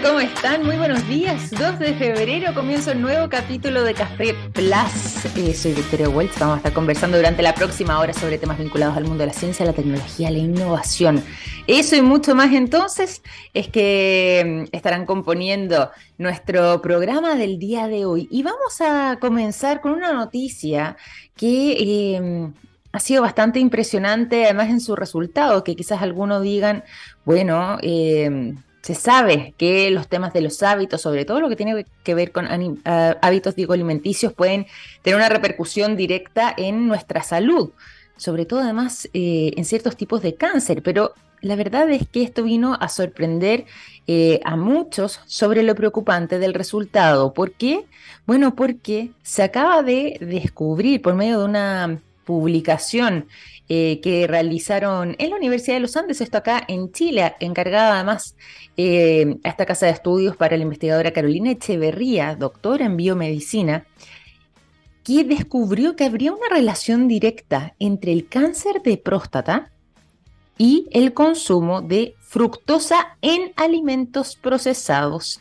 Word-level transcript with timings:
¿Cómo 0.00 0.20
están? 0.20 0.64
Muy 0.64 0.76
buenos 0.76 1.06
días. 1.08 1.50
2 1.50 1.80
de 1.80 1.94
febrero 1.94 2.54
comienza 2.54 2.92
un 2.92 3.02
nuevo 3.02 3.28
capítulo 3.28 3.82
de 3.82 3.94
Café 3.94 4.32
Plus. 4.52 5.24
Eh, 5.36 5.52
soy 5.54 5.72
Victoria 5.72 6.08
Welch. 6.08 6.38
Vamos 6.38 6.54
a 6.54 6.56
estar 6.58 6.72
conversando 6.72 7.16
durante 7.16 7.42
la 7.42 7.52
próxima 7.52 7.98
hora 7.98 8.12
sobre 8.12 8.38
temas 8.38 8.58
vinculados 8.58 8.96
al 8.96 9.04
mundo 9.04 9.22
de 9.22 9.26
la 9.26 9.32
ciencia, 9.32 9.66
la 9.66 9.72
tecnología, 9.72 10.30
la 10.30 10.38
innovación. 10.38 11.22
Eso 11.66 11.96
y 11.96 12.00
mucho 12.00 12.36
más 12.36 12.52
entonces 12.52 13.22
es 13.54 13.68
que 13.68 14.66
mm, 14.70 14.74
estarán 14.74 15.04
componiendo 15.04 15.90
nuestro 16.16 16.80
programa 16.80 17.34
del 17.34 17.58
día 17.58 17.88
de 17.88 18.04
hoy. 18.04 18.28
Y 18.30 18.44
vamos 18.44 18.80
a 18.80 19.18
comenzar 19.20 19.80
con 19.80 19.92
una 19.92 20.12
noticia 20.12 20.96
que... 21.36 21.72
Eh, 21.72 22.52
ha 22.94 23.00
sido 23.00 23.22
bastante 23.22 23.58
impresionante, 23.58 24.44
además 24.44 24.68
en 24.68 24.78
su 24.78 24.94
resultado, 24.94 25.64
que 25.64 25.74
quizás 25.74 26.02
algunos 26.02 26.42
digan, 26.42 26.84
bueno, 27.24 27.78
eh, 27.80 28.52
se 28.82 28.94
sabe 28.96 29.54
que 29.56 29.90
los 29.90 30.08
temas 30.08 30.32
de 30.32 30.40
los 30.40 30.62
hábitos, 30.62 31.00
sobre 31.00 31.24
todo 31.24 31.40
lo 31.40 31.48
que 31.48 31.56
tiene 31.56 31.86
que 32.02 32.14
ver 32.14 32.32
con 32.32 32.46
ah, 32.84 33.16
hábitos 33.22 33.54
digo, 33.54 33.72
alimenticios, 33.72 34.32
pueden 34.32 34.66
tener 35.02 35.16
una 35.16 35.28
repercusión 35.28 35.96
directa 35.96 36.52
en 36.56 36.88
nuestra 36.88 37.22
salud, 37.22 37.70
sobre 38.16 38.44
todo 38.44 38.60
además 38.60 39.08
eh, 39.14 39.52
en 39.56 39.64
ciertos 39.64 39.96
tipos 39.96 40.20
de 40.20 40.34
cáncer, 40.34 40.82
pero 40.82 41.14
la 41.40 41.56
verdad 41.56 41.90
es 41.90 42.08
que 42.08 42.22
esto 42.22 42.42
vino 42.42 42.76
a 42.80 42.88
sorprender 42.88 43.66
eh, 44.06 44.40
a 44.44 44.56
muchos 44.56 45.20
sobre 45.26 45.62
lo 45.62 45.74
preocupante 45.74 46.38
del 46.38 46.54
resultado. 46.54 47.34
¿Por 47.34 47.52
qué? 47.52 47.84
Bueno, 48.26 48.54
porque 48.54 49.10
se 49.22 49.42
acaba 49.42 49.82
de 49.82 50.18
descubrir 50.20 51.02
por 51.02 51.14
medio 51.14 51.40
de 51.40 51.44
una 51.44 52.00
publicación 52.24 53.26
eh, 53.74 54.00
que 54.02 54.26
realizaron 54.26 55.16
en 55.18 55.30
la 55.30 55.36
Universidad 55.36 55.76
de 55.76 55.80
los 55.80 55.96
Andes, 55.96 56.20
esto 56.20 56.36
acá 56.36 56.62
en 56.68 56.92
Chile, 56.92 57.36
encargada 57.40 57.94
además 57.94 58.36
eh, 58.76 59.38
a 59.42 59.48
esta 59.48 59.64
casa 59.64 59.86
de 59.86 59.92
estudios 59.92 60.36
para 60.36 60.58
la 60.58 60.62
investigadora 60.64 61.14
Carolina 61.14 61.52
Echeverría, 61.52 62.36
doctora 62.36 62.84
en 62.84 62.98
biomedicina, 62.98 63.86
que 65.02 65.24
descubrió 65.24 65.96
que 65.96 66.04
habría 66.04 66.34
una 66.34 66.50
relación 66.50 67.08
directa 67.08 67.74
entre 67.78 68.12
el 68.12 68.28
cáncer 68.28 68.82
de 68.82 68.98
próstata 68.98 69.70
y 70.58 70.86
el 70.90 71.14
consumo 71.14 71.80
de 71.80 72.14
fructosa 72.20 73.16
en 73.22 73.54
alimentos 73.56 74.36
procesados. 74.36 75.40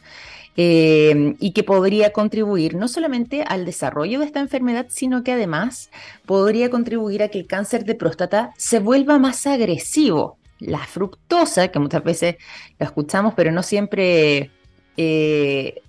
Eh, 0.58 1.36
y 1.40 1.54
que 1.54 1.64
podría 1.64 2.12
contribuir 2.12 2.76
no 2.76 2.90
solamente 2.90 3.44
al 3.48 3.64
desarrollo 3.64 4.20
de 4.20 4.26
esta 4.26 4.42
enfermedad, 4.42 4.88
sino 4.90 5.24
que 5.24 5.32
además 5.32 5.90
podría 6.26 6.70
contribuir 6.70 7.24
a 7.24 7.30
que 7.30 7.40
el 7.40 7.48
cáncer 7.48 7.86
de 7.86 7.96
próstata 7.96 8.54
se 8.58 8.80
vuelva 8.80 9.18
más 9.18 9.48
agresivo. 9.48 10.38
La 10.60 10.80
fructosa, 10.80 11.70
que 11.70 11.80
muchas 11.80 12.04
veces 12.04 12.36
la 12.78 12.88
escuchamos, 12.88 13.34
pero 13.34 13.52
no 13.52 13.64
siempre 13.64 14.52
eh, 14.98 15.82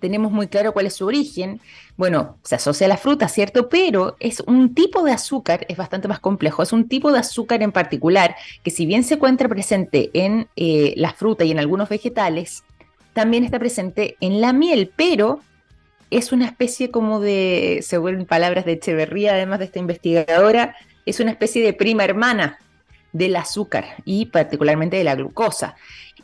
tenemos 0.00 0.32
muy 0.32 0.48
claro 0.48 0.72
cuál 0.72 0.86
es 0.86 0.94
su 0.94 1.06
origen. 1.06 1.60
Bueno, 1.96 2.38
se 2.42 2.54
asocia 2.54 2.86
a 2.86 2.88
la 2.88 2.96
fruta, 2.96 3.28
¿cierto? 3.28 3.68
Pero 3.68 4.16
es 4.20 4.40
un 4.40 4.74
tipo 4.74 5.02
de 5.02 5.12
azúcar, 5.12 5.66
es 5.68 5.76
bastante 5.76 6.08
más 6.08 6.20
complejo, 6.20 6.62
es 6.62 6.72
un 6.72 6.88
tipo 6.88 7.12
de 7.12 7.18
azúcar 7.18 7.62
en 7.62 7.72
particular 7.72 8.36
que 8.62 8.70
si 8.70 8.86
bien 8.86 9.04
se 9.04 9.14
encuentra 9.14 9.48
presente 9.48 10.10
en 10.12 10.48
eh, 10.56 10.94
la 10.96 11.12
fruta 11.12 11.44
y 11.44 11.50
en 11.50 11.58
algunos 11.58 11.88
vegetales, 11.88 12.64
también 13.16 13.44
está 13.44 13.58
presente 13.58 14.18
en 14.20 14.42
la 14.42 14.52
miel, 14.52 14.92
pero 14.94 15.40
es 16.10 16.32
una 16.32 16.44
especie 16.44 16.90
como 16.90 17.18
de, 17.18 17.78
según 17.80 18.26
palabras 18.26 18.66
de 18.66 18.72
Echeverría, 18.72 19.32
además 19.32 19.58
de 19.58 19.64
esta 19.64 19.78
investigadora, 19.78 20.76
es 21.06 21.18
una 21.18 21.30
especie 21.30 21.64
de 21.64 21.72
prima 21.72 22.04
hermana 22.04 22.58
del 23.12 23.34
azúcar 23.36 23.86
y 24.04 24.26
particularmente 24.26 24.98
de 24.98 25.04
la 25.04 25.14
glucosa. 25.14 25.76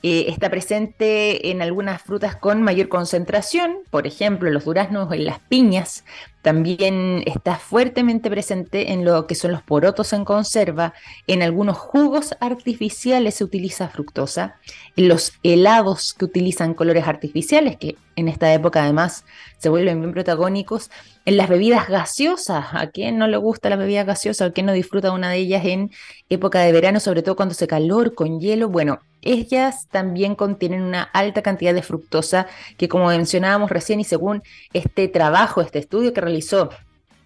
Eh, 0.02 0.26
está 0.28 0.50
presente 0.50 1.50
en 1.50 1.62
algunas 1.62 2.02
frutas 2.02 2.36
con 2.36 2.60
mayor 2.60 2.90
concentración, 2.90 3.78
por 3.88 4.06
ejemplo, 4.06 4.50
los 4.50 4.66
duraznos 4.66 5.10
en 5.14 5.24
las 5.24 5.38
piñas, 5.38 6.04
también 6.42 7.22
está 7.26 7.56
fuertemente 7.56 8.28
presente 8.28 8.92
en 8.92 9.04
lo 9.04 9.26
que 9.28 9.36
son 9.36 9.52
los 9.52 9.62
porotos 9.62 10.12
en 10.12 10.24
conserva. 10.24 10.92
En 11.28 11.40
algunos 11.40 11.78
jugos 11.78 12.34
artificiales 12.40 13.36
se 13.36 13.44
utiliza 13.44 13.88
fructosa. 13.88 14.56
En 14.96 15.08
los 15.08 15.34
helados 15.44 16.14
que 16.14 16.24
utilizan 16.24 16.74
colores 16.74 17.06
artificiales, 17.06 17.76
que 17.76 17.96
en 18.16 18.28
esta 18.28 18.52
época 18.52 18.82
además 18.82 19.24
se 19.58 19.68
vuelven 19.68 20.00
bien 20.00 20.12
protagónicos. 20.12 20.90
En 21.24 21.36
las 21.36 21.48
bebidas 21.48 21.88
gaseosas, 21.88 22.66
¿a 22.72 22.88
quién 22.88 23.18
no 23.18 23.28
le 23.28 23.36
gusta 23.36 23.70
la 23.70 23.76
bebida 23.76 24.02
gaseosa? 24.02 24.46
¿A 24.46 24.50
quién 24.50 24.66
no 24.66 24.72
disfruta 24.72 25.12
una 25.12 25.30
de 25.30 25.36
ellas 25.36 25.64
en 25.64 25.90
época 26.28 26.60
de 26.60 26.72
verano, 26.72 26.98
sobre 26.98 27.22
todo 27.22 27.36
cuando 27.36 27.52
hace 27.52 27.68
calor, 27.68 28.14
con 28.14 28.40
hielo? 28.40 28.68
Bueno, 28.68 29.00
ellas 29.22 29.86
también 29.88 30.34
contienen 30.34 30.82
una 30.82 31.02
alta 31.02 31.42
cantidad 31.42 31.72
de 31.72 31.82
fructosa 31.82 32.48
que 32.76 32.88
como 32.88 33.06
mencionábamos 33.06 33.70
recién 33.70 34.00
y 34.00 34.04
según 34.04 34.42
este 34.72 35.06
trabajo, 35.06 35.60
este 35.62 35.78
estudio 35.78 36.12
que 36.12 36.20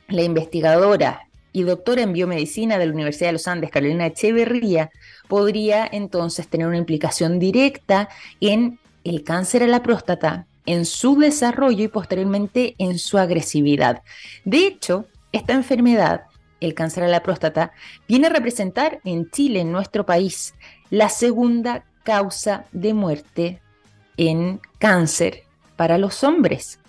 la 0.09 0.23
investigadora 0.23 1.29
y 1.53 1.63
doctora 1.63 2.03
en 2.03 2.13
biomedicina 2.13 2.77
de 2.77 2.87
la 2.87 2.93
Universidad 2.93 3.29
de 3.29 3.35
los 3.35 3.49
Andes, 3.49 3.71
Carolina 3.71 4.07
Echeverría, 4.07 4.91
podría 5.29 5.89
entonces 5.91 6.49
tener 6.49 6.67
una 6.67 6.77
implicación 6.77 7.39
directa 7.39 8.09
en 8.41 8.79
el 9.05 9.25
cáncer 9.25 9.63
a 9.63 9.67
la 9.67 9.83
próstata, 9.83 10.47
en 10.67 10.85
su 10.85 11.17
desarrollo 11.17 11.85
y 11.85 11.89
posteriormente 11.89 12.75
en 12.79 12.99
su 12.99 13.19
agresividad. 13.19 14.03
De 14.45 14.67
hecho, 14.67 15.07
esta 15.33 15.55
enfermedad, 15.55 16.25
el 16.61 16.75
cáncer 16.75 17.05
a 17.05 17.09
la 17.09 17.23
próstata, 17.23 17.73
viene 18.09 18.27
a 18.27 18.31
representar 18.31 19.01
en 19.05 19.31
Chile, 19.31 19.61
en 19.61 19.73
nuestro 19.73 20.05
país, 20.05 20.55
la 20.91 21.09
segunda 21.09 21.85
causa 22.03 22.67
de 22.73 22.95
muerte 22.95 23.61
en 24.17 24.61
cáncer 24.79 25.45
para 25.77 25.99
los 25.99 26.25
hombres. 26.25 26.81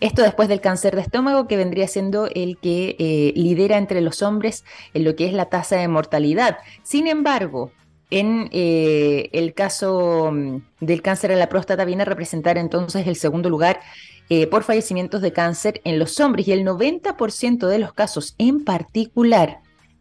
Esto 0.00 0.22
después 0.22 0.48
del 0.48 0.60
cáncer 0.60 0.96
de 0.96 1.02
estómago, 1.02 1.46
que 1.46 1.56
vendría 1.56 1.86
siendo 1.86 2.26
el 2.26 2.58
que 2.58 2.96
eh, 2.98 3.32
lidera 3.36 3.76
entre 3.76 4.00
los 4.00 4.22
hombres 4.22 4.64
en 4.94 5.04
lo 5.04 5.14
que 5.14 5.26
es 5.26 5.34
la 5.34 5.46
tasa 5.46 5.76
de 5.76 5.88
mortalidad. 5.88 6.58
Sin 6.82 7.06
embargo, 7.06 7.70
en 8.10 8.48
eh, 8.52 9.28
el 9.32 9.54
caso 9.54 10.30
mm, 10.32 10.62
del 10.80 11.02
cáncer 11.02 11.32
a 11.32 11.36
la 11.36 11.48
próstata 11.48 11.84
viene 11.84 12.02
a 12.02 12.06
representar 12.06 12.58
entonces 12.58 13.06
el 13.06 13.16
segundo 13.16 13.48
lugar 13.48 13.80
eh, 14.28 14.46
por 14.46 14.64
fallecimientos 14.64 15.22
de 15.22 15.32
cáncer 15.32 15.80
en 15.84 15.98
los 15.98 16.18
hombres 16.20 16.48
y 16.48 16.52
el 16.52 16.64
90% 16.64 17.66
de 17.66 17.78
los 17.78 17.92
casos 17.92 18.34
en 18.38 18.64
particular 18.64 19.60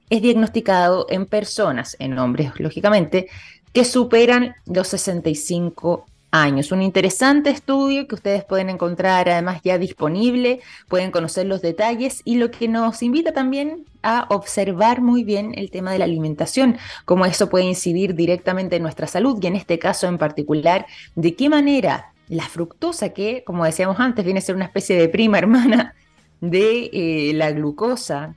es 0.09 0.21
diagnosticado 0.21 1.05
en 1.09 1.25
personas, 1.25 1.95
en 1.99 2.17
hombres 2.17 2.51
lógicamente, 2.57 3.27
que 3.73 3.85
superan 3.85 4.55
los 4.65 4.87
65 4.87 6.05
años. 6.31 6.71
Un 6.71 6.81
interesante 6.81 7.49
estudio 7.49 8.07
que 8.07 8.15
ustedes 8.15 8.43
pueden 8.43 8.69
encontrar 8.69 9.29
además 9.29 9.61
ya 9.63 9.77
disponible, 9.77 10.59
pueden 10.87 11.11
conocer 11.11 11.45
los 11.45 11.61
detalles 11.61 12.21
y 12.25 12.35
lo 12.35 12.51
que 12.51 12.67
nos 12.67 13.01
invita 13.01 13.33
también 13.33 13.85
a 14.03 14.27
observar 14.29 15.01
muy 15.01 15.23
bien 15.23 15.53
el 15.57 15.71
tema 15.71 15.91
de 15.91 15.99
la 15.99 16.05
alimentación, 16.05 16.77
cómo 17.05 17.25
eso 17.25 17.49
puede 17.49 17.65
incidir 17.65 18.15
directamente 18.15 18.77
en 18.77 18.83
nuestra 18.83 19.07
salud 19.07 19.37
y 19.41 19.47
en 19.47 19.55
este 19.55 19.79
caso 19.79 20.07
en 20.07 20.17
particular, 20.17 20.85
de 21.15 21.35
qué 21.35 21.49
manera 21.49 22.13
la 22.29 22.43
fructosa, 22.43 23.09
que 23.09 23.43
como 23.43 23.65
decíamos 23.65 23.99
antes 23.99 24.23
viene 24.23 24.39
a 24.39 24.43
ser 24.43 24.55
una 24.55 24.65
especie 24.65 24.95
de 24.97 25.09
prima 25.09 25.37
hermana 25.37 25.95
de 26.41 26.89
eh, 26.93 27.33
la 27.33 27.51
glucosa, 27.51 28.35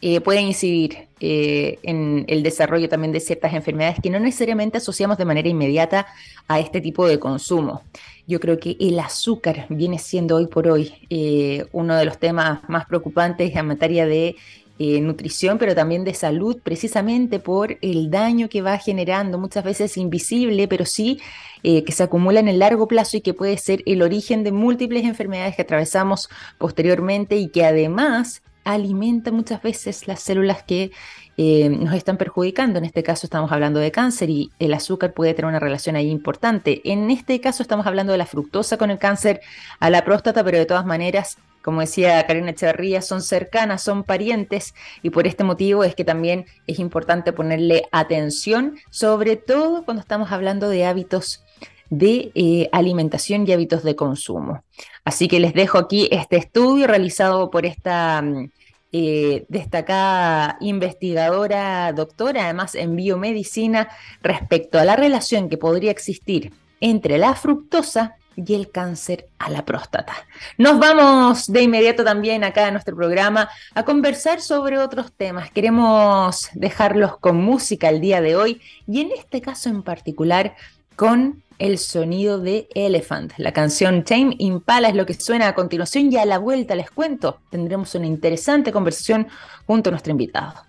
eh, 0.00 0.20
pueden 0.20 0.46
incidir 0.46 1.08
eh, 1.20 1.78
en 1.82 2.24
el 2.28 2.44
desarrollo 2.44 2.88
también 2.88 3.12
de 3.12 3.18
ciertas 3.18 3.52
enfermedades 3.52 3.98
que 4.00 4.10
no 4.10 4.20
necesariamente 4.20 4.78
asociamos 4.78 5.18
de 5.18 5.24
manera 5.24 5.48
inmediata 5.48 6.06
a 6.46 6.60
este 6.60 6.80
tipo 6.80 7.08
de 7.08 7.18
consumo. 7.18 7.82
Yo 8.26 8.38
creo 8.38 8.60
que 8.60 8.76
el 8.78 8.98
azúcar 9.00 9.66
viene 9.68 9.98
siendo 9.98 10.36
hoy 10.36 10.46
por 10.46 10.68
hoy 10.68 10.94
eh, 11.10 11.66
uno 11.72 11.96
de 11.96 12.04
los 12.04 12.18
temas 12.18 12.60
más 12.68 12.86
preocupantes 12.86 13.54
en 13.54 13.66
materia 13.66 14.06
de 14.06 14.36
nutrición, 14.78 15.58
pero 15.58 15.74
también 15.74 16.04
de 16.04 16.14
salud, 16.14 16.58
precisamente 16.62 17.40
por 17.40 17.78
el 17.80 18.12
daño 18.12 18.48
que 18.48 18.62
va 18.62 18.78
generando, 18.78 19.36
muchas 19.36 19.64
veces 19.64 19.96
invisible, 19.96 20.68
pero 20.68 20.84
sí 20.84 21.18
que 21.64 21.90
se 21.90 22.04
acumula 22.04 22.38
en 22.38 22.46
el 22.46 22.60
largo 22.60 22.86
plazo 22.86 23.16
y 23.16 23.20
que 23.20 23.34
puede 23.34 23.58
ser 23.58 23.82
el 23.86 24.02
origen 24.02 24.44
de 24.44 24.52
múltiples 24.52 25.02
enfermedades 25.02 25.56
que 25.56 25.62
atravesamos 25.62 26.28
posteriormente 26.58 27.38
y 27.38 27.48
que 27.48 27.64
además 27.64 28.40
alimenta 28.68 29.32
muchas 29.32 29.62
veces 29.62 30.06
las 30.06 30.20
células 30.20 30.62
que 30.62 30.90
eh, 31.38 31.70
nos 31.70 31.94
están 31.94 32.18
perjudicando. 32.18 32.78
En 32.78 32.84
este 32.84 33.02
caso 33.02 33.26
estamos 33.26 33.50
hablando 33.50 33.80
de 33.80 33.90
cáncer 33.90 34.28
y 34.28 34.50
el 34.58 34.74
azúcar 34.74 35.14
puede 35.14 35.32
tener 35.32 35.48
una 35.48 35.58
relación 35.58 35.96
ahí 35.96 36.10
importante. 36.10 36.82
En 36.84 37.10
este 37.10 37.40
caso 37.40 37.62
estamos 37.62 37.86
hablando 37.86 38.12
de 38.12 38.18
la 38.18 38.26
fructosa 38.26 38.76
con 38.76 38.90
el 38.90 38.98
cáncer 38.98 39.40
a 39.80 39.88
la 39.88 40.04
próstata, 40.04 40.44
pero 40.44 40.58
de 40.58 40.66
todas 40.66 40.84
maneras, 40.84 41.38
como 41.62 41.80
decía 41.80 42.26
Karina 42.26 42.50
Echeverría, 42.50 43.00
son 43.00 43.22
cercanas, 43.22 43.82
son 43.82 44.04
parientes 44.04 44.74
y 45.02 45.08
por 45.08 45.26
este 45.26 45.44
motivo 45.44 45.82
es 45.82 45.94
que 45.94 46.04
también 46.04 46.44
es 46.66 46.78
importante 46.78 47.32
ponerle 47.32 47.84
atención, 47.90 48.76
sobre 48.90 49.36
todo 49.36 49.86
cuando 49.86 50.02
estamos 50.02 50.30
hablando 50.30 50.68
de 50.68 50.84
hábitos 50.84 51.42
de 51.90 52.32
eh, 52.34 52.68
alimentación 52.72 53.46
y 53.46 53.52
hábitos 53.52 53.82
de 53.82 53.96
consumo. 53.96 54.62
Así 55.04 55.26
que 55.26 55.40
les 55.40 55.54
dejo 55.54 55.78
aquí 55.78 56.08
este 56.10 56.36
estudio 56.36 56.86
realizado 56.86 57.50
por 57.50 57.64
esta 57.64 58.20
mm, 58.20 58.50
eh, 58.92 59.44
destacada 59.48 60.56
investigadora, 60.60 61.92
doctora, 61.92 62.44
además 62.44 62.74
en 62.74 62.96
biomedicina, 62.96 63.88
respecto 64.22 64.78
a 64.78 64.84
la 64.84 64.96
relación 64.96 65.48
que 65.48 65.58
podría 65.58 65.90
existir 65.90 66.52
entre 66.80 67.18
la 67.18 67.34
fructosa 67.34 68.16
y 68.46 68.54
el 68.54 68.70
cáncer 68.70 69.28
a 69.38 69.50
la 69.50 69.64
próstata. 69.64 70.14
Nos 70.58 70.78
vamos 70.78 71.52
de 71.52 71.62
inmediato 71.62 72.04
también 72.04 72.44
acá 72.44 72.68
en 72.68 72.74
nuestro 72.74 72.94
programa 72.94 73.50
a 73.74 73.84
conversar 73.84 74.40
sobre 74.40 74.78
otros 74.78 75.12
temas. 75.12 75.50
Queremos 75.50 76.48
dejarlos 76.54 77.18
con 77.18 77.36
música 77.36 77.88
el 77.88 78.00
día 78.00 78.20
de 78.20 78.36
hoy 78.36 78.60
y 78.86 79.00
en 79.00 79.10
este 79.10 79.40
caso 79.40 79.68
en 79.68 79.82
particular 79.82 80.54
con 80.94 81.42
el 81.58 81.78
sonido 81.78 82.38
de 82.38 82.68
Elephant. 82.74 83.32
La 83.36 83.52
canción 83.52 84.04
Tame 84.04 84.36
Impala 84.38 84.88
es 84.88 84.94
lo 84.94 85.06
que 85.06 85.14
suena 85.14 85.48
a 85.48 85.54
continuación 85.54 86.12
y 86.12 86.16
a 86.16 86.26
la 86.26 86.38
vuelta 86.38 86.74
les 86.74 86.90
cuento. 86.90 87.40
Tendremos 87.50 87.94
una 87.94 88.06
interesante 88.06 88.72
conversación 88.72 89.28
junto 89.66 89.90
a 89.90 89.92
nuestro 89.92 90.10
invitado. 90.10 90.68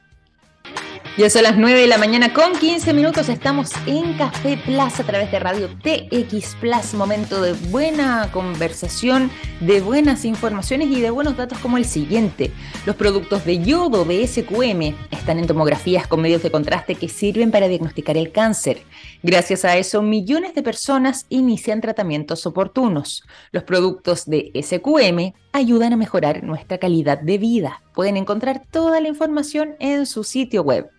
Ya 1.19 1.29
son 1.29 1.43
las 1.43 1.57
9 1.57 1.81
de 1.81 1.87
la 1.87 1.97
mañana 1.97 2.33
con 2.33 2.53
15 2.53 2.93
minutos. 2.93 3.27
Estamos 3.27 3.71
en 3.85 4.13
Café 4.13 4.57
Plaza 4.65 5.03
a 5.03 5.05
través 5.05 5.29
de 5.29 5.39
Radio 5.39 5.67
TX 5.67 6.55
Plus. 6.61 6.93
Momento 6.93 7.41
de 7.41 7.51
buena 7.51 8.29
conversación, 8.31 9.29
de 9.59 9.81
buenas 9.81 10.23
informaciones 10.23 10.87
y 10.87 11.01
de 11.01 11.09
buenos 11.09 11.35
datos 11.35 11.57
como 11.57 11.77
el 11.77 11.83
siguiente. 11.83 12.53
Los 12.85 12.95
productos 12.95 13.43
de 13.43 13.59
yodo 13.59 14.05
de 14.05 14.25
SQM 14.25 14.95
están 15.11 15.39
en 15.39 15.47
tomografías 15.47 16.07
con 16.07 16.21
medios 16.21 16.41
de 16.41 16.51
contraste 16.51 16.95
que 16.95 17.09
sirven 17.09 17.51
para 17.51 17.67
diagnosticar 17.67 18.15
el 18.15 18.31
cáncer. 18.31 18.83
Gracias 19.21 19.65
a 19.65 19.77
eso, 19.77 20.01
millones 20.01 20.55
de 20.55 20.63
personas 20.63 21.25
inician 21.27 21.81
tratamientos 21.81 22.45
oportunos. 22.45 23.23
Los 23.51 23.63
productos 23.63 24.25
de 24.25 24.51
SQM 24.55 25.33
ayudan 25.51 25.91
a 25.91 25.97
mejorar 25.97 26.43
nuestra 26.43 26.77
calidad 26.77 27.19
de 27.19 27.37
vida. 27.37 27.83
Pueden 27.93 28.15
encontrar 28.15 28.63
toda 28.71 29.01
la 29.01 29.09
información 29.09 29.75
en 29.79 30.05
su 30.05 30.23
sitio 30.23 30.63
web 30.63 30.89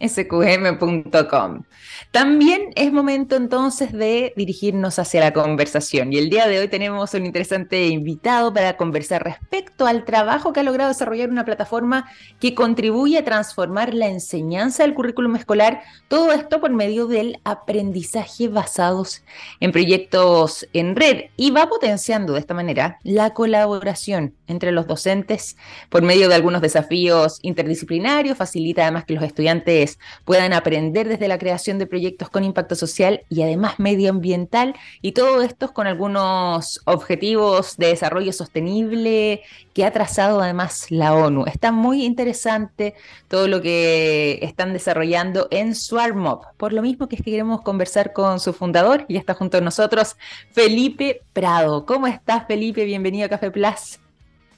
www.sqm.com. 0.00 1.62
También 2.10 2.70
es 2.74 2.92
momento 2.92 3.36
entonces 3.36 3.92
de 3.92 4.32
dirigirnos 4.36 4.98
hacia 4.98 5.20
la 5.20 5.32
conversación 5.32 6.12
y 6.12 6.18
el 6.18 6.30
día 6.30 6.46
de 6.46 6.58
hoy 6.58 6.68
tenemos 6.68 7.14
un 7.14 7.26
interesante 7.26 7.86
invitado 7.86 8.52
para 8.52 8.76
conversar 8.76 9.24
respecto 9.24 9.86
al 9.86 10.04
trabajo 10.04 10.52
que 10.52 10.60
ha 10.60 10.62
logrado 10.62 10.88
desarrollar 10.88 11.30
una 11.30 11.44
plataforma 11.44 12.10
que 12.40 12.54
contribuye 12.54 13.18
a 13.18 13.24
transformar 13.24 13.94
la 13.94 14.08
enseñanza 14.08 14.82
del 14.82 14.94
currículum 14.94 15.36
escolar, 15.36 15.82
todo 16.08 16.32
esto 16.32 16.60
por 16.60 16.70
medio 16.70 17.06
del 17.06 17.40
aprendizaje 17.44 18.48
basados 18.48 19.22
en 19.60 19.72
proyectos 19.72 20.66
en 20.72 20.96
red 20.96 21.26
y 21.36 21.50
va 21.50 21.68
potenciando 21.68 22.34
de 22.34 22.40
esta 22.40 22.54
manera 22.54 22.98
la 23.02 23.30
colaboración 23.32 24.34
entre 24.46 24.72
los 24.72 24.86
docentes 24.86 25.56
por 25.88 26.02
medio 26.02 26.28
de 26.28 26.34
algunos 26.34 26.62
desafíos 26.62 27.38
interdisciplinarios, 27.42 28.36
facilita 28.36 28.82
además 28.82 29.04
que 29.04 29.14
los 29.14 29.24
estudiantes 29.24 29.85
puedan 30.24 30.52
aprender 30.52 31.08
desde 31.08 31.28
la 31.28 31.38
creación 31.38 31.78
de 31.78 31.86
proyectos 31.86 32.30
con 32.30 32.44
impacto 32.44 32.74
social 32.74 33.22
y 33.28 33.42
además 33.42 33.78
medioambiental 33.78 34.74
y 35.02 35.12
todo 35.12 35.42
esto 35.42 35.72
con 35.72 35.86
algunos 35.86 36.80
objetivos 36.84 37.76
de 37.76 37.88
desarrollo 37.88 38.32
sostenible 38.32 39.42
que 39.74 39.84
ha 39.84 39.90
trazado 39.90 40.40
además 40.40 40.86
la 40.90 41.14
ONU. 41.14 41.44
Está 41.46 41.72
muy 41.72 42.04
interesante 42.04 42.94
todo 43.28 43.48
lo 43.48 43.60
que 43.60 44.38
están 44.42 44.72
desarrollando 44.72 45.48
en 45.50 45.74
SwarmOp, 45.74 46.44
por 46.56 46.72
lo 46.72 46.82
mismo 46.82 47.08
que 47.08 47.16
es 47.16 47.22
que 47.22 47.30
queremos 47.30 47.62
conversar 47.62 48.12
con 48.12 48.40
su 48.40 48.52
fundador 48.52 49.04
y 49.08 49.16
está 49.16 49.34
junto 49.34 49.58
a 49.58 49.60
nosotros 49.60 50.16
Felipe 50.52 51.22
Prado. 51.32 51.86
¿Cómo 51.86 52.06
estás 52.06 52.46
Felipe? 52.46 52.84
Bienvenido 52.84 53.26
a 53.26 53.28
Café 53.28 53.50
Plus. 53.50 53.98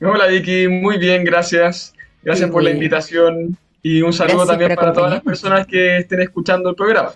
Hola 0.00 0.26
Vicky, 0.26 0.68
muy 0.68 0.98
bien, 0.98 1.24
gracias. 1.24 1.94
Gracias 2.22 2.50
por 2.50 2.62
la 2.62 2.70
invitación 2.70 3.58
y 3.82 4.02
un 4.02 4.12
saludo 4.12 4.46
también 4.46 4.74
para 4.74 4.92
todas 4.92 5.10
las 5.12 5.22
personas 5.22 5.66
que 5.66 5.98
estén 5.98 6.22
escuchando 6.22 6.70
el 6.70 6.76
programa. 6.76 7.12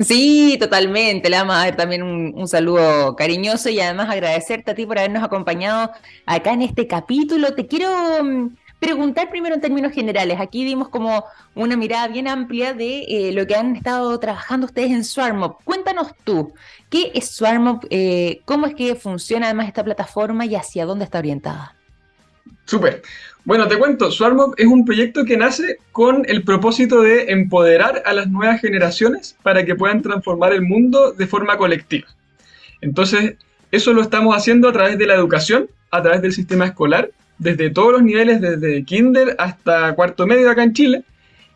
Sí, 0.00 0.56
totalmente. 0.58 1.30
Le 1.30 1.36
vamos 1.36 1.54
a 1.54 1.58
dar 1.60 1.76
también 1.76 2.02
un, 2.02 2.48
saludo 2.48 3.14
cariñoso 3.14 3.70
y 3.70 3.80
además 3.80 4.10
agradecerte 4.10 4.72
a 4.72 4.74
ti 4.74 4.86
por 4.86 4.98
habernos 4.98 5.22
acompañado 5.22 5.90
acá 6.26 6.52
en 6.52 6.62
este 6.62 6.86
capítulo. 6.88 7.54
Te 7.54 7.66
quiero 7.68 7.88
mm, 8.24 8.56
preguntar 8.80 9.30
primero 9.30 9.54
en 9.54 9.60
términos 9.60 9.92
generales. 9.92 10.40
Aquí 10.40 10.64
dimos 10.64 10.88
como 10.88 11.24
una 11.54 11.76
mirada 11.76 12.08
bien 12.08 12.26
amplia 12.26 12.74
de 12.74 13.04
eh, 13.08 13.32
lo 13.32 13.46
que 13.46 13.54
han 13.54 13.76
estado 13.76 14.18
trabajando 14.18 14.66
ustedes 14.66 14.90
en 14.90 15.04
SwarmUp. 15.04 15.62
Cuéntanos 15.62 16.08
tú, 16.24 16.52
¿qué 16.90 17.12
es 17.14 17.36
SwarmUp? 17.36 17.84
Eh, 17.90 18.40
¿Cómo 18.44 18.66
es 18.66 18.74
que 18.74 18.96
funciona 18.96 19.46
además 19.46 19.68
esta 19.68 19.84
plataforma 19.84 20.44
y 20.44 20.56
hacia 20.56 20.86
dónde 20.86 21.04
está 21.04 21.18
orientada? 21.18 21.76
Súper. 22.64 23.02
Bueno, 23.44 23.68
te 23.68 23.76
cuento, 23.76 24.10
SwarmUp 24.10 24.54
es 24.56 24.66
un 24.66 24.86
proyecto 24.86 25.24
que 25.24 25.36
nace 25.36 25.78
con 25.92 26.24
el 26.28 26.44
propósito 26.44 27.02
de 27.02 27.30
empoderar 27.30 28.02
a 28.06 28.14
las 28.14 28.28
nuevas 28.28 28.60
generaciones 28.60 29.36
para 29.42 29.66
que 29.66 29.74
puedan 29.74 30.00
transformar 30.00 30.54
el 30.54 30.62
mundo 30.62 31.12
de 31.12 31.26
forma 31.26 31.58
colectiva. 31.58 32.06
Entonces, 32.80 33.34
eso 33.70 33.92
lo 33.92 34.00
estamos 34.00 34.34
haciendo 34.34 34.68
a 34.68 34.72
través 34.72 34.96
de 34.96 35.06
la 35.06 35.14
educación, 35.14 35.68
a 35.90 36.02
través 36.02 36.22
del 36.22 36.32
sistema 36.32 36.64
escolar, 36.64 37.10
desde 37.38 37.68
todos 37.68 37.92
los 37.92 38.02
niveles, 38.02 38.40
desde 38.40 38.84
kinder 38.84 39.36
hasta 39.38 39.94
cuarto 39.94 40.26
medio 40.26 40.50
acá 40.50 40.62
en 40.62 40.72
Chile. 40.72 41.04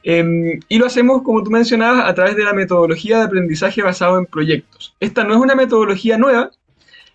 Em, 0.02 0.60
y 0.68 0.78
lo 0.78 0.86
hacemos, 0.86 1.22
como 1.22 1.42
tú 1.42 1.50
mencionabas, 1.50 2.04
a 2.06 2.14
través 2.14 2.36
de 2.36 2.44
la 2.44 2.52
metodología 2.52 3.18
de 3.18 3.24
aprendizaje 3.24 3.82
basado 3.82 4.18
en 4.18 4.26
proyectos. 4.26 4.94
Esta 5.00 5.24
no 5.24 5.34
es 5.34 5.40
una 5.40 5.54
metodología 5.54 6.18
nueva, 6.18 6.50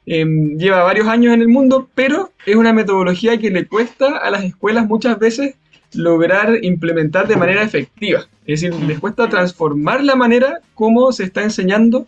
Em, 0.05 0.57
lleva 0.57 0.83
varios 0.83 1.07
años 1.07 1.33
en 1.33 1.41
el 1.41 1.47
mundo, 1.47 1.89
pero 1.95 2.31
es 2.45 2.55
una 2.55 2.73
metodología 2.73 3.37
que 3.37 3.49
le 3.49 3.67
cuesta 3.67 4.17
a 4.17 4.29
las 4.29 4.43
escuelas 4.43 4.85
muchas 4.85 5.17
veces 5.17 5.55
lograr 5.93 6.59
implementar 6.63 7.27
de 7.27 7.37
manera 7.37 7.63
efectiva. 7.63 8.27
Es 8.45 8.61
decir, 8.61 8.77
les 8.85 8.99
cuesta 8.99 9.29
transformar 9.29 10.03
la 10.03 10.15
manera 10.15 10.59
como 10.73 11.11
se 11.11 11.23
está 11.23 11.43
enseñando 11.43 12.07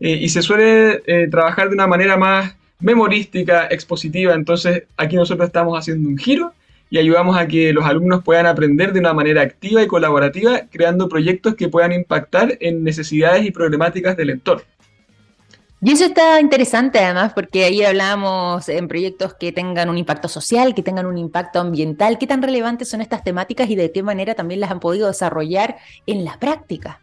eh, 0.00 0.18
y 0.20 0.28
se 0.28 0.42
suele 0.42 1.02
eh, 1.06 1.28
trabajar 1.30 1.68
de 1.68 1.74
una 1.74 1.86
manera 1.86 2.16
más 2.16 2.56
memorística, 2.80 3.68
expositiva. 3.70 4.34
Entonces, 4.34 4.84
aquí 4.96 5.16
nosotros 5.16 5.46
estamos 5.46 5.78
haciendo 5.78 6.08
un 6.08 6.18
giro 6.18 6.52
y 6.90 6.98
ayudamos 6.98 7.36
a 7.38 7.46
que 7.46 7.72
los 7.72 7.84
alumnos 7.84 8.22
puedan 8.24 8.46
aprender 8.46 8.92
de 8.92 9.00
una 9.00 9.14
manera 9.14 9.42
activa 9.42 9.82
y 9.82 9.86
colaborativa, 9.86 10.62
creando 10.70 11.08
proyectos 11.08 11.54
que 11.54 11.68
puedan 11.68 11.92
impactar 11.92 12.58
en 12.60 12.82
necesidades 12.82 13.46
y 13.46 13.52
problemáticas 13.52 14.16
del 14.16 14.30
entorno. 14.30 14.64
Y 15.82 15.92
eso 15.92 16.04
está 16.04 16.40
interesante 16.40 16.98
además 16.98 17.32
porque 17.32 17.64
ahí 17.64 17.82
hablamos 17.82 18.68
en 18.68 18.86
proyectos 18.86 19.32
que 19.34 19.50
tengan 19.50 19.88
un 19.88 19.96
impacto 19.96 20.28
social, 20.28 20.74
que 20.74 20.82
tengan 20.82 21.06
un 21.06 21.16
impacto 21.16 21.58
ambiental. 21.58 22.18
¿Qué 22.18 22.26
tan 22.26 22.42
relevantes 22.42 22.88
son 22.90 23.00
estas 23.00 23.24
temáticas 23.24 23.70
y 23.70 23.76
de 23.76 23.90
qué 23.90 24.02
manera 24.02 24.34
también 24.34 24.60
las 24.60 24.70
han 24.70 24.80
podido 24.80 25.06
desarrollar 25.06 25.78
en 26.06 26.24
la 26.26 26.38
práctica? 26.38 27.00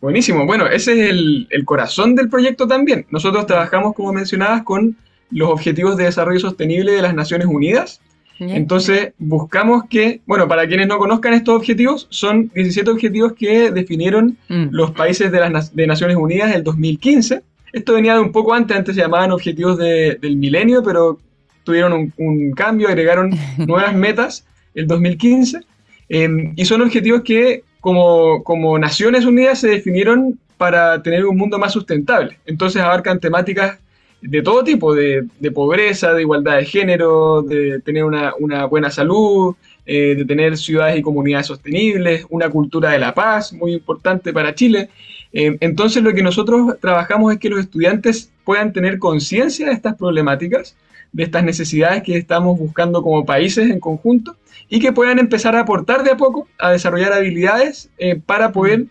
Buenísimo. 0.00 0.46
Bueno, 0.46 0.66
ese 0.66 0.92
es 0.92 1.10
el, 1.10 1.64
corazón 1.64 2.16
del 2.16 2.28
proyecto 2.28 2.66
también. 2.66 3.06
Nosotros 3.10 3.46
trabajamos, 3.46 3.94
como 3.94 4.12
mencionabas, 4.12 4.64
con 4.64 4.96
los 5.30 5.50
Objetivos 5.50 5.96
de 5.96 6.04
Desarrollo 6.04 6.40
Sostenible 6.40 6.90
de 6.92 7.02
las 7.02 7.14
Naciones 7.14 7.46
Unidas. 7.46 8.00
Entonces, 8.40 9.12
buscamos 9.18 9.84
que, 9.90 10.22
bueno, 10.24 10.48
para 10.48 10.66
quienes 10.66 10.88
no 10.88 10.96
conozcan 10.96 11.34
estos 11.34 11.54
objetivos, 11.54 12.06
son 12.08 12.50
17 12.54 12.90
objetivos 12.90 13.34
que 13.34 13.70
definieron 13.70 14.38
mm. 14.48 14.68
los 14.70 14.92
países 14.92 15.30
de 15.30 15.40
las 15.40 15.76
de 15.76 15.86
Naciones 15.86 16.16
Unidas 16.16 16.48
en 16.48 16.56
el 16.56 16.64
2015 16.64 17.42
esto 17.72 17.94
venía 17.94 18.14
de 18.14 18.20
un 18.20 18.32
poco 18.32 18.54
antes, 18.54 18.76
antes 18.76 18.94
se 18.94 19.00
llamaban 19.00 19.32
objetivos 19.32 19.78
del 19.78 20.36
milenio, 20.36 20.82
pero 20.82 21.18
tuvieron 21.64 22.12
un, 22.16 22.52
cambio, 22.52 22.88
agregaron 22.88 23.30
nuevas 23.58 23.94
metas 23.94 24.46
el 24.74 24.86
2015, 24.86 25.60
em, 26.08 26.52
y 26.56 26.64
son 26.64 26.82
objetivos 26.82 27.22
que 27.22 27.62
como, 27.80 28.42
como 28.44 28.78
Naciones 28.78 29.24
Unidas 29.24 29.60
se 29.60 29.68
definieron 29.68 30.38
para 30.56 31.02
tener 31.02 31.24
un 31.24 31.36
mundo 31.36 31.58
más 31.58 31.72
sustentable. 31.72 32.38
Entonces 32.44 32.82
abarcan 32.82 33.18
temáticas 33.18 33.78
de 34.20 34.42
todo 34.42 34.62
tipo, 34.62 34.94
de, 34.94 35.26
pobreza, 35.54 36.12
de 36.12 36.22
igualdad 36.22 36.58
de 36.58 36.66
género, 36.66 37.42
de 37.42 37.80
tener 37.80 38.04
una, 38.04 38.34
buena 38.66 38.90
salud, 38.90 39.54
eh, 39.86 40.14
de 40.16 40.24
tener 40.24 40.56
ciudades 40.56 40.98
y 40.98 41.02
comunidades 41.02 41.46
sostenibles, 41.46 42.26
una 42.28 42.50
cultura 42.50 42.90
de 42.90 42.98
la 42.98 43.14
paz, 43.14 43.52
muy 43.52 43.72
importante 43.72 44.32
para 44.32 44.54
Chile. 44.54 44.90
Eh, 45.32 45.56
entonces 45.60 46.02
lo 46.02 46.12
que 46.12 46.22
nosotros 46.22 46.76
trabajamos 46.80 47.32
es 47.32 47.38
que 47.38 47.50
los 47.50 47.60
estudiantes 47.60 48.32
puedan 48.44 48.72
tener 48.72 48.98
conciencia 48.98 49.66
de 49.66 49.72
estas 49.72 49.94
problemáticas, 49.94 50.76
de 51.12 51.24
estas 51.24 51.44
necesidades 51.44 52.02
que 52.02 52.16
estamos 52.16 52.58
buscando 52.58 53.02
como 53.02 53.24
países 53.24 53.70
en 53.70 53.80
conjunto 53.80 54.36
y 54.68 54.80
que 54.80 54.92
puedan 54.92 55.18
empezar 55.18 55.56
a 55.56 55.60
aportar 55.60 56.02
de 56.02 56.12
a 56.12 56.16
poco 56.16 56.48
a 56.58 56.70
desarrollar 56.70 57.12
habilidades 57.12 57.90
eh, 57.98 58.20
para 58.24 58.52
poder 58.52 58.86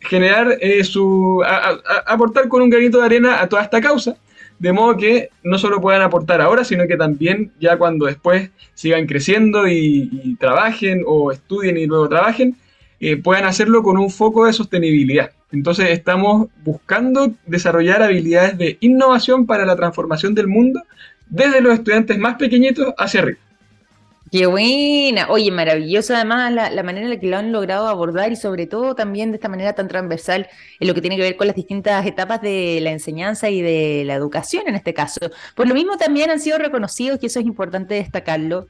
generar 0.00 0.58
eh, 0.60 0.82
su 0.82 1.42
aportar 2.06 2.48
con 2.48 2.62
un 2.62 2.70
granito 2.70 2.98
de 2.98 3.06
arena 3.06 3.40
a 3.40 3.48
toda 3.48 3.62
esta 3.62 3.80
causa 3.80 4.16
de 4.58 4.72
modo 4.72 4.96
que 4.96 5.30
no 5.42 5.58
solo 5.58 5.80
puedan 5.80 6.02
aportar 6.02 6.40
ahora, 6.40 6.64
sino 6.64 6.86
que 6.86 6.96
también 6.96 7.52
ya 7.58 7.76
cuando 7.76 8.06
después 8.06 8.50
sigan 8.74 9.06
creciendo 9.06 9.66
y, 9.66 10.36
trabajen 10.38 11.02
o 11.04 11.32
estudien 11.32 11.76
y 11.76 11.86
luego 11.86 12.08
trabajen, 12.08 12.56
puedan 13.24 13.44
hacerlo 13.44 13.82
con 13.82 13.98
un 13.98 14.08
foco 14.08 14.46
de 14.46 14.52
sostenibilidad. 14.52 15.32
Entonces 15.52 15.90
estamos 15.90 16.48
buscando 16.64 17.32
desarrollar 17.46 18.02
habilidades 18.02 18.56
de 18.58 18.78
innovación 18.80 19.46
para 19.46 19.66
la 19.66 19.76
transformación 19.76 20.34
del 20.34 20.48
mundo 20.48 20.82
desde 21.28 21.60
los 21.60 21.74
estudiantes 21.74 22.18
más 22.18 22.36
pequeñitos 22.36 22.94
hacia 22.98 23.20
arriba. 23.20 23.38
Qué 24.32 24.46
buena. 24.46 25.26
Oye, 25.28 25.50
maravilloso 25.50 26.14
además 26.14 26.50
la, 26.54 26.82
manera 26.82 27.04
en 27.04 27.10
la 27.10 27.20
que 27.20 27.26
lo 27.26 27.36
han 27.36 27.52
logrado 27.52 27.86
abordar 27.86 28.32
y 28.32 28.36
sobre 28.36 28.66
todo 28.66 28.94
también 28.94 29.30
de 29.30 29.36
esta 29.36 29.50
manera 29.50 29.74
tan 29.74 29.88
transversal 29.88 30.48
en 30.80 30.88
lo 30.88 30.94
que 30.94 31.02
tiene 31.02 31.16
que 31.16 31.22
ver 31.22 31.36
con 31.36 31.48
las 31.48 31.56
distintas 31.56 32.06
etapas 32.06 32.40
de 32.40 32.78
la 32.80 32.92
enseñanza 32.92 33.50
y 33.50 33.60
de 33.60 34.04
la 34.06 34.14
educación 34.14 34.64
en 34.68 34.74
este 34.74 34.94
caso. 34.94 35.20
Por 35.54 35.68
lo 35.68 35.74
mismo 35.74 35.98
también 35.98 36.30
han 36.30 36.40
sido 36.40 36.56
reconocidos, 36.56 37.18
y 37.20 37.26
eso 37.26 37.40
es 37.40 37.44
importante 37.44 37.92
destacarlo. 37.96 38.68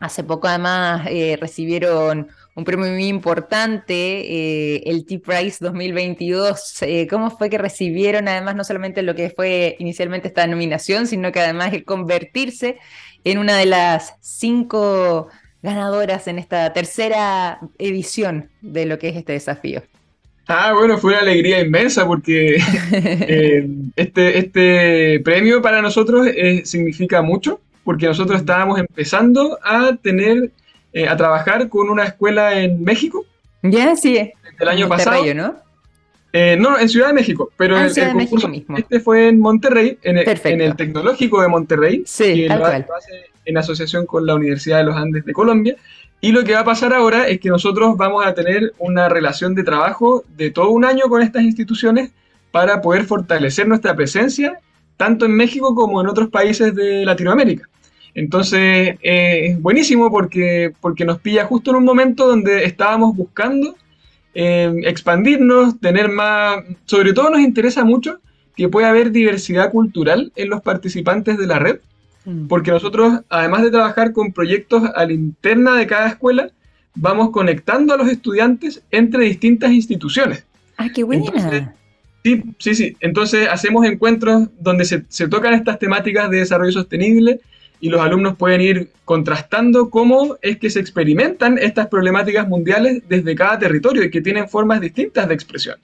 Hace 0.00 0.22
poco 0.22 0.48
además 0.48 1.06
eh, 1.08 1.38
recibieron 1.40 2.28
un 2.60 2.64
premio 2.64 2.90
muy 2.90 3.06
importante, 3.06 3.94
eh, 3.94 4.82
el 4.86 5.06
T-Prize 5.06 5.58
2022. 5.60 6.82
Eh, 6.82 7.06
¿Cómo 7.08 7.30
fue 7.30 7.48
que 7.48 7.58
recibieron 7.58 8.28
además 8.28 8.54
no 8.54 8.64
solamente 8.64 9.02
lo 9.02 9.14
que 9.14 9.30
fue 9.30 9.76
inicialmente 9.78 10.28
esta 10.28 10.46
nominación, 10.46 11.06
sino 11.06 11.32
que 11.32 11.40
además 11.40 11.72
el 11.72 11.84
convertirse 11.84 12.78
en 13.24 13.38
una 13.38 13.56
de 13.56 13.66
las 13.66 14.14
cinco 14.20 15.28
ganadoras 15.62 16.28
en 16.28 16.38
esta 16.38 16.72
tercera 16.72 17.60
edición 17.78 18.50
de 18.60 18.86
lo 18.86 18.98
que 18.98 19.08
es 19.08 19.16
este 19.16 19.32
desafío. 19.32 19.82
Ah, 20.46 20.72
bueno, 20.74 20.98
fue 20.98 21.12
una 21.12 21.22
alegría 21.22 21.60
inmensa 21.60 22.06
porque 22.06 22.56
eh, 22.92 23.68
este, 23.96 24.38
este 24.38 25.20
premio 25.20 25.62
para 25.62 25.80
nosotros 25.80 26.26
significa 26.64 27.22
mucho, 27.22 27.60
porque 27.84 28.06
nosotros 28.06 28.40
estábamos 28.40 28.78
empezando 28.78 29.58
a 29.62 29.96
tener, 29.96 30.50
eh, 30.92 31.08
a 31.08 31.16
trabajar 31.16 31.68
con 31.68 31.88
una 31.88 32.04
escuela 32.04 32.58
en 32.60 32.82
México. 32.82 33.24
Ya, 33.62 33.96
sí. 33.96 34.32
El 34.58 34.68
año 34.68 34.88
pasado. 34.88 35.22
¿no? 35.34 35.56
no, 36.58 36.78
en 36.78 36.88
Ciudad 36.88 37.08
de 37.08 37.14
México, 37.14 37.50
pero 37.56 37.76
ah, 37.76 37.86
el, 37.86 38.12
concurso 38.12 38.48
mismo. 38.48 38.76
este 38.76 39.00
fue 39.00 39.28
en 39.28 39.40
Monterrey, 39.40 39.98
en 40.02 40.18
el, 40.18 40.76
Tecnológico 40.76 41.42
de 41.42 41.48
Monterrey, 41.48 42.02
sí, 42.06 42.46
tal 42.46 42.60
cual. 42.60 42.86
en 43.44 43.58
asociación 43.58 44.06
con 44.06 44.26
la 44.26 44.34
Universidad 44.34 44.78
de 44.78 44.84
los 44.84 44.96
Andes 44.96 45.24
de 45.24 45.32
Colombia. 45.32 45.76
Y 46.20 46.32
lo 46.32 46.44
que 46.44 46.52
va 46.52 46.60
a 46.60 46.64
pasar 46.64 46.92
ahora 46.92 47.28
es 47.28 47.40
que 47.40 47.48
nosotros 47.48 47.96
vamos 47.96 48.26
a 48.26 48.34
tener 48.34 48.74
una 48.78 49.08
relación 49.08 49.54
de 49.54 49.64
trabajo 49.64 50.22
de 50.36 50.50
todo 50.50 50.70
un 50.70 50.84
año 50.84 51.08
con 51.08 51.22
estas 51.22 51.42
instituciones 51.42 52.10
para 52.50 52.82
poder 52.82 53.04
fortalecer 53.04 53.66
nuestra 53.66 53.96
presencia 53.96 54.60
tanto 55.00 55.24
en 55.24 55.32
México 55.32 55.74
como 55.74 56.02
en 56.02 56.08
otros 56.08 56.28
países 56.28 56.74
de 56.74 57.06
Latinoamérica. 57.06 57.66
Entonces 58.14 58.96
eh, 59.02 59.46
es 59.46 59.60
buenísimo 59.60 60.10
porque, 60.10 60.72
porque 60.80 61.04
nos 61.04 61.20
pilla 61.20 61.44
justo 61.44 61.70
en 61.70 61.76
un 61.76 61.84
momento 61.84 62.26
donde 62.26 62.64
estábamos 62.64 63.16
buscando 63.16 63.76
eh, 64.34 64.72
expandirnos, 64.84 65.80
tener 65.80 66.08
más, 66.08 66.64
sobre 66.84 67.12
todo 67.12 67.30
nos 67.30 67.40
interesa 67.40 67.84
mucho 67.84 68.20
que 68.56 68.68
pueda 68.68 68.90
haber 68.90 69.10
diversidad 69.10 69.70
cultural 69.70 70.32
en 70.36 70.50
los 70.50 70.60
participantes 70.60 71.38
de 71.38 71.46
la 71.46 71.58
red, 71.58 71.78
mm. 72.24 72.46
porque 72.46 72.70
nosotros, 72.70 73.20
además 73.28 73.62
de 73.62 73.70
trabajar 73.70 74.12
con 74.12 74.32
proyectos 74.32 74.84
a 74.94 75.06
la 75.06 75.12
interna 75.12 75.76
de 75.76 75.86
cada 75.86 76.08
escuela, 76.08 76.50
vamos 76.94 77.30
conectando 77.30 77.94
a 77.94 77.96
los 77.96 78.08
estudiantes 78.08 78.82
entre 78.90 79.24
distintas 79.24 79.72
instituciones. 79.72 80.44
Ah, 80.76 80.88
qué 80.94 81.02
buena. 81.02 81.24
sí, 82.22 82.42
sí, 82.58 82.74
sí. 82.74 82.96
Entonces 83.00 83.48
hacemos 83.48 83.86
encuentros 83.86 84.48
donde 84.58 84.84
se, 84.84 85.04
se 85.08 85.28
tocan 85.28 85.54
estas 85.54 85.78
temáticas 85.78 86.30
de 86.30 86.38
desarrollo 86.38 86.72
sostenible 86.72 87.40
y 87.80 87.88
los 87.88 88.00
alumnos 88.00 88.36
pueden 88.36 88.60
ir 88.60 88.90
contrastando 89.04 89.90
cómo 89.90 90.36
es 90.42 90.58
que 90.58 90.70
se 90.70 90.80
experimentan 90.80 91.58
estas 91.58 91.88
problemáticas 91.88 92.46
mundiales 92.46 93.02
desde 93.08 93.34
cada 93.34 93.58
territorio 93.58 94.04
y 94.04 94.10
que 94.10 94.20
tienen 94.20 94.48
formas 94.48 94.80
distintas 94.80 95.26
de 95.28 95.34
expresión. 95.34 95.76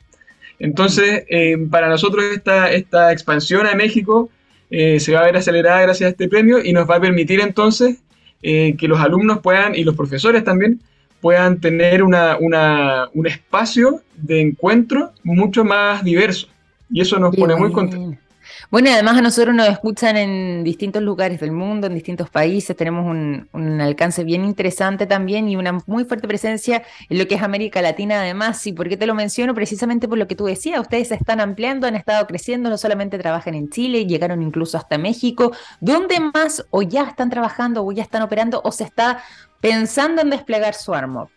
Entonces, 0.59 1.25
eh, 1.29 1.57
para 1.71 1.89
nosotros 1.89 2.25
esta, 2.33 2.71
esta 2.71 3.13
expansión 3.13 3.67
a 3.67 3.75
México 3.75 4.31
eh, 4.71 5.01
se 5.01 5.13
va 5.13 5.21
a 5.21 5.25
ver 5.25 5.37
acelerada 5.37 5.83
gracias 5.83 6.09
a 6.09 6.11
este 6.11 6.29
premio 6.29 6.63
y 6.63 6.73
nos 6.73 6.89
va 6.89 6.97
a 6.97 7.01
permitir 7.01 7.41
entonces 7.41 7.99
eh, 8.43 8.75
que 8.79 8.89
los 8.89 9.01
alumnos 9.01 9.41
puedan, 9.41 9.75
y 9.75 9.85
los 9.85 9.97
profesores 9.97 10.45
también, 10.45 10.81
puedan 11.21 11.61
tener 11.61 12.03
una, 12.03 12.37
un 12.39 13.27
espacio 13.27 14.03
de 14.17 14.41
encuentro 14.41 15.13
mucho 15.25 15.65
más 15.65 16.05
diverso. 16.05 16.49
Y 16.91 17.01
eso 17.01 17.19
nos 17.19 17.35
pone 17.35 17.57
muy 17.57 17.73
contentos. 17.73 18.26
Bueno, 18.71 18.91
además 18.91 19.19
a 19.19 19.23
nosotros 19.23 19.55
nos 19.55 19.69
escuchan 19.69 20.17
en 20.17 20.65
distintos 20.65 21.03
lugares 21.03 21.41
del 21.41 21.53
mundo, 21.53 21.87
en 21.87 21.95
distintos 21.95 22.31
países, 22.31 22.77
tenemos 22.77 23.07
un, 23.07 23.81
alcance 23.81 24.25
bien 24.25 24.45
interesante 24.45 25.07
también 25.07 25.49
y 25.49 25.57
una 25.57 25.79
muy 25.87 26.05
fuerte 26.05 26.27
presencia 26.27 26.83
en 27.09 27.19
lo 27.19 27.27
que 27.27 27.37
es 27.37 27.43
América 27.43 27.83
Latina 27.83 28.21
además. 28.21 28.67
¿Y 28.67 28.73
por 28.73 28.89
qué 28.89 28.97
te 28.97 29.07
lo 29.07 29.15
menciono? 29.15 29.55
Precisamente 29.55 30.09
por 30.09 30.19
lo 30.19 30.27
que 30.27 30.35
tú 30.35 30.47
decías, 30.47 30.81
ustedes 30.81 31.09
se 31.09 31.15
están 31.15 31.41
ampliando, 31.41 31.87
han 31.87 31.97
estado 31.97 32.27
creciendo, 32.27 32.71
no 32.71 32.79
solamente 32.79 33.19
trabajan 33.19 33.55
en 33.55 33.69
Chile, 33.71 34.07
llegaron 34.07 34.43
incluso 34.43 34.79
hasta 34.79 34.99
México. 34.99 35.53
¿Dónde 35.81 36.19
más 36.21 36.67
o 36.71 36.83
ya 36.83 37.05
están 37.05 37.31
trabajando 37.31 37.85
o 37.85 37.93
ya 37.93 38.03
están 38.03 38.23
operando 38.23 38.61
o 38.65 38.73
se 38.73 38.85
está 38.85 39.23
pensando 39.61 40.23
en 40.23 40.31
desplegar 40.31 40.75
su 40.75 40.95
armo? 40.95 41.31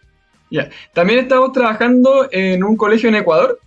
También 0.94 1.20
estamos 1.20 1.52
trabajando 1.52 2.28
en 2.32 2.64
un 2.64 2.76
colegio 2.76 3.10
en 3.10 3.16
Ecuador 3.16 3.60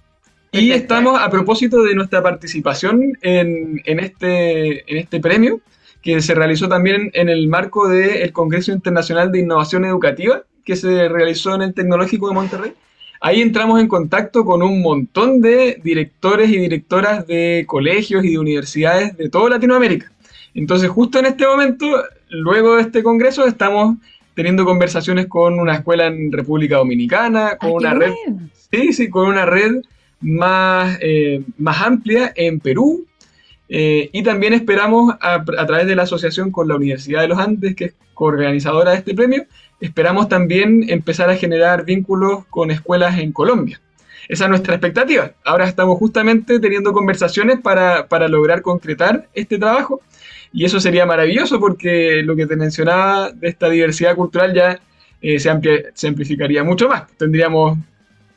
y 0.52 0.72
estamos 0.72 1.18
a 1.18 1.30
propósito 1.30 1.82
de 1.82 1.94
nuestra 1.94 2.22
participación 2.22 3.16
en, 3.22 3.80
este, 3.86 4.90
en 4.90 4.98
este 4.98 5.18
premio, 5.18 5.60
que 6.02 6.20
se 6.20 6.34
realizó 6.34 6.68
también 6.68 7.10
en 7.14 7.30
el 7.30 7.48
marco 7.48 7.88
del 7.88 8.32
Congreso 8.32 8.70
Internacional 8.70 9.32
de 9.32 9.40
Innovación 9.40 9.86
Educativa, 9.86 10.42
que 10.64 10.76
se 10.76 11.08
realizó 11.08 11.54
en 11.54 11.62
el 11.62 11.74
Tecnológico 11.74 12.28
de 12.28 12.34
Monterrey. 12.34 12.72
Ahí 13.20 13.40
entramos 13.40 13.80
en 13.80 13.88
contacto 13.88 14.44
con 14.44 14.62
un 14.62 14.82
montón 14.82 15.40
de 15.40 15.80
directores 15.82 16.50
y 16.50 16.58
directoras 16.58 17.26
de 17.26 17.64
colegios 17.66 18.24
y 18.24 18.32
de 18.32 18.38
universidades 18.38 19.16
de 19.16 19.30
toda 19.30 19.50
Latinoamérica. 19.50 20.12
Entonces, 20.54 20.90
justo 20.90 21.18
en 21.18 21.26
este 21.26 21.46
momento, 21.46 21.86
luego 22.28 22.76
de 22.76 22.82
este 22.82 23.02
congreso, 23.02 23.46
estamos 23.46 23.96
teniendo 24.34 24.64
conversaciones 24.64 25.28
con 25.28 25.58
una 25.58 25.76
escuela 25.76 26.08
en 26.08 26.30
República 26.30 26.76
Dominicana, 26.76 27.56
con 27.58 27.72
una 27.72 27.94
red, 27.94 28.12
sí, 28.70 28.92
sí, 28.92 29.08
con 29.08 29.28
una 29.28 29.46
red 29.46 29.82
más, 30.22 30.98
eh, 31.00 31.42
más 31.58 31.82
amplia 31.82 32.32
en 32.34 32.60
Perú. 32.60 33.06
Eh, 33.68 34.10
y 34.12 34.22
también 34.22 34.52
esperamos, 34.52 35.14
a, 35.20 35.44
través 35.44 35.86
de 35.86 35.96
la 35.96 36.02
asociación 36.02 36.50
con 36.50 36.68
la 36.68 36.76
Universidad 36.76 37.22
de 37.22 37.28
los 37.28 37.38
Andes, 37.38 37.74
que 37.74 37.86
es 37.86 37.94
coorganizadora 38.14 38.92
de 38.92 38.98
este 38.98 39.14
premio, 39.14 39.44
esperamos 39.80 40.28
también 40.28 40.84
empezar 40.88 41.30
a 41.30 41.36
generar 41.36 41.84
vínculos 41.84 42.44
con 42.46 42.70
escuelas 42.70 43.18
en 43.18 43.32
Colombia. 43.32 43.80
Esa 44.28 44.44
es 44.44 44.50
nuestra 44.50 44.74
expectativa. 44.74 45.32
Ahora 45.44 45.66
estamos 45.66 45.98
justamente 45.98 46.60
teniendo 46.60 46.92
conversaciones 46.92 47.60
para, 47.60 48.06
para 48.06 48.28
lograr 48.28 48.62
concretar 48.62 49.28
este 49.34 49.58
trabajo 49.58 50.00
y 50.52 50.64
eso 50.64 50.80
sería 50.80 51.06
maravilloso 51.06 51.58
porque 51.58 52.22
lo 52.22 52.36
que 52.36 52.46
te 52.46 52.56
mencionaba 52.56 53.30
de 53.32 53.48
esta 53.48 53.68
diversidad 53.68 54.14
cultural 54.14 54.54
ya 54.54 54.80
eh, 55.20 55.38
se, 55.38 55.50
se 55.94 56.08
amplificaría 56.08 56.62
mucho 56.62 56.88
más. 56.88 57.10
Tendríamos 57.16 57.78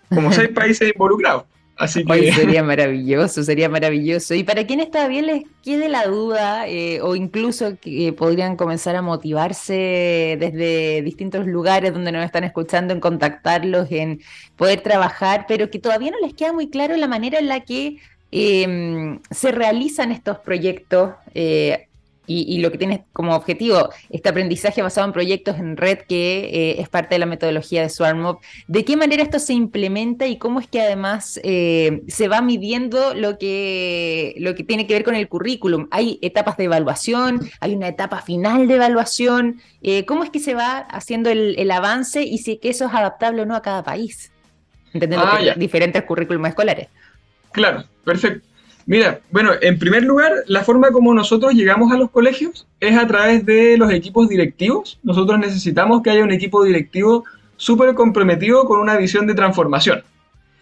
como 0.09 0.31
seis 0.33 0.49
países 0.49 0.91
involucrados. 0.93 1.43
Así 1.77 2.05
que... 2.05 2.31
sería 2.31 2.63
maravilloso, 2.63 3.43
sería 3.43 3.69
maravilloso. 3.69 4.33
Y 4.33 4.43
para 4.43 4.65
quienes 4.65 4.91
todavía 4.91 5.21
les 5.21 5.43
quede 5.63 5.89
la 5.89 6.05
duda 6.05 6.67
eh, 6.67 7.01
o 7.01 7.15
incluso 7.15 7.77
que 7.79 8.13
podrían 8.13 8.55
comenzar 8.55 8.95
a 8.95 9.01
motivarse 9.01 10.37
desde 10.39 11.01
distintos 11.01 11.45
lugares 11.45 11.93
donde 11.93 12.11
nos 12.11 12.23
están 12.23 12.43
escuchando, 12.43 12.93
en 12.93 12.99
contactarlos, 12.99 13.91
en 13.91 14.21
poder 14.55 14.81
trabajar, 14.81 15.45
pero 15.47 15.69
que 15.69 15.79
todavía 15.79 16.11
no 16.11 16.19
les 16.25 16.33
queda 16.33 16.53
muy 16.53 16.69
claro 16.69 16.95
la 16.95 17.07
manera 17.07 17.39
en 17.39 17.47
la 17.47 17.61
que 17.61 17.97
em, 18.31 19.19
se 19.29 19.51
realizan 19.51 20.11
estos 20.11 20.39
proyectos. 20.39 21.13
Eh, 21.33 21.87
y, 22.27 22.59
lo 22.59 22.71
que 22.71 22.77
tiene 22.77 23.05
como 23.13 23.35
objetivo 23.35 23.89
este 24.09 24.29
aprendizaje 24.29 24.81
basado 24.81 25.07
en 25.07 25.13
proyectos 25.13 25.57
en 25.57 25.77
red 25.77 25.99
que 25.99 26.49
eh, 26.51 26.81
es 26.81 26.89
parte 26.89 27.15
de 27.15 27.19
la 27.19 27.25
metodología 27.25 27.81
de 27.81 27.89
SwarmMob. 27.89 28.39
¿De 28.67 28.85
qué 28.85 28.97
manera 28.97 29.23
esto 29.23 29.39
se 29.39 29.53
implementa 29.53 30.27
y 30.27 30.37
cómo 30.37 30.59
es 30.59 30.67
que 30.67 30.81
además 30.81 31.39
eh, 31.43 32.01
se 32.07 32.27
va 32.27 32.41
midiendo 32.41 33.13
lo 33.13 33.37
que, 33.37 34.35
lo 34.37 34.55
que 34.55 34.63
tiene 34.63 34.87
que 34.87 34.93
ver 34.93 35.03
con 35.03 35.15
el 35.15 35.27
currículum? 35.27 35.87
¿Hay 35.91 36.19
etapas 36.21 36.57
de 36.57 36.65
evaluación? 36.65 37.49
¿Hay 37.59 37.75
una 37.75 37.87
etapa 37.87 38.21
final 38.21 38.67
de 38.67 38.75
evaluación? 38.75 39.61
Eh, 39.81 40.05
¿Cómo 40.05 40.23
es 40.23 40.29
que 40.29 40.39
se 40.39 40.53
va 40.53 40.77
haciendo 40.77 41.29
el, 41.29 41.71
avance 41.71 42.23
y 42.23 42.37
si 42.37 42.57
que 42.57 42.69
eso 42.69 42.85
es 42.85 42.93
adaptable 42.93 43.41
o 43.41 43.45
no 43.45 43.55
a 43.55 43.61
cada 43.61 43.83
país? 43.83 44.31
Entendiendo 44.93 45.27
ah, 45.27 45.39
que 45.39 45.59
diferentes 45.59 46.03
currículums 46.03 46.49
escolares. 46.49 46.87
Claro, 47.51 47.83
perfecto. 48.03 48.47
Mira, 48.87 49.19
bueno, 49.31 49.51
en 49.61 49.79
primer 49.79 50.03
lugar, 50.03 50.31
la 50.47 50.63
forma 50.63 50.91
como 50.91 51.13
nosotros 51.13 51.53
llegamos 51.53 51.91
a 51.91 51.97
los 51.97 52.11
colegios 52.11 52.67
es 52.79 52.95
a 52.95 53.07
través 53.07 53.45
de 53.45 53.77
los 53.77 53.91
equipos 53.91 54.29
directivos. 54.29 54.99
Nosotros 55.01 55.39
necesitamos 55.39 56.03
que 56.03 56.11
haya 56.11 56.23
un 56.23 56.31
equipo 56.31 56.63
directivo 56.63 57.23
súper 57.57 57.95
comprometido 57.95 58.65
con 58.65 58.79
una 58.79 58.95
visión 58.97 59.25
de 59.25 59.33
transformación. 59.33 60.03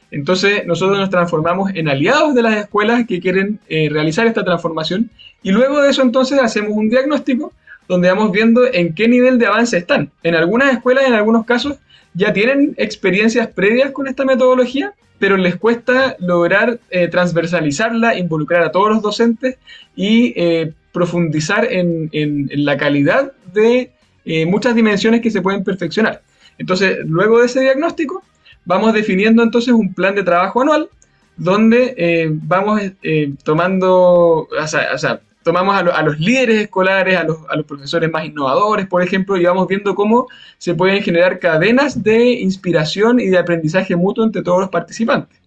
Entonces, 0.10 0.66
nosotros 0.66 1.00
nos 1.00 1.10
transformamos 1.10 1.72
en 1.74 1.90
aliados 1.90 2.36
de 2.36 2.44
las 2.44 2.56
escuelas 2.56 3.06
que 3.08 3.20
quieren 3.20 3.60
eh, 3.68 3.90
realizar 3.92 4.28
esta 4.28 4.46
transformación 4.46 5.10
y 5.42 5.52
luego 5.52 5.82
de 5.82 5.90
eso 5.90 6.04
entonces 6.04 6.40
hacemos 6.40 6.72
un 6.74 6.88
diagnóstico 6.90 7.52
donde 7.88 8.10
vamos 8.10 8.32
viendo 8.32 8.62
en 8.72 8.94
qué 8.94 9.08
nivel 9.08 9.38
de 9.40 9.48
avance 9.48 9.76
están. 9.76 10.12
En 10.22 10.36
algunas 10.36 10.72
escuelas, 10.72 11.06
en 11.08 11.14
algunos 11.14 11.46
casos, 11.46 11.78
ya 12.14 12.34
tienen 12.34 12.74
experiencias 12.78 13.48
previas 13.48 13.92
con 13.92 14.08
esta 14.08 14.26
metodología, 14.26 14.94
pero 15.20 15.38
les 15.38 15.56
cuesta 15.56 16.16
lograr 16.20 16.80
eh, 16.90 17.08
transversalizarla, 17.08 18.18
involucrar 18.18 18.64
a 18.64 18.72
todos 18.72 18.90
los 18.90 19.02
docentes 19.02 19.58
y 19.96 20.34
eh, 20.36 20.74
profundizar 20.92 21.68
en, 21.72 22.10
la 22.54 22.78
calidad 22.78 23.32
de 23.54 23.92
eh, 24.26 24.46
muchas 24.46 24.76
dimensiones 24.76 25.22
que 25.22 25.32
se 25.32 25.42
pueden 25.42 25.64
perfeccionar. 25.64 26.22
Entonces, 26.58 27.00
luego 27.06 27.40
de 27.40 27.48
ese 27.48 27.62
diagnóstico, 27.62 28.24
vamos 28.66 28.94
definiendo 28.94 29.42
entonces 29.44 29.74
un 29.74 29.94
plan 29.94 30.14
de 30.14 30.24
trabajo 30.24 30.62
anual 30.62 30.90
donde 31.36 32.30
vamos 32.44 32.80
tomando, 33.44 34.48
tomamos 35.44 35.76
a, 35.76 36.02
los 36.02 36.20
líderes 36.20 36.62
escolares, 36.62 37.18
a 37.18 37.24
los, 37.24 37.38
a 37.50 37.56
los, 37.56 37.66
profesores 37.66 38.10
más 38.12 38.26
innovadores, 38.26 38.88
por 38.88 39.04
ejemplo, 39.04 39.38
y 39.38 39.46
vamos 39.46 39.68
viendo 39.68 39.94
cómo 39.96 40.28
se 40.58 40.74
pueden 40.74 41.04
generar 41.04 41.40
cadenas 41.40 42.02
de 42.02 42.32
inspiración 42.32 43.20
y 43.20 43.28
de 43.28 43.38
aprendizaje 43.38 43.96
mutuo 43.96 44.24
entre 44.24 44.42
todos 44.42 44.62
los 44.62 44.70
participantes. 44.70 45.38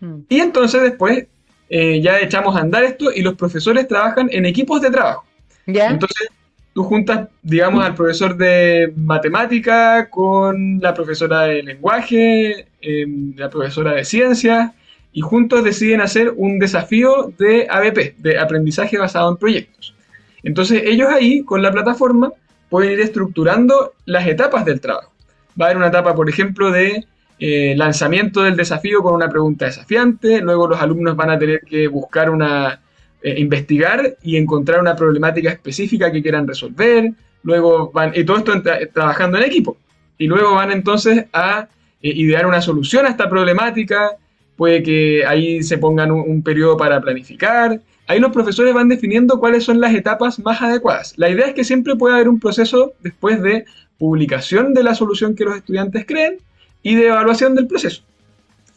Mm. 0.00 0.20
Y 0.28 0.40
entonces 0.40 0.82
después 0.82 1.26
eh, 1.68 2.00
ya 2.00 2.20
echamos 2.20 2.54
a 2.56 2.60
andar 2.60 2.84
esto 2.84 3.10
y 3.12 3.22
los 3.22 3.34
profesores 3.34 3.88
trabajan 3.88 4.28
en 4.30 4.46
equipos 4.46 4.80
de 4.80 4.90
trabajo. 4.90 5.24
Entonces 5.66 6.28
tú 6.74 6.84
juntas, 6.84 7.28
digamos, 7.42 7.84
al 7.84 7.94
profesor 7.94 8.36
de 8.36 8.92
matemática 8.96 10.08
con 10.10 10.78
la 10.80 10.94
profesora 10.94 11.42
de 11.42 11.62
lenguaje, 11.62 12.66
em, 12.80 13.34
la 13.36 13.48
profesora 13.48 13.92
de 13.92 14.04
ciencias, 14.04 14.72
y 15.16 15.22
juntos 15.22 15.64
deciden 15.64 16.02
hacer 16.02 16.34
un 16.36 16.58
desafío 16.58 17.32
de 17.38 17.66
ABP, 17.70 18.16
de 18.18 18.38
aprendizaje 18.38 18.98
basado 18.98 19.30
en 19.30 19.38
proyectos. 19.38 19.94
Entonces 20.42 20.82
ellos 20.84 21.08
ahí, 21.10 21.42
con 21.42 21.62
la 21.62 21.72
plataforma, 21.72 22.34
pueden 22.68 22.92
ir 22.92 23.00
estructurando 23.00 23.94
las 24.04 24.26
etapas 24.26 24.66
del 24.66 24.78
trabajo. 24.78 25.10
Va 25.58 25.64
a 25.64 25.68
haber 25.68 25.78
una 25.78 25.86
etapa, 25.86 26.14
por 26.14 26.28
ejemplo, 26.28 26.70
de 26.70 27.06
eh, 27.38 27.74
lanzamiento 27.78 28.42
del 28.42 28.56
desafío 28.56 29.02
con 29.02 29.14
una 29.14 29.30
pregunta 29.30 29.64
desafiante, 29.64 30.42
luego 30.42 30.68
los 30.68 30.82
alumnos 30.82 31.16
van 31.16 31.30
a 31.30 31.38
tener 31.38 31.62
que 31.62 31.88
buscar 31.88 32.28
una, 32.28 32.82
eh, 33.22 33.40
investigar 33.40 34.18
y 34.22 34.36
encontrar 34.36 34.80
una 34.80 34.96
problemática 34.96 35.48
específica 35.50 36.12
que 36.12 36.20
quieran 36.20 36.46
resolver, 36.46 37.10
luego 37.42 37.90
van, 37.90 38.12
y 38.14 38.22
todo 38.24 38.36
esto 38.36 38.52
trabajando 38.92 39.38
en 39.38 39.44
equipo, 39.44 39.78
y 40.18 40.26
luego 40.26 40.56
van 40.56 40.72
entonces 40.72 41.24
a 41.32 41.68
eh, 42.02 42.12
idear 42.14 42.46
una 42.46 42.60
solución 42.60 43.06
a 43.06 43.08
esta 43.08 43.30
problemática, 43.30 44.18
puede 44.56 44.82
que 44.82 45.24
ahí 45.26 45.62
se 45.62 45.78
pongan 45.78 46.10
un, 46.10 46.42
periodo 46.42 46.76
para 46.76 47.00
planificar. 47.00 47.80
Ahí 48.06 48.20
los 48.20 48.32
profesores 48.32 48.72
van 48.72 48.88
definiendo 48.88 49.38
cuáles 49.38 49.64
son 49.64 49.80
las 49.80 49.94
etapas 49.94 50.38
más 50.38 50.62
adecuadas. 50.62 51.14
La 51.16 51.28
idea 51.28 51.46
es 51.46 51.54
que 51.54 51.64
siempre 51.64 51.96
puede 51.96 52.14
haber 52.14 52.28
un 52.28 52.40
proceso 52.40 52.94
después 53.00 53.42
de 53.42 53.64
publicación 53.98 54.74
de 54.74 54.82
la 54.82 54.94
solución 54.94 55.34
que 55.34 55.44
los 55.44 55.56
estudiantes 55.56 56.06
creen 56.06 56.38
y 56.82 56.94
de 56.94 57.08
evaluación 57.08 57.54
del 57.54 57.66
proceso. 57.66 58.02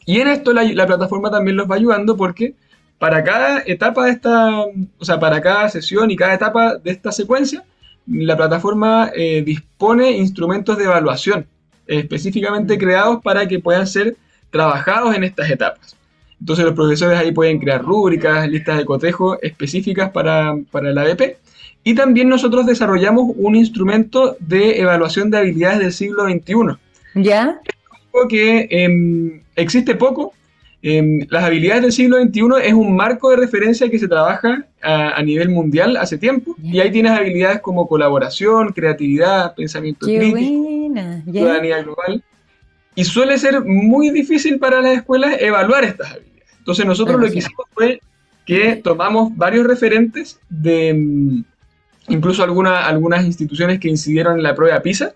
Y 0.06 0.20
en 0.20 0.28
esto 0.28 0.54
la, 0.54 0.64
la, 0.64 0.88
plataforma 0.88 1.30
también 1.30 1.56
los 1.58 1.70
va 1.70 1.76
ayudando 1.76 2.18
porque 2.18 2.56
para 2.98 3.24
cada 3.24 3.62
etapa 3.66 4.06
de 4.06 4.12
esta, 4.12 4.62
o 4.62 5.06
sea, 5.06 5.20
para 5.20 5.42
cada 5.42 5.70
sesión 5.70 6.10
y 6.10 6.16
cada 6.16 6.34
etapa 6.34 6.78
de 6.78 6.92
esta 6.92 7.12
secuencia, 7.12 7.64
la 8.08 8.36
plataforma 8.36 9.12
eh, 9.16 9.44
dispone 9.46 10.12
instrumentos 10.12 10.78
de 10.78 10.86
evaluación 10.86 11.46
específicamente 11.86 12.78
creados 12.78 13.22
para 13.24 13.48
que 13.48 13.60
puedan 13.60 13.88
ser 13.88 14.16
trabajados 14.50 15.16
en 15.16 15.24
estas 15.24 15.50
etapas. 15.50 15.96
Entonces 16.40 16.66
los 16.66 16.74
profesores 16.74 17.20
ahí 17.20 17.32
pueden 17.32 17.60
crear 17.60 17.84
rúbricas, 17.84 18.48
listas 18.50 18.78
de 18.78 18.86
cotejo 18.86 19.42
específicas 19.42 20.10
para, 20.12 20.56
para 20.72 20.90
el 20.90 20.98
ADP. 20.98 21.38
Y 21.84 21.96
también 21.96 22.30
nosotros 22.30 22.66
desarrollamos 22.66 23.32
un 23.36 23.56
instrumento 23.56 24.38
de 24.40 24.80
evaluación 24.80 25.30
de 25.30 25.38
habilidades 25.38 25.80
del 25.80 25.92
siglo 25.92 26.24
XXI. 26.26 26.78
¿Ya? 27.16 27.60
Es 27.66 28.28
que 28.30 28.68
em, 28.70 29.42
existe 29.56 29.96
poco. 29.96 30.34
Em, 30.82 31.26
las 31.30 31.44
habilidades 31.44 31.82
del 31.82 31.92
siglo 31.92 32.22
XXI 32.22 32.42
es 32.64 32.74
un 32.74 32.96
marco 32.96 33.30
de 33.32 33.38
referencia 33.38 33.90
que 33.90 34.00
se 34.00 34.08
trabaja 34.08 34.66
a, 34.82 35.22
nivel 35.24 35.50
mundial 35.50 35.98
hace 35.98 36.18
tiempo. 36.18 36.56
Y 36.64 36.80
ahí 36.80 36.92
tienes 36.92 37.12
habilidades 37.12 37.60
como 37.60 37.88
colaboración, 37.88 38.70
creatividad, 38.70 39.56
pensamiento 39.56 40.06
crítico, 40.06 40.94
ciudadanía 41.32 41.84
global 41.84 42.24
y 43.00 43.06
suele 43.06 43.38
ser 43.38 43.64
muy 43.64 44.10
difícil 44.10 44.60
para 44.60 44.82
las 44.82 44.98
escuelas 44.98 45.38
evaluar 45.40 45.86
estas 45.86 46.12
habilidades. 46.12 46.52
Entonces 46.58 46.86
nosotros 46.86 47.22
lo 47.22 47.32
que 47.32 47.38
hicimos 47.38 47.66
fue 47.74 48.02
que 48.46 48.76
tomamos 48.76 49.38
varios 49.38 49.66
referentes 49.66 50.38
de 50.50 50.94
mm, 50.94 51.44
incluso 52.10 52.44
algunas 52.44 53.24
instituciones 53.24 53.80
que 53.80 53.88
incidieron 53.88 54.36
en 54.36 54.44
la 54.44 54.54
prueba 54.54 54.82
PISA 54.82 55.14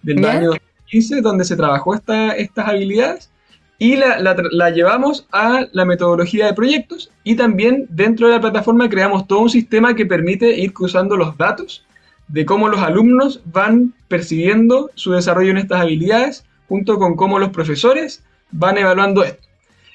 del 0.00 0.24
año 0.24 0.46
2015, 0.46 1.20
donde 1.20 1.44
se 1.44 1.56
trabajó 1.56 1.94
esta, 1.94 2.32
estas 2.32 2.68
habilidades, 2.68 3.30
y 3.78 3.96
la, 3.96 4.18
la, 4.18 4.70
llevamos 4.70 5.26
a 5.30 5.66
la 5.72 5.84
metodología 5.84 6.46
de 6.46 6.54
proyectos 6.54 7.10
y 7.22 7.36
también 7.36 7.84
dentro 7.90 8.28
de 8.28 8.32
la 8.32 8.40
plataforma 8.40 8.88
creamos 8.88 9.26
todo 9.26 9.40
un 9.40 9.50
sistema 9.50 9.94
que 9.94 10.06
permite 10.06 10.58
ir 10.58 10.72
cruzando 10.72 11.18
los 11.18 11.36
datos 11.36 11.84
de 12.28 12.46
cómo 12.46 12.70
los 12.70 12.80
alumnos 12.80 13.42
van 13.44 13.92
percibiendo 14.08 14.90
su 14.94 15.12
desarrollo 15.12 15.50
en 15.50 15.58
estas 15.58 15.82
habilidades 15.82 16.46
junto 16.68 16.98
con 16.98 17.16
cómo 17.16 17.38
los 17.38 17.50
profesores 17.50 18.22
van 18.50 18.78
evaluando 18.78 19.24
esto. 19.24 19.46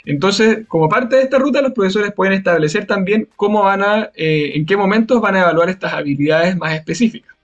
Entonces, 0.06 0.66
como 0.68 0.90
parte 0.90 1.16
de 1.16 1.24
esta 1.24 1.38
ruta, 1.38 1.62
los 1.62 1.74
profesores 1.74 2.12
pueden 2.14 2.34
establecer 2.34 2.88
también 2.88 3.28
cómo 3.36 3.64
van 3.64 3.84
a, 3.84 4.10
eh, 4.16 4.52
en 4.56 4.66
qué 4.66 4.76
momentos 4.76 5.22
van 5.22 5.36
a 5.36 5.42
evaluar 5.42 5.70
estas 5.70 5.94
habilidades 5.94 6.58
más 6.58 6.74
específicas. 6.74 7.36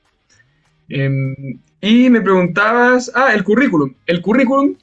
Em, 0.89 1.59
y 1.81 2.09
me 2.09 2.21
preguntabas, 2.21 3.11
ah, 3.13 3.33
el 3.33 3.43
currículum. 3.43 3.93
El 4.07 4.21
currículum 4.21 4.75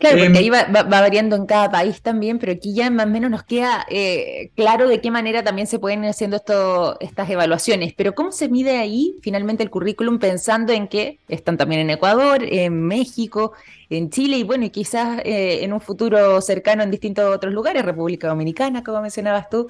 Claro, 0.00 0.16
porque 0.16 0.28
em, 0.28 0.36
ahí 0.36 0.48
va, 0.48 0.64
variando 0.64 1.36
en 1.36 1.44
cada 1.44 1.70
país 1.70 2.00
también, 2.00 2.38
pero 2.38 2.52
aquí 2.52 2.72
ya 2.72 2.88
más 2.88 3.04
o 3.04 3.10
menos 3.10 3.30
nos 3.30 3.42
queda 3.42 3.84
eh, 3.90 4.50
claro 4.56 4.88
de 4.88 5.02
qué 5.02 5.10
manera 5.10 5.44
también 5.44 5.66
se 5.66 5.78
pueden 5.78 6.02
ir 6.04 6.08
haciendo 6.08 6.36
esto, 6.36 6.98
estas 7.00 7.28
evaluaciones. 7.28 7.92
Pero 7.94 8.14
¿cómo 8.14 8.32
se 8.32 8.48
mide 8.48 8.78
ahí 8.78 9.16
finalmente 9.20 9.62
el 9.62 9.68
currículum 9.68 10.18
pensando 10.18 10.72
en 10.72 10.88
que 10.88 11.18
están 11.28 11.58
también 11.58 11.82
en 11.82 11.90
Ecuador, 11.90 12.42
en 12.42 12.82
México, 12.82 13.52
en 13.90 14.08
Chile 14.08 14.38
y 14.38 14.42
bueno, 14.42 14.64
y 14.64 14.70
quizás 14.70 15.20
eh, 15.22 15.64
en 15.64 15.74
un 15.74 15.82
futuro 15.82 16.40
cercano 16.40 16.82
en 16.82 16.90
distintos 16.90 17.36
otros 17.36 17.52
lugares, 17.52 17.84
República 17.84 18.26
Dominicana, 18.26 18.82
como 18.82 19.02
mencionabas 19.02 19.50
tú? 19.50 19.68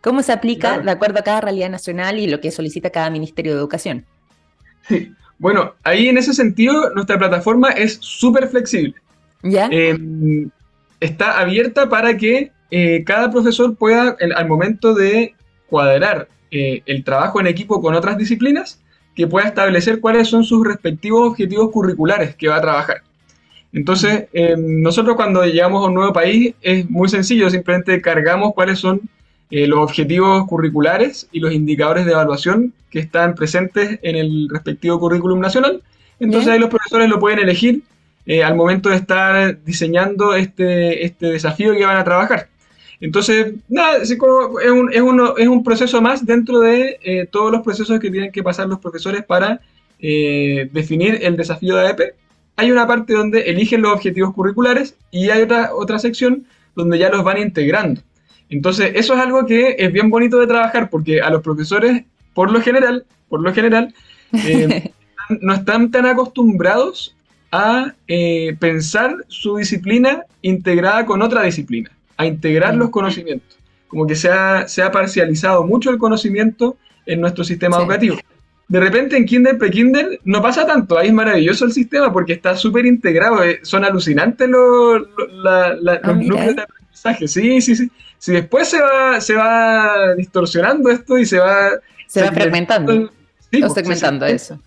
¿Cómo 0.00 0.22
se 0.22 0.30
aplica 0.30 0.78
de 0.78 0.92
acuerdo 0.92 1.18
a 1.18 1.22
cada 1.22 1.40
realidad 1.40 1.70
nacional 1.70 2.20
y 2.20 2.28
lo 2.28 2.40
que 2.40 2.52
solicita 2.52 2.90
cada 2.90 3.10
Ministerio 3.10 3.52
de 3.52 3.58
Educación? 3.58 4.06
Sí, 4.86 5.12
bueno, 5.38 5.74
ahí 5.82 6.08
en 6.08 6.18
ese 6.18 6.34
sentido 6.34 6.90
nuestra 6.94 7.18
plataforma 7.18 7.70
es 7.70 7.98
súper 8.00 8.46
flexible. 8.46 8.94
Em, 9.42 10.50
está 11.00 11.40
abierta 11.40 11.88
para 11.88 12.16
que 12.16 12.52
eh, 12.70 13.02
cada 13.04 13.30
profesor 13.30 13.74
pueda, 13.76 14.16
al 14.34 14.48
momento 14.48 14.94
de 14.94 15.34
cuadrar 15.68 16.28
eh, 16.50 16.82
el 16.86 17.04
trabajo 17.04 17.40
en 17.40 17.46
equipo 17.46 17.80
con 17.80 17.94
otras 17.94 18.16
disciplinas, 18.16 18.80
que 19.14 19.26
pueda 19.26 19.48
establecer 19.48 20.00
cuáles 20.00 20.28
son 20.28 20.44
sus 20.44 20.66
respectivos 20.66 21.30
objetivos 21.30 21.70
curriculares 21.70 22.34
que 22.34 22.48
va 22.48 22.56
a 22.56 22.60
trabajar. 22.60 23.02
Entonces, 23.72 24.26
em, 24.32 24.82
nosotros 24.82 25.16
cuando 25.16 25.44
llegamos 25.44 25.84
a 25.84 25.88
un 25.88 25.94
nuevo 25.94 26.12
país 26.12 26.54
es 26.60 26.88
muy 26.90 27.08
sencillo, 27.08 27.48
simplemente 27.50 28.00
cargamos 28.00 28.52
cuáles 28.54 28.78
son 28.78 29.00
eh, 29.50 29.66
los 29.66 29.80
objetivos 29.80 30.46
curriculares 30.46 31.28
y 31.32 31.40
los 31.40 31.52
indicadores 31.52 32.06
de 32.06 32.12
evaluación 32.12 32.72
que 32.90 33.00
están 33.00 33.34
presentes 33.34 33.98
en 34.02 34.16
el 34.16 34.48
respectivo 34.50 34.98
currículum 34.98 35.40
nacional. 35.40 35.82
Entonces 36.20 36.50
ahí 36.50 36.58
los 36.58 36.70
profesores 36.70 37.08
lo 37.08 37.18
pueden 37.18 37.38
elegir 37.38 37.82
eh, 38.26 38.44
al 38.44 38.54
momento 38.54 38.88
de 38.88 38.96
estar 38.96 39.62
diseñando 39.64 40.34
este, 40.34 41.04
este 41.04 41.26
desafío 41.26 41.74
que 41.74 41.84
van 41.84 41.96
a 41.96 42.04
trabajar. 42.04 42.48
Entonces, 43.00 43.54
nada, 43.68 43.96
es, 43.96 44.10
un, 44.12 44.92
es, 44.92 45.02
es 45.38 45.48
un 45.48 45.64
proceso 45.64 46.00
más 46.00 46.24
dentro 46.24 46.60
de 46.60 47.00
eh, 47.02 47.26
todos 47.28 47.50
los 47.50 47.62
procesos 47.62 47.98
que 47.98 48.10
tienen 48.10 48.30
que 48.30 48.44
pasar 48.44 48.68
los 48.68 48.78
profesores 48.78 49.24
para 49.24 49.60
eh, 49.98 50.68
definir 50.72 51.18
el 51.22 51.36
desafío 51.36 51.74
de 51.74 51.88
AEP. 51.88 52.00
Hay 52.54 52.70
una 52.70 52.86
parte 52.86 53.14
donde 53.14 53.40
eligen 53.50 53.82
los 53.82 53.92
objetivos 53.92 54.32
curriculares 54.32 54.94
y 55.10 55.30
hay 55.30 55.42
otra, 55.42 55.74
otra 55.74 55.98
sección 55.98 56.46
donde 56.76 56.96
ya 56.96 57.10
los 57.10 57.24
van 57.24 57.38
integrando. 57.38 58.00
Entonces, 58.48 58.92
eso 58.94 59.14
es 59.14 59.20
algo 59.20 59.46
que 59.46 59.74
es 59.78 59.92
bien 59.92 60.08
bonito 60.08 60.38
de 60.38 60.46
trabajar 60.46 60.88
porque 60.88 61.20
a 61.20 61.30
los 61.30 61.42
profesores, 61.42 62.04
por 62.34 62.52
lo 62.52 62.60
general, 62.60 63.04
por 63.28 63.40
lo 63.40 63.52
general, 63.52 63.92
no 65.40 65.54
están 65.54 65.90
tan 65.90 66.06
acostumbrados 66.06 67.16
a 67.52 67.94
eh, 68.08 68.56
pensar 68.58 69.14
su 69.28 69.56
disciplina 69.56 70.24
integrada 70.40 71.04
con 71.04 71.20
otra 71.20 71.42
disciplina, 71.42 71.90
a 72.16 72.26
integrar 72.26 72.74
los 72.74 72.88
conocimientos. 72.88 73.58
Como 73.86 74.06
que 74.06 74.16
se 74.16 74.30
ha, 74.30 74.66
se 74.66 74.82
ha 74.82 74.90
parcializado 74.90 75.64
mucho 75.64 75.90
el 75.90 75.98
conocimiento 75.98 76.78
en 77.04 77.20
nuestro 77.20 77.44
sistema 77.44 77.76
educativo. 77.76 78.16
De 78.68 78.80
repente 78.80 79.18
en 79.18 79.26
Kinder, 79.26 79.58
Pre-Kinder 79.58 80.20
no 80.24 80.40
pasa 80.40 80.66
tanto, 80.66 80.98
ahí 80.98 81.08
es 81.08 81.12
maravilloso 81.12 81.66
el 81.66 81.72
sistema 81.72 82.10
porque 82.10 82.32
está 82.32 82.56
súper 82.56 82.86
integrado, 82.86 83.44
eh, 83.44 83.60
son 83.62 83.84
alucinantes 83.84 84.48
los, 84.48 85.02
ah, 85.46 85.74
núcleos 86.14 86.56
de 86.56 86.62
aprendizaje. 86.62 87.28
Sí, 87.28 87.60
sí, 87.60 87.76
sí. 87.76 87.90
Si 88.16 88.32
después 88.32 88.68
se 88.68 88.80
va, 88.80 89.20
se 89.20 89.34
va 89.34 90.14
distorsionando 90.16 90.88
esto 90.88 91.18
y 91.18 91.26
se 91.26 91.38
va... 91.38 91.72
Se 92.06 92.22
va 92.22 92.32
fragmentando. 92.32 93.10
Sí, 93.50 93.58
o 93.58 93.66
pues, 93.66 93.74
segmentando 93.74 94.24
eso. 94.24 94.58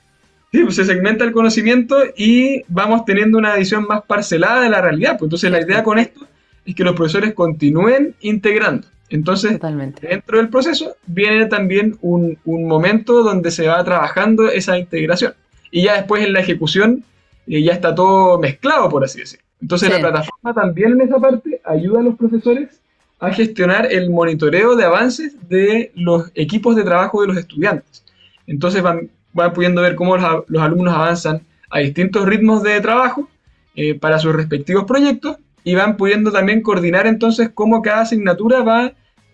Sí, 0.56 0.64
pues 0.64 0.78
se 0.78 0.86
segmenta 0.86 1.26
el 1.26 1.34
conocimiento 1.34 1.98
y 2.16 2.64
vamos 2.70 3.04
teniendo 3.04 3.38
una 3.38 3.58
visión 3.58 3.86
más 3.86 4.04
parcelada 4.04 4.62
de 4.62 4.70
la 4.70 4.80
realidad. 4.80 5.18
Pues 5.20 5.24
entonces 5.24 5.52
la 5.52 5.60
idea 5.60 5.84
con 5.84 6.00
esto 6.00 6.26
es 6.66 6.74
que 6.74 6.86
los 6.86 6.96
profesores 6.96 7.34
continúen 7.34 8.16
integrando. 8.22 8.88
Entonces, 9.10 9.60
dentro 10.02 10.38
del 10.38 10.48
proceso 10.48 10.96
viene 11.08 11.48
también 11.48 11.98
un, 12.02 12.38
momento 12.46 13.22
donde 13.22 13.52
se 13.52 13.68
va 13.68 13.84
trabajando 13.84 14.48
esa 14.48 14.78
integración. 14.78 15.34
y 15.72 15.84
ya 15.84 15.96
después 15.96 16.24
en 16.24 16.32
la 16.32 16.40
ejecución 16.40 17.04
eh, 17.48 17.62
ya 17.62 17.74
está 17.74 17.94
todo 17.94 18.40
mezclado, 18.40 18.88
por 18.88 19.04
así 19.04 19.20
decirlo. 19.20 19.44
Entonces 19.62 19.90
la 19.90 20.00
plataforma 20.00 20.54
también 20.54 20.94
en 20.94 21.02
esa 21.02 21.20
parte 21.20 21.60
ayuda 21.66 22.00
a 22.00 22.04
los 22.04 22.16
profesores 22.16 22.80
a 23.20 23.34
gestionar 23.34 23.92
el 23.92 24.10
monitoreo 24.10 24.78
de 24.78 24.86
avances 24.86 25.36
de 25.50 25.92
los 25.96 26.32
equipos 26.34 26.78
de 26.78 26.86
trabajo 26.86 27.20
de 27.20 27.28
los 27.28 27.36
estudiantes. 27.36 28.06
Entonces 28.48 28.82
van, 28.82 29.10
van 29.36 29.54
pudiendo 29.54 29.82
ver 29.82 29.96
cómo 29.96 30.18
los, 30.18 30.64
alumnos 30.64 30.94
avanzan 30.94 31.42
a 31.70 31.80
distintos 31.80 32.26
ritmos 32.26 32.64
de 32.64 32.82
trabajo 32.82 33.30
eh, 33.76 33.94
para 33.94 34.18
sus 34.18 34.34
respectivos 34.34 34.86
proyectos 34.86 35.38
y 35.64 35.76
van 35.76 35.98
pudiendo 35.98 36.32
también 36.32 36.62
coordinar 36.62 37.06
entonces 37.06 37.50
cómo 37.54 37.82
cada 37.82 38.02
asignatura 38.02 38.64
va 38.64 38.94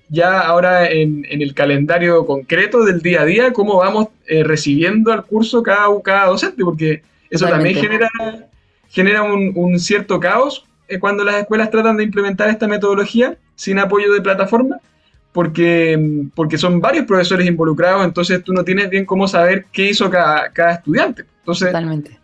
ya 0.09 0.41
ahora 0.41 0.89
en, 0.89 1.25
el 1.29 1.53
calendario 1.53 2.25
concreto 2.25 2.83
del 2.83 3.01
día 3.01 3.21
a 3.21 3.25
día, 3.25 3.53
cómo 3.53 3.77
vamos 3.77 4.07
eh, 4.27 4.43
recibiendo 4.43 5.13
al 5.13 5.23
curso 5.23 5.63
cada, 5.63 5.87
cada 6.03 6.25
docente, 6.25 6.65
porque 6.65 7.03
eso 7.29 7.47
también 7.47 7.75
genera, 7.75 8.09
genera 8.89 9.23
un, 9.23 9.79
cierto 9.79 10.19
caos 10.19 10.65
eh, 10.89 10.99
cuando 10.99 11.23
las 11.23 11.35
escuelas 11.35 11.71
tratan 11.71 11.95
de 11.95 12.03
implementar 12.03 12.49
esta 12.49 12.67
metodología 12.67 13.37
sin 13.55 13.79
apoyo 13.79 14.11
de 14.11 14.19
plataforma, 14.19 14.77
porque, 15.31 16.27
porque 16.35 16.57
son 16.57 16.79
varios 16.79 17.05
profesores 17.05 17.47
involucrados, 17.47 18.03
entonces 18.05 18.43
tú 18.43 18.53
no 18.53 18.63
tienes 18.63 18.89
bien 18.89 19.05
cómo 19.05 19.27
saber 19.27 19.65
qué 19.71 19.89
hizo 19.89 20.09
cada, 20.09 20.51
cada 20.51 20.73
estudiante. 20.73 21.25
Entonces, 21.39 21.67
Totalmente. 21.67 22.19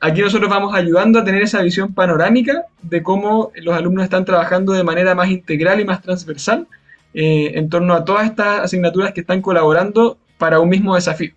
aquí 0.00 0.20
nosotros 0.20 0.48
vamos 0.48 0.74
ayudando 0.74 1.18
a 1.18 1.24
tener 1.24 1.42
esa 1.42 1.62
visión 1.62 1.92
panorámica 1.92 2.66
de 2.82 3.02
cómo 3.02 3.50
los 3.56 3.74
alumnos 3.74 4.04
están 4.04 4.24
trabajando 4.24 4.72
de 4.72 4.84
manera 4.84 5.14
más 5.14 5.28
integral 5.28 5.80
y 5.80 5.84
más 5.84 6.02
transversal 6.02 6.66
eh, 7.14 7.52
en 7.54 7.68
torno 7.68 7.94
a 7.94 8.04
todas 8.04 8.26
estas 8.26 8.60
asignaturas 8.60 9.12
que 9.12 9.20
están 9.20 9.42
colaborando 9.42 10.18
para 10.38 10.60
un 10.60 10.68
mismo 10.68 10.94
desafío. 10.94 11.32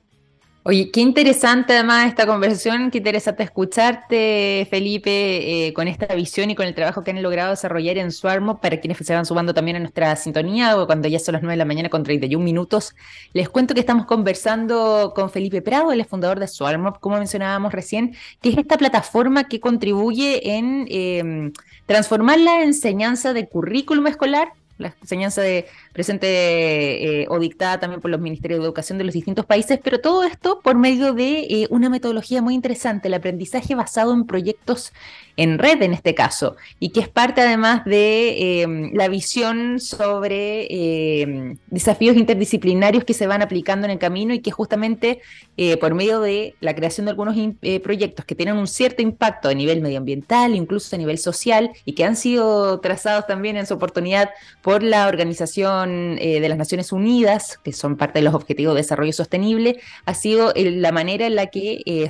Oye, 0.63 0.91
qué 0.91 0.99
interesante 0.99 1.71
además 1.73 2.07
esta 2.07 2.27
conversación, 2.27 2.91
qué 2.91 2.97
interesante 2.97 3.43
escucharte, 3.43 4.67
Felipe, 4.69 5.67
eh, 5.67 5.73
con 5.73 5.87
esta 5.87 6.13
visión 6.13 6.51
y 6.51 6.55
con 6.55 6.67
el 6.67 6.75
trabajo 6.75 7.01
que 7.01 7.11
han 7.11 7.23
logrado 7.23 7.51
desarrollar 7.51 7.97
en 7.97 8.11
Swarmo, 8.11 8.59
para 8.59 8.77
quienes 8.81 8.97
se 8.97 9.15
van 9.15 9.25
sumando 9.25 9.53
también 9.53 9.77
a 9.77 9.79
nuestra 9.79 10.13
sintonía, 10.17 10.77
o 10.77 10.85
cuando 10.85 11.07
ya 11.07 11.17
son 11.17 11.33
las 11.33 11.43
9 11.43 11.53
de 11.53 11.57
la 11.57 11.65
mañana 11.65 11.87
con 11.87 12.03
31 12.03 12.43
minutos. 12.43 12.93
Les 13.31 13.47
cuento 13.47 13.73
que 13.73 13.79
estamos 13.79 14.05
conversando 14.05 15.13
con 15.15 15.29
Felipe 15.29 15.61
Prado, 15.61 15.93
el 15.93 16.03
fundador 16.03 16.39
de 16.41 16.47
Swarmo, 16.49 16.93
como 16.99 17.17
mencionábamos 17.17 17.71
recién, 17.71 18.15
que 18.41 18.49
es 18.49 18.57
esta 18.57 18.77
plataforma 18.77 19.45
que 19.45 19.61
contribuye 19.61 20.57
en 20.57 20.85
eh, 20.89 21.51
transformar 21.85 22.37
la 22.37 22.63
enseñanza 22.63 23.31
de 23.31 23.47
currículum 23.47 24.07
escolar 24.07 24.49
la 24.79 24.95
enseñanza 25.01 25.41
de 25.41 25.67
presente 25.99 27.23
eh, 27.23 27.25
o 27.27 27.39
dictada 27.39 27.77
también 27.77 27.99
por 27.99 28.09
los 28.09 28.21
ministerios 28.21 28.61
de 28.61 28.65
educación 28.65 28.97
de 28.97 29.03
los 29.03 29.13
distintos 29.13 29.45
países, 29.45 29.81
pero 29.83 29.99
todo 29.99 30.23
esto 30.23 30.61
por 30.63 30.77
medio 30.77 31.11
de 31.11 31.39
eh, 31.41 31.67
una 31.71 31.89
metodología 31.89 32.41
muy 32.41 32.53
interesante, 32.53 33.09
el 33.09 33.15
aprendizaje 33.15 33.75
basado 33.75 34.13
en 34.13 34.25
proyectos 34.25 34.93
en 35.35 35.57
red 35.57 35.81
en 35.81 35.93
este 35.93 36.15
caso, 36.15 36.55
y 36.79 36.89
que 36.89 37.01
es 37.01 37.09
parte 37.09 37.41
además 37.41 37.83
de 37.83 38.61
em, 38.61 38.93
la 38.93 39.09
visión 39.09 39.81
sobre 39.81 40.67
em, 40.69 41.57
desafíos 41.67 42.15
interdisciplinarios 42.15 43.03
que 43.03 43.13
se 43.13 43.27
van 43.27 43.41
aplicando 43.41 43.85
en 43.85 43.91
el 43.91 43.99
camino 43.99 44.33
y 44.33 44.39
que 44.39 44.51
justamente 44.51 45.19
eh, 45.57 45.75
por 45.77 45.95
medio 45.95 46.21
de 46.21 46.55
la 46.61 46.75
creación 46.75 47.05
de 47.05 47.11
algunos 47.11 47.35
proyectos 47.83 48.23
que 48.25 48.35
tienen 48.35 48.55
un 48.55 48.67
cierto 48.67 49.01
impacto 49.01 49.49
a 49.49 49.53
nivel 49.53 49.81
medioambiental, 49.81 50.55
incluso 50.55 50.95
a 50.95 50.99
nivel 50.99 51.17
social, 51.17 51.71
y 51.83 51.93
que 51.93 52.05
han 52.05 52.15
sido 52.15 52.79
trazados 52.79 53.27
también 53.27 53.57
en 53.57 53.65
su 53.65 53.73
oportunidad 53.73 54.29
por 54.61 54.81
la 54.81 55.07
Organización 55.07 55.88
eh, 55.89 56.39
de 56.39 56.49
las 56.49 56.57
Naciones 56.57 56.91
Unidas, 56.91 57.59
que 57.63 57.73
son 57.73 57.97
parte 57.97 58.19
de 58.19 58.23
los 58.23 58.33
Objetivos 58.33 58.75
de 58.75 58.81
Desarrollo 58.81 59.13
Sostenible, 59.13 59.79
ha 60.05 60.13
sido 60.13 60.53
la 60.55 60.91
manera 60.91 61.27
en 61.27 61.35
la 61.35 61.47
que 61.47 61.81
eh, 61.85 62.09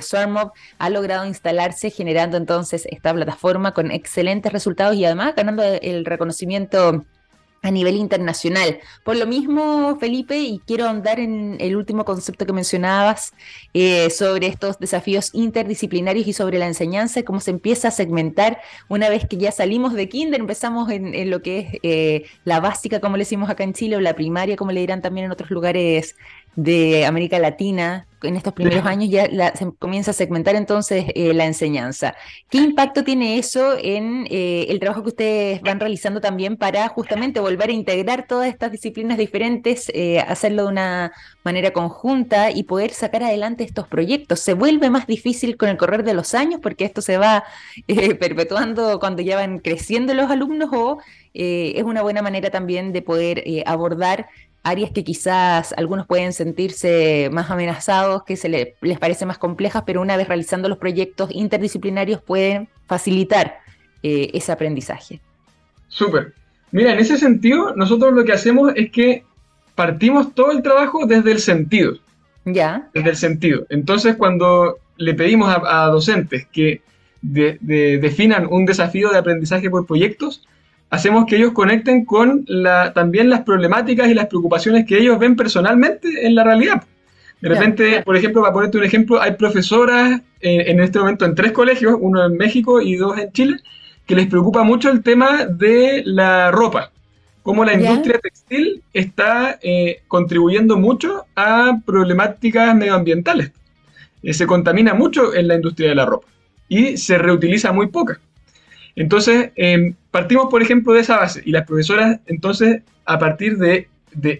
ha 0.78 0.90
logrado 0.90 1.26
instalarse, 1.26 1.90
generando 1.90 2.36
entonces 2.36 2.86
esta 2.90 3.12
plataforma 3.12 3.72
con 3.72 3.90
excelentes 3.90 4.52
resultados 4.52 4.96
y 4.96 5.04
además 5.04 5.34
ganando 5.34 5.62
el 5.62 6.04
reconocimiento 6.04 7.04
a 7.62 7.70
nivel 7.70 7.96
internacional. 7.96 8.78
Por 9.04 9.16
lo 9.16 9.26
mismo, 9.26 9.98
Felipe, 10.00 10.38
y 10.38 10.60
quiero 10.66 10.86
ahondar 10.86 11.20
en 11.20 11.56
el 11.60 11.76
último 11.76 12.04
concepto 12.04 12.46
que 12.46 12.52
mencionabas 12.52 13.34
eh, 13.74 14.08
sobre 14.10 14.46
estos 14.46 14.78
desafíos 14.78 15.30
interdisciplinarios 15.34 16.26
y 16.26 16.32
sobre 16.32 16.58
la 16.58 16.66
enseñanza, 16.66 17.22
cómo 17.22 17.40
se 17.40 17.50
empieza 17.50 17.88
a 17.88 17.90
segmentar 17.90 18.60
una 18.88 19.08
vez 19.10 19.26
que 19.26 19.36
ya 19.36 19.52
salimos 19.52 19.92
de 19.92 20.08
kinder, 20.08 20.40
empezamos 20.40 20.90
en, 20.90 21.30
lo 21.30 21.42
que 21.42 21.58
es 21.58 21.66
eh, 21.82 22.24
la 22.44 22.60
básica, 22.60 23.00
como 23.00 23.16
le 23.16 23.22
decimos 23.22 23.50
acá 23.50 23.64
en 23.64 23.74
Chile, 23.74 23.96
o 23.96 24.00
la 24.00 24.14
primaria, 24.14 24.56
como 24.56 24.72
le 24.72 24.80
dirán 24.80 25.02
también 25.02 25.26
en 25.26 25.32
otros 25.32 25.50
lugares 25.50 26.16
de 26.56 27.06
América 27.06 27.38
Latina, 27.38 28.06
en 28.22 28.36
estos 28.36 28.52
primeros 28.52 28.84
años 28.84 29.08
ya 29.10 29.54
se 29.54 29.72
comienza 29.78 30.10
a 30.10 30.14
segmentar 30.14 30.54
entonces 30.54 31.06
eh, 31.14 31.32
la 31.32 31.46
enseñanza. 31.46 32.14
¿Qué 32.48 32.58
impacto 32.58 33.04
tiene 33.04 33.38
eso 33.38 33.76
en 33.78 34.26
eh, 34.30 34.66
el 34.68 34.80
trabajo 34.80 35.02
que 35.02 35.08
ustedes 35.08 35.62
van 35.62 35.80
realizando 35.80 36.20
también 36.20 36.56
para 36.56 36.88
justamente 36.88 37.40
volver 37.40 37.70
a 37.70 37.72
integrar 37.72 38.26
todas 38.26 38.48
estas 38.48 38.72
disciplinas 38.72 39.18
diferentes, 39.18 39.90
eh, 39.94 40.20
hacerlo 40.20 40.64
de 40.64 40.68
una 40.68 41.12
manera 41.44 41.72
conjunta 41.72 42.50
y 42.50 42.64
poder 42.64 42.90
sacar 42.90 43.22
adelante 43.22 43.64
estos 43.64 43.88
proyectos? 43.88 44.40
¿Se 44.40 44.54
vuelve 44.54 44.90
más 44.90 45.06
difícil 45.06 45.56
con 45.56 45.68
el 45.68 45.76
correr 45.76 46.04
de 46.04 46.14
los 46.14 46.34
años 46.34 46.60
porque 46.62 46.84
esto 46.84 47.00
se 47.00 47.16
va 47.16 47.44
perpetuando 47.86 48.98
cuando 49.00 49.22
ya 49.22 49.36
van 49.36 49.58
creciendo 49.58 50.14
los 50.14 50.30
alumnos 50.30 50.70
o 50.72 50.98
es 51.32 51.84
una 51.84 52.02
buena 52.02 52.22
manera 52.22 52.50
también 52.50 52.92
de 52.92 53.02
poder 53.02 53.44
abordar 53.64 54.26
áreas 54.62 54.90
que 54.90 55.04
quizás 55.04 55.72
algunos 55.76 56.06
pueden 56.06 56.32
sentirse 56.32 57.28
más 57.32 57.50
amenazados, 57.50 58.24
que 58.24 58.36
se 58.36 58.48
les 58.48 58.98
parece 58.98 59.26
más 59.26 59.38
complejas, 59.38 59.84
pero 59.86 60.00
una 60.02 60.16
vez 60.16 60.28
realizando 60.28 60.68
los 60.68 60.78
proyectos 60.78 61.30
interdisciplinarios 61.32 62.20
pueden 62.22 62.68
facilitar 62.86 63.58
eh, 64.02 64.30
ese 64.34 64.52
aprendizaje. 64.52 65.20
Súper. 65.88 66.34
Mira, 66.72 66.92
en 66.92 66.98
ese 67.00 67.16
sentido, 67.16 67.74
nosotros 67.74 68.12
lo 68.12 68.24
que 68.24 68.32
hacemos 68.32 68.72
es 68.76 68.90
que 68.90 69.24
partimos 69.74 70.34
todo 70.34 70.52
el 70.52 70.62
trabajo 70.62 71.06
desde 71.06 71.32
el 71.32 71.40
sentido. 71.40 71.94
Ya. 72.44 72.88
Desde 72.94 73.10
el 73.10 73.16
sentido. 73.16 73.66
Entonces, 73.70 74.16
cuando 74.16 74.78
le 74.96 75.14
pedimos 75.14 75.54
a, 75.54 75.86
docentes 75.86 76.46
que 76.52 76.82
definan 77.22 78.46
un 78.50 78.66
desafío 78.66 79.10
de 79.10 79.18
aprendizaje 79.18 79.68
por 79.68 79.86
proyectos, 79.86 80.46
hacemos 80.90 81.24
que 81.26 81.36
ellos 81.36 81.52
conecten 81.52 82.04
con 82.04 82.44
la, 82.46 82.92
también 82.92 83.30
las 83.30 83.40
problemáticas 83.42 84.08
y 84.08 84.14
las 84.14 84.26
preocupaciones 84.26 84.84
que 84.86 84.98
ellos 84.98 85.18
ven 85.18 85.36
personalmente 85.36 86.26
en 86.26 86.34
la 86.34 86.44
realidad. 86.44 86.82
De 87.40 87.48
repente, 87.48 88.02
por 88.02 88.16
ejemplo, 88.16 88.42
para 88.42 88.52
ponerte 88.52 88.76
un 88.76 88.84
ejemplo, 88.84 89.20
hay 89.20 89.32
profesoras 89.32 90.20
eh, 90.40 90.64
en 90.66 90.80
este 90.80 90.98
momento 90.98 91.24
en 91.24 91.34
tres 91.34 91.52
colegios, 91.52 91.96
uno 91.98 92.26
en 92.26 92.36
México 92.36 92.82
y 92.82 92.96
dos 92.96 93.18
en 93.18 93.32
Chile, 93.32 93.56
que 94.04 94.14
les 94.14 94.26
preocupa 94.26 94.62
mucho 94.62 94.90
el 94.90 95.02
tema 95.02 95.46
de 95.46 96.02
la 96.04 96.50
ropa, 96.50 96.90
cómo 97.42 97.64
la 97.64 97.72
industria 97.72 98.18
textil 98.18 98.82
está 98.92 99.58
eh, 99.62 100.02
contribuyendo 100.08 100.76
mucho 100.76 101.24
a 101.34 101.78
problemáticas 101.86 102.74
medioambientales. 102.74 103.52
Eh, 104.22 104.34
se 104.34 104.46
contamina 104.46 104.92
mucho 104.92 105.34
en 105.34 105.48
la 105.48 105.54
industria 105.54 105.90
de 105.90 105.94
la 105.94 106.04
ropa 106.04 106.26
y 106.68 106.98
se 106.98 107.16
reutiliza 107.16 107.72
muy 107.72 107.86
poca. 107.86 108.20
Entonces, 108.96 109.50
em, 109.56 109.94
partimos, 110.10 110.48
por 110.50 110.62
ejemplo, 110.62 110.92
de 110.92 111.00
esa 111.00 111.16
base 111.16 111.42
y 111.44 111.52
las 111.52 111.66
profesoras, 111.66 112.20
entonces, 112.26 112.82
a 113.04 113.18
partir 113.18 113.56
de, 113.58 113.88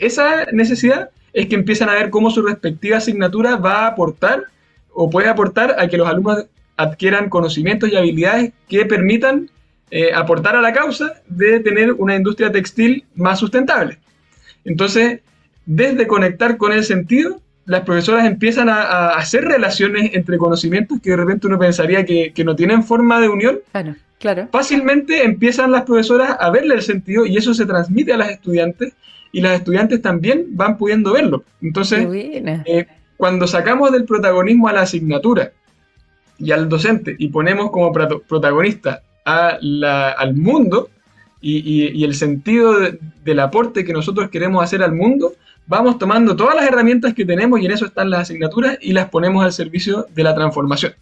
esa 0.00 0.46
necesidad, 0.52 1.10
es 1.32 1.46
que 1.46 1.54
empiezan 1.54 1.88
a 1.88 1.94
ver 1.94 2.10
cómo 2.10 2.30
su 2.30 2.42
respectiva 2.42 2.96
asignatura 2.96 3.56
va 3.56 3.84
a 3.84 3.86
aportar 3.88 4.44
o 4.92 5.08
puede 5.08 5.28
aportar 5.28 5.76
a 5.78 5.86
que 5.86 5.96
los 5.96 6.08
alumnos 6.08 6.46
adquieran 6.76 7.28
conocimientos 7.28 7.88
y 7.88 7.96
habilidades 7.96 8.52
que 8.68 8.84
permitan 8.84 9.48
eh, 9.92 10.12
aportar 10.12 10.56
a 10.56 10.60
la 10.60 10.72
causa 10.72 11.14
de 11.28 11.60
tener 11.60 11.92
una 11.92 12.16
industria 12.16 12.50
textil 12.50 13.04
más 13.14 13.38
sustentable. 13.38 13.98
Entonces, 14.64 15.20
desde 15.66 16.08
conectar 16.08 16.56
con 16.56 16.72
el 16.72 16.82
sentido, 16.82 17.40
las 17.66 17.82
profesoras 17.82 18.26
empiezan 18.26 18.68
a, 18.68 19.10
hacer 19.10 19.44
relaciones 19.44 20.10
entre 20.14 20.38
conocimientos 20.38 20.98
que 21.00 21.10
de 21.10 21.16
repente 21.16 21.46
uno 21.46 21.58
pensaría 21.58 22.04
que, 22.04 22.32
que 22.34 22.44
no 22.44 22.56
tienen 22.56 22.82
forma 22.82 23.20
de 23.20 23.28
unión, 23.28 23.60
claro. 23.70 23.94
Claro. 24.20 24.48
Fácilmente 24.52 25.24
empiezan 25.24 25.72
las 25.72 25.82
profesoras 25.82 26.36
a 26.38 26.50
verle 26.50 26.74
el 26.74 26.82
sentido 26.82 27.24
y 27.24 27.38
eso 27.38 27.54
se 27.54 27.64
transmite 27.64 28.12
a 28.12 28.18
las 28.18 28.30
estudiantes 28.30 28.92
y 29.32 29.40
las 29.40 29.54
estudiantes 29.54 30.02
también 30.02 30.48
van 30.50 30.76
pudiendo 30.76 31.14
verlo. 31.14 31.42
Entonces, 31.62 32.06
eh, 32.12 32.86
cuando 33.16 33.46
sacamos 33.46 33.92
del 33.92 34.04
protagonismo 34.04 34.68
a 34.68 34.74
la 34.74 34.82
asignatura 34.82 35.52
y 36.38 36.52
al 36.52 36.68
docente 36.68 37.16
y 37.18 37.28
ponemos 37.28 37.70
como 37.70 37.92
protagonista 37.92 39.02
al 39.24 40.34
mundo 40.34 40.90
y, 41.40 42.04
el 42.04 42.14
sentido 42.14 42.74
del 43.24 43.40
aporte 43.40 43.84
que 43.86 43.94
nosotros 43.94 44.28
queremos 44.28 44.62
hacer 44.62 44.82
al 44.82 44.94
mundo, 44.94 45.32
vamos 45.66 45.98
tomando 45.98 46.36
todas 46.36 46.54
las 46.56 46.66
herramientas 46.66 47.14
que 47.14 47.24
tenemos 47.24 47.58
y 47.60 47.66
en 47.66 47.72
eso 47.72 47.86
están 47.86 48.10
las 48.10 48.20
asignaturas 48.20 48.76
y 48.82 48.92
las 48.92 49.08
ponemos 49.08 49.42
al 49.42 49.52
servicio 49.52 50.06
de 50.14 50.24
la 50.24 50.34
transformación. 50.34 50.92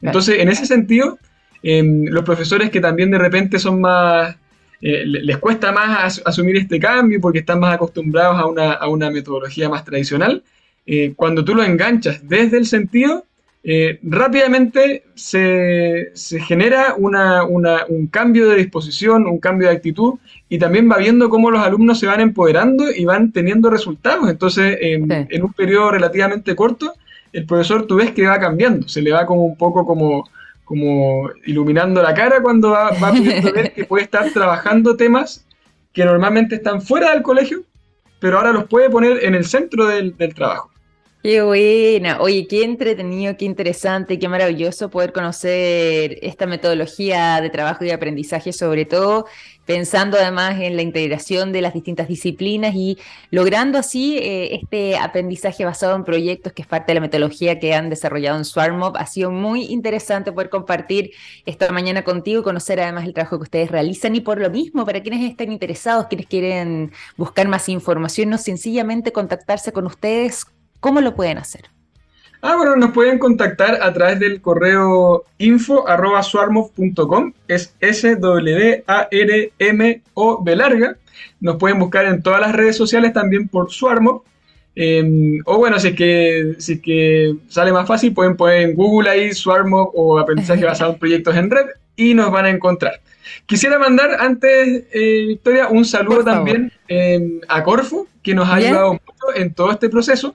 Entonces, 0.00 0.38
en 0.38 0.48
ese 0.48 0.64
sentido, 0.64 1.18
Los 1.64 2.24
profesores 2.24 2.70
que 2.70 2.80
también 2.80 3.10
de 3.10 3.18
repente 3.18 3.58
son 3.58 3.80
más, 3.80 4.36
eh, 4.82 5.02
les 5.06 5.38
cuesta 5.38 5.72
más 5.72 6.20
asumir 6.26 6.58
este 6.58 6.78
cambio 6.78 7.18
porque 7.20 7.38
están 7.38 7.58
más 7.58 7.74
acostumbrados 7.74 8.38
a 8.38 8.86
una, 8.86 9.10
metodología 9.10 9.70
más 9.70 9.82
tradicional, 9.82 10.42
eh, 10.84 11.14
cuando 11.16 11.42
tú 11.42 11.54
lo 11.54 11.64
enganchas 11.64 12.28
desde 12.28 12.58
el 12.58 12.66
sentido, 12.66 13.24
eh, 13.66 13.98
rápidamente 14.02 15.04
se, 15.14 16.12
genera 16.46 16.96
un 16.98 18.08
cambio 18.08 18.50
de 18.50 18.56
disposición, 18.56 19.26
un 19.26 19.38
cambio 19.38 19.68
de 19.68 19.76
actitud 19.76 20.18
y 20.50 20.58
también 20.58 20.90
va 20.90 20.98
viendo 20.98 21.30
cómo 21.30 21.50
los 21.50 21.62
alumnos 21.62 21.98
se 21.98 22.06
van 22.06 22.20
empoderando 22.20 22.84
y 22.94 23.06
van 23.06 23.32
teniendo 23.32 23.70
resultados. 23.70 24.28
Entonces, 24.28 24.76
en 24.82 25.42
un 25.42 25.52
periodo 25.54 25.92
relativamente 25.92 26.54
corto, 26.54 26.92
el 27.32 27.46
profesor 27.46 27.86
tú 27.86 27.96
ves 27.96 28.12
que 28.12 28.26
va 28.26 28.38
cambiando, 28.38 28.86
se 28.86 29.00
le 29.00 29.12
va 29.12 29.24
como 29.24 29.46
un 29.46 29.56
poco 29.56 29.86
como, 29.86 30.28
como 30.64 31.30
iluminando 31.46 32.02
la 32.02 32.14
cara 32.14 32.42
cuando 32.42 32.70
va, 32.70 32.90
va 32.92 33.10
pudiendo 33.12 33.52
ver 33.52 33.72
que 33.72 33.84
puede 33.84 34.04
estar 34.04 34.30
trabajando 34.32 34.96
temas 34.96 35.46
que 35.92 36.04
normalmente 36.04 36.56
están 36.56 36.82
fuera 36.82 37.12
del 37.12 37.22
colegio, 37.22 37.62
pero 38.20 38.38
ahora 38.38 38.52
los 38.52 38.64
puede 38.64 38.90
poner 38.90 39.24
en 39.24 39.34
el 39.34 39.44
centro 39.44 39.86
del 39.86 40.14
trabajo. 40.34 40.74
Qué 41.24 41.40
buena. 41.40 42.20
Oye, 42.20 42.46
qué 42.46 42.64
entretenido, 42.64 43.34
qué 43.38 43.46
interesante, 43.46 44.18
qué 44.18 44.28
maravilloso 44.28 44.90
poder 44.90 45.14
conocer 45.14 46.18
esta 46.20 46.46
metodología 46.46 47.40
de 47.40 47.48
trabajo 47.48 47.82
y 47.82 47.90
aprendizaje, 47.90 48.52
sobre 48.52 48.84
todo 48.84 49.24
pensando 49.66 50.16
además 50.16 50.60
en 50.60 50.76
la 50.76 50.82
integración 50.82 51.52
de 51.52 51.62
las 51.62 51.74
distintas 51.74 52.08
disciplinas 52.08 52.74
y 52.74 52.98
logrando 53.30 53.78
así 53.78 54.18
eh, 54.18 54.54
este 54.54 54.96
aprendizaje 54.96 55.64
basado 55.64 55.96
en 55.96 56.04
proyectos 56.04 56.52
que 56.52 56.62
es 56.62 56.68
parte 56.68 56.92
de 56.92 56.94
la 56.94 57.00
metodología 57.00 57.58
que 57.58 57.74
han 57.74 57.90
desarrollado 57.90 58.38
en 58.38 58.44
SwarmMob. 58.44 58.96
Ha 58.96 59.06
sido 59.06 59.30
muy 59.30 59.64
interesante 59.64 60.32
poder 60.32 60.50
compartir 60.50 61.12
esta 61.46 61.70
mañana 61.72 62.04
contigo 62.04 62.40
y 62.40 62.44
conocer 62.44 62.80
además 62.80 63.04
el 63.04 63.14
trabajo 63.14 63.38
que 63.38 63.44
ustedes 63.44 63.70
realizan 63.70 64.14
y 64.16 64.20
por 64.20 64.40
lo 64.40 64.50
mismo, 64.50 64.84
para 64.84 65.02
quienes 65.02 65.28
estén 65.28 65.52
interesados, 65.52 66.06
quienes 66.06 66.26
quieren 66.26 66.92
buscar 67.16 67.48
más 67.48 67.68
información, 67.68 68.30
no 68.30 68.38
sencillamente 68.38 69.12
contactarse 69.12 69.72
con 69.72 69.86
ustedes 69.86 70.46
¿Cómo 70.84 71.00
lo 71.00 71.14
pueden 71.14 71.38
hacer? 71.38 71.73
Ah, 72.46 72.56
bueno, 72.56 72.76
nos 72.76 72.90
pueden 72.90 73.18
contactar 73.18 73.78
a 73.80 73.90
través 73.94 74.20
del 74.20 74.42
correo 74.42 75.24
info 75.38 75.88
arroba 75.88 76.20
es 77.48 77.74
S-W-A-R-M-O 77.80 78.84
larga. 80.54 80.98
Nos 81.40 81.56
pueden 81.56 81.78
buscar 81.78 82.04
en 82.04 82.22
todas 82.22 82.42
las 82.42 82.52
redes 82.52 82.76
sociales 82.76 83.14
también 83.14 83.48
por 83.48 83.72
Swarmov. 83.72 84.24
Em, 84.74 85.40
o 85.46 85.56
bueno, 85.56 85.78
si 85.78 85.88
es, 85.88 85.94
que, 85.94 86.56
si 86.58 86.82
que 86.82 87.34
sale 87.48 87.72
más 87.72 87.88
fácil, 87.88 88.12
pueden 88.12 88.36
poner 88.36 88.60
en 88.60 88.74
Google 88.74 89.08
ahí 89.08 89.32
Swarmov 89.32 89.92
o 89.94 90.18
aprendizaje 90.18 90.66
basado 90.66 90.92
en 90.92 90.98
proyectos 90.98 91.34
en 91.36 91.50
red 91.50 91.64
y 91.96 92.12
nos 92.12 92.30
van 92.30 92.44
a 92.44 92.50
encontrar. 92.50 93.00
Quisiera 93.46 93.78
mandar 93.78 94.18
antes, 94.20 94.84
eh, 94.92 95.24
Victoria, 95.28 95.68
un 95.68 95.86
saludo 95.86 96.22
también 96.22 96.70
em, 96.88 97.40
a 97.48 97.62
Corfo, 97.62 98.06
que 98.22 98.34
nos 98.34 98.46
ha 98.50 98.56
ayudado 98.56 98.92
mucho 98.92 99.34
en 99.34 99.54
todo 99.54 99.70
este 99.70 99.88
proceso. 99.88 100.34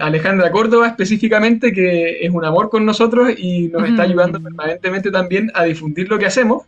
Alejandra 0.00 0.50
Córdoba 0.50 0.88
específicamente, 0.88 1.72
que 1.72 2.24
es 2.24 2.30
un 2.30 2.44
amor 2.44 2.68
con 2.68 2.84
nosotros 2.84 3.30
y 3.38 3.68
nos 3.68 3.88
está 3.88 4.02
ayudando 4.02 4.40
permanentemente 4.40 5.10
también 5.10 5.50
a 5.54 5.64
difundir 5.64 6.08
lo 6.08 6.18
que 6.18 6.26
hacemos. 6.26 6.64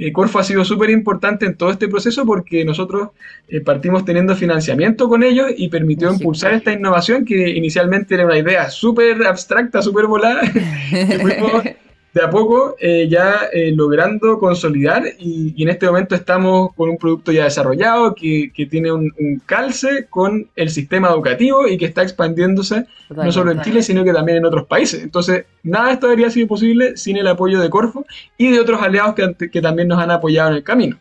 Eh, 0.00 0.12
Corfo 0.12 0.38
ha 0.38 0.44
sido 0.44 0.64
súper 0.64 0.90
importante 0.90 1.44
en 1.44 1.56
todo 1.56 1.72
este 1.72 1.88
proceso 1.88 2.24
porque 2.24 2.64
nosotros 2.64 3.08
eh, 3.48 3.60
partimos 3.60 4.04
teniendo 4.04 4.36
financiamiento 4.36 5.08
con 5.08 5.24
ellos 5.24 5.48
y 5.56 5.68
permitió 5.68 6.12
impulsar 6.12 6.54
esta 6.54 6.72
innovación 6.72 7.24
que 7.24 7.50
inicialmente 7.50 8.14
era 8.14 8.24
una 8.24 8.38
idea 8.38 8.70
súper 8.70 9.26
abstracta, 9.26 9.82
súper 9.82 10.06
volada. 10.06 10.42
de 12.14 12.22
a 12.22 12.30
poco 12.30 12.74
eh, 12.80 13.06
ya 13.08 13.48
eh, 13.52 13.72
logrando 13.74 14.38
consolidar 14.38 15.04
y, 15.18 15.62
en 15.62 15.68
este 15.68 15.86
momento 15.86 16.14
estamos 16.14 16.74
con 16.74 16.88
un 16.88 16.96
producto 16.96 17.32
ya 17.32 17.44
desarrollado 17.44 18.14
que, 18.14 18.50
tiene 18.70 18.92
un, 18.92 19.12
calce 19.46 20.06
con 20.08 20.48
el 20.56 20.70
sistema 20.70 21.08
educativo 21.08 21.68
y 21.68 21.76
que 21.76 21.84
está 21.84 22.02
expandiéndose 22.02 22.86
no 23.10 23.32
solo 23.32 23.52
en 23.52 23.62
Chile, 23.62 23.82
sino 23.82 24.04
que 24.04 24.12
también 24.12 24.38
en 24.38 24.44
otros 24.44 24.66
países. 24.66 25.02
Entonces, 25.02 25.46
nada 25.62 25.88
de 25.88 25.92
esto 25.94 26.08
habría 26.08 26.30
sido 26.30 26.46
posible 26.46 26.96
sin 26.96 27.16
el 27.16 27.26
apoyo 27.26 27.58
de 27.60 27.70
Corfo 27.70 28.04
y 28.36 28.50
de 28.50 28.60
otros 28.60 28.82
aliados 28.82 29.14
que 29.14 29.62
también 29.62 29.88
nos 29.88 29.98
han 29.98 30.10
apoyado 30.10 30.50
en 30.50 30.56
el 30.56 30.64
camino. 30.64 30.98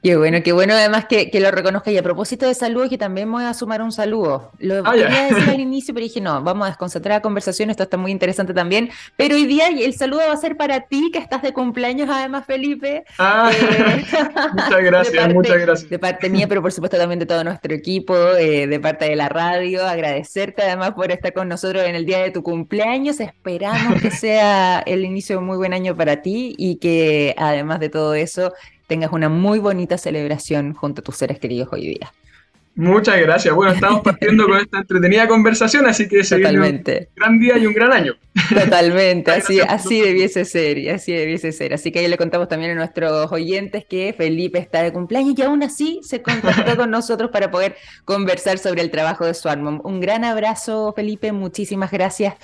Qué 0.00 0.16
bueno, 0.16 0.38
qué 0.44 0.52
bueno 0.52 0.74
además 0.74 1.06
que, 1.06 1.28
lo 1.40 1.50
reconozca. 1.50 1.90
Y 1.90 1.98
a 1.98 2.02
propósito 2.02 2.46
de 2.46 2.54
saludos, 2.54 2.88
que 2.88 2.98
también 2.98 3.30
voy 3.30 3.42
a 3.44 3.52
sumar 3.52 3.82
un 3.82 3.90
saludo. 3.90 4.52
Lo 4.58 4.82
ah, 4.84 4.92
quería 4.92 5.24
decir 5.24 5.50
al 5.50 5.60
inicio, 5.68 5.92
pero 5.92 6.04
dije, 6.04 6.20
no, 6.20 6.40
vamos 6.42 6.66
a 6.66 6.70
desconcentrar 6.70 7.16
la 7.16 7.22
conversación, 7.22 7.70
esto 7.70 7.82
está 7.82 7.96
muy 7.96 8.12
interesante 8.12 8.54
también. 8.54 8.90
Pero 9.16 9.34
hoy 9.34 9.46
día 9.46 9.68
el 9.68 9.94
saludo 9.94 10.20
va 10.20 10.32
a 10.32 10.36
ser 10.36 10.56
para 10.56 10.82
ti, 10.82 11.10
que 11.12 11.18
estás 11.18 11.42
de 11.42 11.52
cumpleaños 11.52 12.08
además, 12.08 12.46
Felipe. 12.46 13.04
Ah, 13.18 13.50
eh, 13.52 14.04
muchas 14.52 14.82
gracias, 14.82 15.34
muchas 15.34 15.58
gracias. 15.58 15.90
De 15.90 15.98
parte 15.98 16.30
mía, 16.30 16.46
pero 16.46 16.62
por 16.62 16.70
supuesto 16.70 16.96
también 16.96 17.18
de 17.18 17.26
todo 17.26 17.42
nuestro 17.42 17.74
equipo, 17.74 18.14
eh, 18.36 18.68
de 18.68 18.80
parte 18.80 19.06
de 19.06 19.16
la 19.16 19.28
radio. 19.28 19.84
Agradecerte 19.84 20.62
además 20.62 20.92
por 20.92 21.10
estar 21.10 21.32
con 21.32 21.48
nosotros 21.48 21.82
en 21.84 21.96
el 21.96 22.06
día 22.06 22.18
de 22.18 22.30
tu 22.30 22.44
cumpleaños. 22.44 23.18
Esperamos 23.18 24.00
que 24.00 24.10
sea 24.12 24.78
el 24.80 25.04
inicio 25.04 25.34
de 25.34 25.38
un 25.40 25.46
muy 25.46 25.56
buen 25.56 25.72
año 25.72 25.96
para 25.96 26.22
ti 26.22 26.54
y 26.56 26.76
que 26.76 27.34
además 27.36 27.80
de 27.80 27.88
todo 27.88 28.14
eso 28.14 28.52
tengas 28.88 29.12
una 29.12 29.28
muy 29.28 29.60
bonita 29.60 29.96
celebración 29.98 30.74
junto 30.74 31.00
a 31.00 31.04
tus 31.04 31.16
seres 31.16 31.38
queridos 31.38 31.68
hoy 31.70 31.86
día. 31.86 32.12
Muchas 32.78 33.20
gracias. 33.20 33.52
Bueno, 33.52 33.72
estamos 33.72 34.02
partiendo 34.02 34.46
con 34.46 34.56
esta 34.56 34.78
entretenida 34.78 35.26
conversación, 35.26 35.86
así 35.86 36.06
que 36.06 36.22
Totalmente. 36.22 37.08
un 37.08 37.14
gran 37.16 37.38
día 37.40 37.58
y 37.58 37.66
un 37.66 37.74
gran 37.74 37.92
año. 37.92 38.14
Totalmente, 38.54 39.30
así, 39.32 39.58
así 39.58 40.00
debiese 40.00 40.44
ser, 40.44 40.78
y 40.78 40.88
así 40.88 41.12
debiese 41.12 41.50
ser. 41.50 41.74
Así 41.74 41.90
que 41.90 41.98
ahí 41.98 42.06
le 42.06 42.16
contamos 42.16 42.46
también 42.46 42.70
a 42.70 42.74
nuestros 42.76 43.32
oyentes 43.32 43.84
que 43.84 44.14
Felipe 44.16 44.60
está 44.60 44.84
de 44.84 44.92
cumpleaños 44.92 45.34
y 45.36 45.42
aún 45.42 45.64
así 45.64 45.98
se 46.04 46.22
contactó 46.22 46.76
con 46.76 46.92
nosotros 46.92 47.32
para 47.32 47.50
poder 47.50 47.74
conversar 48.04 48.58
sobre 48.58 48.82
el 48.82 48.92
trabajo 48.92 49.26
de 49.26 49.34
Swarmom. 49.34 49.80
Un 49.82 49.98
gran 49.98 50.22
abrazo, 50.22 50.92
Felipe, 50.94 51.32
muchísimas 51.32 51.90
gracias 51.90 52.34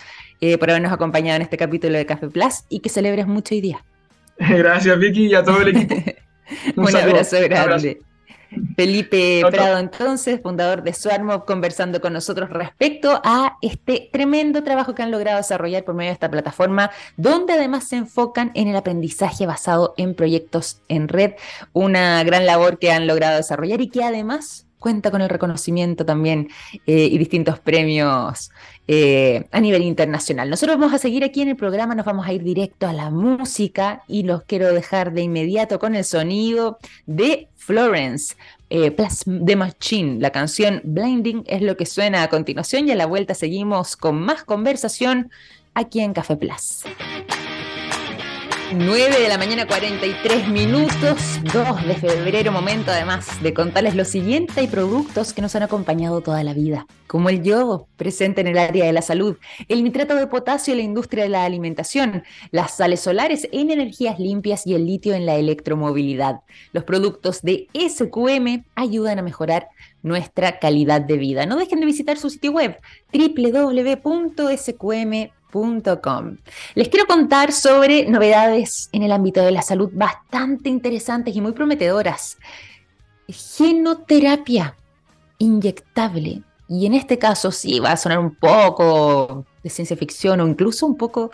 eh, 0.40 0.58
por 0.58 0.68
habernos 0.68 0.92
acompañado 0.92 1.36
en 1.36 1.42
este 1.42 1.56
capítulo 1.56 1.96
de 1.96 2.06
Café 2.06 2.26
Plus 2.26 2.64
y 2.68 2.80
que 2.80 2.88
celebres 2.88 3.28
mucho 3.28 3.54
hoy 3.54 3.60
día. 3.60 3.84
Gracias, 4.36 4.98
Vicky, 4.98 5.28
y 5.28 5.34
a 5.34 5.44
todo 5.44 5.62
el 5.62 5.68
equipo. 5.68 5.94
Un, 6.76 6.96
abrazo 6.96 7.36
grande. 7.42 8.00
Felipe 8.76 9.42
Prado, 9.50 9.78
entonces, 9.78 10.40
fundador 10.40 10.82
de 10.82 10.92
Swarmov, 10.92 11.44
conversando 11.44 12.00
con 12.00 12.12
nosotros 12.12 12.50
respecto 12.50 13.20
a 13.24 13.56
este 13.62 14.08
tremendo 14.12 14.62
trabajo 14.62 14.94
que 14.94 15.02
han 15.02 15.10
logrado 15.10 15.38
desarrollar 15.38 15.84
por 15.84 15.94
medio 15.94 16.10
de 16.10 16.14
esta 16.14 16.30
plataforma, 16.30 16.90
donde 17.16 17.54
además 17.54 17.84
se 17.88 17.96
enfocan 17.96 18.50
en 18.54 18.68
el 18.68 18.76
aprendizaje 18.76 19.46
basado 19.46 19.94
en 19.96 20.14
proyectos 20.14 20.80
en 20.88 21.08
red, 21.08 21.32
una 21.72 22.22
gran 22.24 22.46
labor 22.46 22.78
que 22.78 22.92
han 22.92 23.06
logrado 23.06 23.36
desarrollar 23.36 23.80
y 23.80 23.88
que 23.88 24.04
además 24.04 24.66
cuenta 24.84 25.10
con 25.10 25.22
el 25.22 25.30
reconocimiento 25.30 26.04
también 26.04 26.48
eh, 26.86 27.08
y 27.10 27.16
distintos 27.16 27.58
premios 27.58 28.50
eh, 28.86 29.46
a 29.50 29.60
nivel 29.60 29.82
internacional. 29.82 30.50
Nosotros 30.50 30.78
vamos 30.78 30.94
a 30.94 30.98
seguir 30.98 31.24
aquí 31.24 31.40
en 31.40 31.48
el 31.48 31.56
programa, 31.56 31.94
nos 31.94 32.04
vamos 32.04 32.26
a 32.26 32.32
ir 32.32 32.42
directo 32.42 32.86
a 32.86 32.92
la 32.92 33.10
música 33.10 34.02
y 34.08 34.24
los 34.24 34.42
quiero 34.42 34.72
dejar 34.72 35.12
de 35.12 35.22
inmediato 35.22 35.78
con 35.78 35.94
el 35.94 36.04
sonido 36.04 36.78
de 37.06 37.48
Florence. 37.56 38.36
Eh, 38.68 38.94
Machine, 39.56 40.20
la 40.20 40.30
canción 40.30 40.80
Blinding 40.84 41.44
es 41.46 41.62
lo 41.62 41.76
que 41.76 41.86
suena 41.86 42.22
a 42.22 42.28
continuación 42.28 42.88
y 42.88 42.92
a 42.92 42.96
la 42.96 43.06
vuelta 43.06 43.34
seguimos 43.34 43.96
con 43.96 44.20
más 44.20 44.44
conversación 44.44 45.30
aquí 45.74 46.00
en 46.00 46.12
Café 46.12 46.36
Plus. 46.36 46.84
9 48.72 49.20
de 49.20 49.28
la 49.28 49.36
mañana, 49.36 49.66
43 49.66 50.48
minutos, 50.48 51.40
2 51.52 51.86
de 51.86 51.94
febrero, 51.96 52.50
momento 52.50 52.90
además 52.90 53.42
de 53.42 53.52
contarles 53.52 53.94
lo 53.94 54.04
siguiente. 54.04 54.60
Hay 54.60 54.68
productos 54.68 55.32
que 55.32 55.42
nos 55.42 55.54
han 55.54 55.62
acompañado 55.62 56.22
toda 56.22 56.42
la 56.42 56.54
vida, 56.54 56.86
como 57.06 57.28
el 57.28 57.42
yodo, 57.42 57.88
presente 57.96 58.40
en 58.40 58.46
el 58.46 58.58
área 58.58 58.86
de 58.86 58.92
la 58.92 59.02
salud, 59.02 59.36
el 59.68 59.84
nitrato 59.84 60.14
de 60.14 60.26
potasio 60.26 60.72
en 60.72 60.78
la 60.78 60.84
industria 60.84 61.24
de 61.24 61.30
la 61.30 61.44
alimentación, 61.44 62.24
las 62.50 62.76
sales 62.76 63.00
solares 63.00 63.48
en 63.52 63.70
energías 63.70 64.18
limpias 64.18 64.66
y 64.66 64.74
el 64.74 64.86
litio 64.86 65.14
en 65.14 65.26
la 65.26 65.36
electromovilidad. 65.36 66.40
Los 66.72 66.84
productos 66.84 67.42
de 67.42 67.68
SQM 67.74 68.64
ayudan 68.74 69.18
a 69.18 69.22
mejorar 69.22 69.68
nuestra 70.02 70.58
calidad 70.58 71.00
de 71.00 71.18
vida. 71.18 71.46
No 71.46 71.56
dejen 71.56 71.80
de 71.80 71.86
visitar 71.86 72.16
su 72.16 72.30
sitio 72.30 72.52
web 72.52 72.78
www.sqm.com 73.12 74.04
les 76.74 76.88
quiero 76.88 77.06
contar 77.06 77.52
sobre 77.52 78.08
novedades 78.08 78.88
en 78.92 79.02
el 79.02 79.12
ámbito 79.12 79.40
de 79.42 79.52
la 79.52 79.62
salud 79.62 79.90
bastante 79.92 80.68
interesantes 80.68 81.34
y 81.36 81.40
muy 81.40 81.52
prometedoras. 81.52 82.38
Genoterapia 83.28 84.76
inyectable. 85.38 86.42
Y 86.68 86.86
en 86.86 86.94
este 86.94 87.18
caso 87.18 87.52
sí 87.52 87.78
va 87.78 87.92
a 87.92 87.96
sonar 87.96 88.18
un 88.18 88.34
poco 88.34 89.44
de 89.62 89.70
ciencia 89.70 89.96
ficción 89.96 90.40
o 90.40 90.48
incluso 90.48 90.86
un 90.86 90.96
poco 90.96 91.30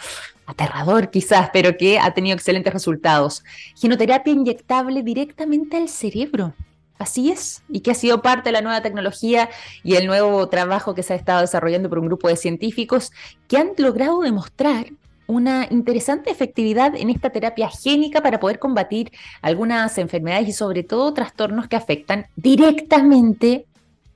aterrador 0.46 1.10
quizás, 1.10 1.50
pero 1.52 1.76
que 1.76 1.98
ha 1.98 2.12
tenido 2.12 2.34
excelentes 2.34 2.72
resultados. 2.72 3.42
Genoterapia 3.76 4.32
inyectable 4.32 5.02
directamente 5.02 5.76
al 5.76 5.88
cerebro. 5.88 6.52
Así 7.00 7.30
es, 7.30 7.62
y 7.70 7.80
que 7.80 7.92
ha 7.92 7.94
sido 7.94 8.20
parte 8.20 8.50
de 8.50 8.52
la 8.52 8.60
nueva 8.60 8.82
tecnología 8.82 9.48
y 9.82 9.94
el 9.94 10.06
nuevo 10.06 10.46
trabajo 10.50 10.94
que 10.94 11.02
se 11.02 11.14
ha 11.14 11.16
estado 11.16 11.40
desarrollando 11.40 11.88
por 11.88 11.98
un 11.98 12.08
grupo 12.08 12.28
de 12.28 12.36
científicos 12.36 13.10
que 13.48 13.56
han 13.56 13.70
logrado 13.78 14.20
demostrar 14.20 14.84
una 15.26 15.66
interesante 15.70 16.30
efectividad 16.30 16.94
en 16.94 17.08
esta 17.08 17.30
terapia 17.30 17.70
génica 17.70 18.20
para 18.20 18.38
poder 18.38 18.58
combatir 18.58 19.12
algunas 19.40 19.96
enfermedades 19.96 20.48
y 20.48 20.52
sobre 20.52 20.82
todo 20.82 21.14
trastornos 21.14 21.68
que 21.68 21.76
afectan 21.76 22.26
directamente 22.36 23.64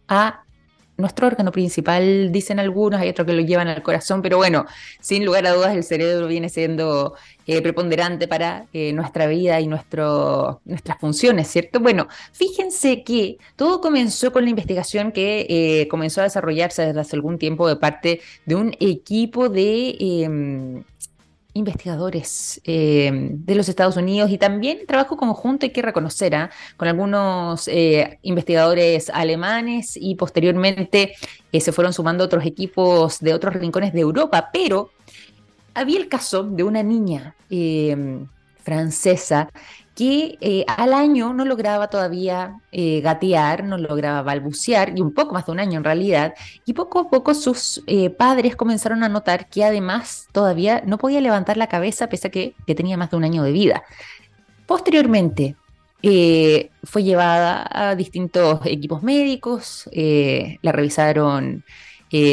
a 0.06 0.43
nuestro 0.96 1.26
órgano 1.26 1.50
principal, 1.52 2.30
dicen 2.30 2.58
algunos, 2.58 3.00
hay 3.00 3.08
otros 3.08 3.26
que 3.26 3.32
lo 3.32 3.42
llevan 3.42 3.68
al 3.68 3.82
corazón, 3.82 4.22
pero 4.22 4.36
bueno, 4.36 4.66
sin 5.00 5.24
lugar 5.24 5.46
a 5.46 5.52
dudas 5.52 5.74
el 5.74 5.82
cerebro 5.82 6.26
viene 6.28 6.48
siendo 6.48 7.14
eh, 7.46 7.60
preponderante 7.60 8.28
para 8.28 8.66
eh, 8.72 8.92
nuestra 8.92 9.26
vida 9.26 9.60
y 9.60 9.66
nuestro, 9.66 10.60
nuestras 10.64 10.98
funciones, 10.98 11.48
¿cierto? 11.48 11.80
Bueno, 11.80 12.08
fíjense 12.32 13.02
que 13.02 13.38
todo 13.56 13.80
comenzó 13.80 14.32
con 14.32 14.44
la 14.44 14.50
investigación 14.50 15.12
que 15.12 15.46
eh, 15.48 15.88
comenzó 15.88 16.20
a 16.20 16.24
desarrollarse 16.24 16.86
desde 16.86 17.00
hace 17.00 17.16
algún 17.16 17.38
tiempo 17.38 17.68
de 17.68 17.76
parte 17.76 18.20
de 18.46 18.54
un 18.54 18.74
equipo 18.80 19.48
de 19.48 19.96
em, 20.00 20.84
investigadores 21.54 22.60
eh, 22.64 23.10
de 23.12 23.54
los 23.54 23.68
Estados 23.68 23.96
Unidos 23.96 24.30
y 24.30 24.38
también 24.38 24.86
trabajo 24.86 25.16
conjunto, 25.16 25.64
hay 25.64 25.70
que 25.70 25.82
reconocer, 25.82 26.34
¿ah? 26.34 26.50
con 26.76 26.88
algunos 26.88 27.68
eh, 27.68 28.18
investigadores 28.22 29.08
alemanes 29.08 29.96
y 29.96 30.16
posteriormente 30.16 31.14
eh, 31.52 31.60
se 31.60 31.72
fueron 31.72 31.92
sumando 31.92 32.24
otros 32.24 32.44
equipos 32.44 33.20
de 33.20 33.32
otros 33.32 33.54
rincones 33.54 33.92
de 33.92 34.00
Europa, 34.00 34.50
pero 34.52 34.90
había 35.74 35.98
el 35.98 36.08
caso 36.08 36.42
de 36.42 36.64
una 36.64 36.82
niña 36.82 37.34
francesa 38.62 39.48
que 39.94 40.38
eh, 40.40 40.64
al 40.66 40.92
año 40.92 41.32
no 41.32 41.44
lograba 41.44 41.88
todavía 41.88 42.60
eh, 42.72 43.00
gatear, 43.00 43.64
no 43.64 43.78
lograba 43.78 44.22
balbucear, 44.22 44.92
y 44.96 45.00
un 45.00 45.14
poco 45.14 45.34
más 45.34 45.46
de 45.46 45.52
un 45.52 45.60
año 45.60 45.78
en 45.78 45.84
realidad, 45.84 46.34
y 46.64 46.72
poco 46.72 46.98
a 46.98 47.10
poco 47.10 47.32
sus 47.34 47.82
eh, 47.86 48.10
padres 48.10 48.56
comenzaron 48.56 49.04
a 49.04 49.08
notar 49.08 49.48
que 49.48 49.64
además 49.64 50.26
todavía 50.32 50.82
no 50.84 50.98
podía 50.98 51.20
levantar 51.20 51.56
la 51.56 51.68
cabeza 51.68 52.08
pese 52.08 52.28
a 52.28 52.30
que, 52.30 52.54
que 52.66 52.74
tenía 52.74 52.96
más 52.96 53.10
de 53.10 53.16
un 53.16 53.24
año 53.24 53.42
de 53.42 53.52
vida. 53.52 53.84
Posteriormente, 54.66 55.56
fue 56.82 57.02
llevada 57.02 57.66
a 57.70 57.94
distintos 57.94 58.60
equipos 58.66 59.02
médicos, 59.02 59.88
la 59.94 60.72
revisaron 60.72 61.64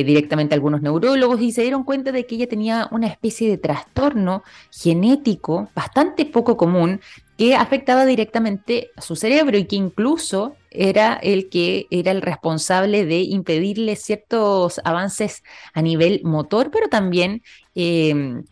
directamente 0.03 0.53
algunos 0.53 0.81
neurólogos 0.81 1.41
y 1.41 1.51
se 1.51 1.63
dieron 1.63 1.83
cuenta 1.83 2.11
de 2.11 2.25
que 2.25 2.35
ella 2.35 2.47
tenía 2.47 2.87
una 2.91 3.07
especie 3.07 3.49
de 3.49 3.57
trastorno 3.57 4.43
genético 4.71 5.69
bastante 5.73 6.25
poco 6.25 6.55
común 6.57 7.01
que 7.37 7.55
afectaba 7.55 8.05
directamente 8.05 8.91
a 8.95 9.01
su 9.01 9.15
cerebro 9.15 9.57
y 9.57 9.65
que 9.65 9.75
incluso 9.75 10.55
era 10.69 11.15
el 11.15 11.49
que 11.49 11.87
era 11.89 12.11
el 12.11 12.21
responsable 12.21 13.05
de 13.05 13.21
impedirle 13.21 13.95
ciertos 13.95 14.79
avances 14.83 15.41
a 15.73 15.81
nivel 15.81 16.21
motor, 16.23 16.69
pero 16.71 16.87
también 16.87 17.41
em, 17.73 18.43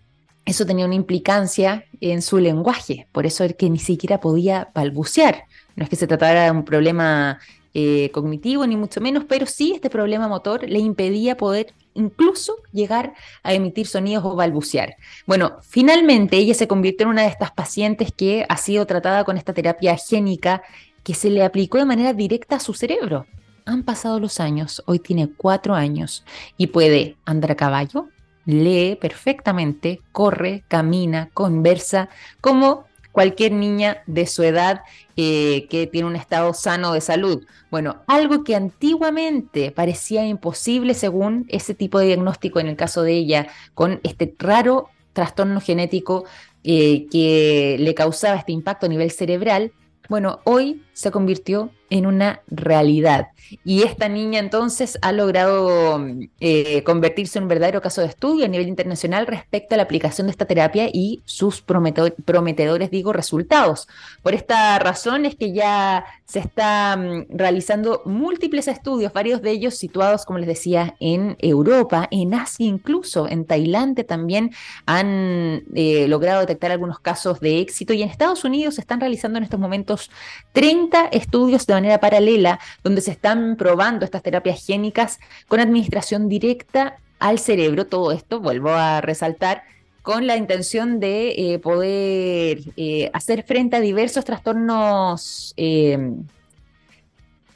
eso 0.46 0.66
tenía 0.66 0.86
una 0.86 0.96
implicancia 0.96 1.86
en 2.02 2.24
su 2.24 2.40
lenguaje, 2.40 3.08
por 3.12 3.28
eso 3.28 3.44
es 3.44 3.56
que 3.56 3.70
ni 3.70 3.78
siquiera 3.78 4.20
podía 4.20 4.70
balbucear. 4.74 5.44
No 5.76 5.84
es 5.84 5.90
que 5.90 5.96
se 5.96 6.08
tratara 6.08 6.46
de 6.46 6.52
un 6.52 6.66
problema 6.66 7.40
eh, 7.82 8.12
cognitivo, 8.12 8.68
ni 8.68 8.76
mucho 8.76 9.00
menos, 9.00 9.24
pero 9.24 9.46
sí 9.46 9.72
este 9.74 9.90
problema 9.90 10.28
motor 10.28 10.68
le 10.68 10.80
impedía 10.80 11.38
poder 11.38 11.74
incluso 11.94 12.58
llegar 12.74 13.14
a 13.42 13.54
emitir 13.54 13.88
sonidos 13.88 14.26
o 14.26 14.36
balbucear. 14.36 14.98
Bueno, 15.26 15.60
finalmente 15.62 16.36
ella 16.36 16.54
se 16.54 16.68
convirtió 16.68 17.06
en 17.06 17.12
una 17.12 17.22
de 17.22 17.30
estas 17.30 17.52
pacientes 17.52 18.12
que 18.12 18.46
ha 18.50 18.58
sido 18.58 18.86
tratada 18.86 19.24
con 19.24 19.38
esta 19.38 19.54
terapia 19.54 19.96
génica 19.96 20.62
que 21.04 21.14
se 21.14 21.30
le 21.30 21.42
aplicó 21.44 21.78
de 21.78 21.86
manera 21.86 22.14
directa 22.14 22.58
a 22.58 22.60
su 22.60 22.74
cerebro. 22.74 23.26
Han 23.66 23.84
pasado 23.84 24.20
los 24.20 24.42
años, 24.42 24.84
hoy 24.86 25.00
tiene 25.00 25.30
cuatro 25.30 25.74
años 25.74 26.26
y 26.58 26.68
puede 26.68 27.16
andar 27.24 27.52
a 27.52 27.56
caballo, 27.56 28.10
lee 28.46 28.98
perfectamente, 29.00 30.02
corre, 30.12 30.64
camina, 30.68 31.30
conversa, 31.34 32.10
como 32.42 32.89
cualquier 33.12 33.52
niña 33.52 34.04
de 34.06 34.28
su 34.28 34.44
edad 34.44 34.82
eh, 35.16 35.68
que 35.70 35.88
tiene 35.88 36.08
un 36.08 36.16
estado 36.16 36.54
sano 36.54 36.94
de 36.94 37.02
salud. 37.02 37.46
Bueno, 37.72 38.04
algo 38.08 38.44
que 38.44 38.56
antiguamente 38.56 39.72
parecía 39.72 40.26
imposible 40.26 40.94
según 40.94 41.46
ese 41.50 41.74
tipo 41.74 42.00
de 42.00 42.08
diagnóstico 42.08 42.60
en 42.60 42.68
el 42.68 42.76
caso 42.76 43.04
de 43.04 43.14
ella, 43.14 43.48
con 43.74 44.00
este 44.04 44.34
raro 44.38 44.90
trastorno 45.14 45.60
genético 45.60 46.26
eh, 46.64 47.08
que 47.12 47.78
le 47.80 47.94
causaba 47.96 48.38
este 48.38 48.52
impacto 48.52 48.86
a 48.86 48.90
nivel 48.90 49.12
cerebral, 49.12 49.72
bueno, 50.08 50.40
hoy 50.44 50.84
se 50.94 51.12
convirtió 51.12 51.72
en 51.90 52.06
una 52.06 52.42
realidad. 52.48 53.30
Y 53.64 53.84
esta 53.84 54.10
niña 54.10 54.40
entonces 54.40 55.00
ha 55.02 55.12
logrado 55.12 56.06
eh, 56.40 56.84
convertirse 56.84 57.40
en 57.40 57.44
un 57.44 57.50
verdadero 57.50 57.82
caso 57.82 58.02
de 58.02 58.08
estudio 58.08 58.46
a 58.46 58.48
nivel 58.48 58.68
internacional 58.68 59.26
respecto 59.28 59.74
a 59.74 59.78
la 59.78 59.84
aplicación 59.84 60.28
de 60.28 60.32
esta 60.32 60.46
terapia 60.46 60.90
y 60.92 61.22
sus 61.26 61.62
prometedores, 61.62 62.92
digo, 62.92 63.14
resultados. 63.14 63.88
Por 64.22 64.34
esta 64.34 64.78
razón 64.80 65.26
es 65.26 65.36
que 65.36 65.52
ya 65.52 66.06
se 66.26 66.40
están 66.40 67.20
mm, 67.20 67.26
realizando 67.30 68.04
múltiples 68.06 68.68
estudios, 68.68 69.14
varios 69.14 69.42
de 69.42 69.52
ellos 69.52 69.76
situados, 69.76 70.26
como 70.26 70.40
les 70.40 70.48
decía, 70.48 70.96
en 71.00 71.36
Europa, 71.40 72.08
en 72.12 72.34
Asia 72.34 72.68
incluso, 72.68 73.28
en 73.28 73.46
Tailandia 73.46 74.06
también 74.06 74.52
han 74.86 75.64
eh, 75.74 76.06
logrado 76.08 76.42
detectar 76.42 76.72
algunos 76.72 77.00
casos 77.00 77.40
de 77.40 77.60
éxito 77.60 77.94
y 77.94 78.04
en 78.04 78.10
Estados 78.10 78.44
Unidos 78.44 78.76
se 78.76 78.82
están 78.82 79.00
realizando 79.00 79.38
en 79.38 79.44
estos 79.44 79.60
momentos 79.60 80.12
30 80.54 81.08
estudios 81.12 81.66
de 81.66 81.74
manera 81.80 82.00
paralela 82.00 82.60
donde 82.84 83.02
se 83.02 83.12
están 83.12 83.56
probando 83.58 84.06
estas 84.06 84.24
terapias 84.24 84.66
génicas 84.66 85.20
con 85.48 85.60
administración 85.60 86.30
directa 86.30 86.98
al 87.20 87.40
cerebro. 87.40 87.86
Todo 87.88 88.12
esto, 88.12 88.40
vuelvo 88.40 88.70
a 88.70 89.02
resaltar, 89.02 89.64
con 90.02 90.28
la 90.28 90.38
intención 90.38 91.00
de 91.00 91.30
eh, 91.38 91.60
poder 91.60 92.62
eh, 92.78 93.12
hacer 93.14 93.44
frente 93.44 93.76
a 93.76 93.80
diversos 93.82 94.26
trastornos 94.26 95.54
em, 95.58 96.24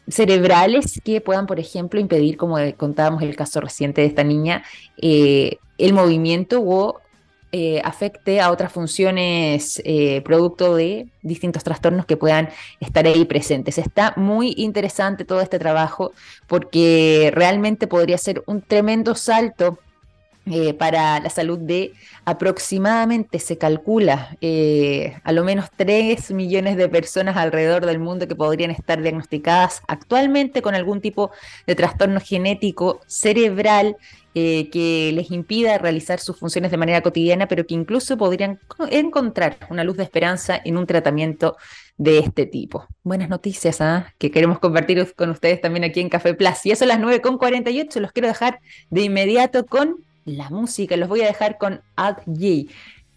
cerebrales 0.08 1.02
que 1.04 1.22
puedan, 1.22 1.48
por 1.48 1.60
ejemplo, 1.60 2.00
impedir, 2.00 2.38
como 2.38 2.58
contábamos 2.78 3.24
el 3.24 3.36
caso 3.36 3.62
reciente 3.62 4.02
de 4.02 4.08
esta 4.08 4.24
niña, 4.24 4.64
eh, 5.02 5.58
el 5.78 5.94
movimiento 5.94 6.62
o 6.62 7.00
eh, 7.56 7.80
afecte 7.84 8.42
a 8.42 8.50
otras 8.50 8.72
funciones 8.72 9.80
eh, 9.86 10.22
producto 10.22 10.76
de 10.76 11.08
distintos 11.22 11.64
trastornos 11.64 12.08
que 12.08 12.18
puedan 12.18 12.50
estar 12.80 13.06
ahí 13.06 13.26
presentes. 13.26 13.78
Está 13.78 14.14
muy 14.16 14.56
interesante 14.58 15.24
todo 15.24 15.40
este 15.40 15.60
trabajo 15.60 16.14
porque 16.48 17.32
realmente 17.32 17.86
podría 17.86 18.18
ser 18.18 18.42
un 18.48 18.64
tremendo 18.64 19.14
salto 19.14 19.78
eh, 20.46 20.74
para 20.74 21.20
la 21.20 21.30
salud 21.30 21.58
de 21.58 21.94
aproximadamente, 22.26 23.40
se 23.40 23.58
calcula, 23.58 24.38
a 25.24 25.32
lo 25.32 25.44
menos 25.44 25.70
3 25.76 26.32
millones 26.32 26.78
de 26.78 26.90
personas 26.90 27.38
alrededor 27.38 27.86
del 27.86 28.00
mundo 28.00 28.28
que 28.28 28.36
podrían 28.36 28.72
estar 28.72 29.02
diagnosticadas 29.02 29.82
actualmente 29.88 30.62
con 30.62 30.76
algún 30.76 31.02
tipo 31.02 31.32
de 31.68 31.76
trastorno 31.76 32.20
genético 32.20 33.02
cerebral 33.08 33.98
eh, 34.36 34.72
que 34.72 35.12
les 35.14 35.30
impida 35.30 35.78
realizar 35.78 36.20
sus 36.20 36.40
funciones 36.40 36.72
de 36.72 36.78
manera 36.78 37.02
cotidiana, 37.02 37.48
pero 37.48 37.68
que 37.68 37.76
incluso 37.76 38.18
podrían 38.18 38.60
encontrar 38.90 39.58
una 39.70 39.84
luz 39.84 39.96
de 39.98 40.04
esperanza 40.04 40.60
en 40.66 40.76
un 40.76 40.88
tratamiento 40.88 41.56
de 41.98 42.18
este 42.18 42.48
tipo. 42.48 42.88
Buenas 43.04 43.30
noticias 43.30 43.80
¿ah? 43.80 44.12
que 44.18 44.32
queremos 44.32 44.58
compartir 44.58 45.14
con 45.14 45.30
ustedes 45.30 45.62
también 45.62 45.84
aquí 45.84 46.00
en 46.00 46.10
Café 46.10 46.34
Plus. 46.34 46.66
Y 46.66 46.72
eso 46.72 46.86
a 46.86 46.88
las 46.88 47.00
9.48 47.00 48.00
los 48.00 48.12
quiero 48.12 48.28
dejar 48.28 48.60
de 48.90 49.02
inmediato 49.02 49.68
con 49.68 49.98
la 50.26 50.50
música. 50.50 50.98
Los 50.98 51.10
voy 51.10 51.22
a 51.22 51.28
dejar 51.28 51.58
con 51.58 51.82
Ad 51.96 52.18
J. 52.26 52.72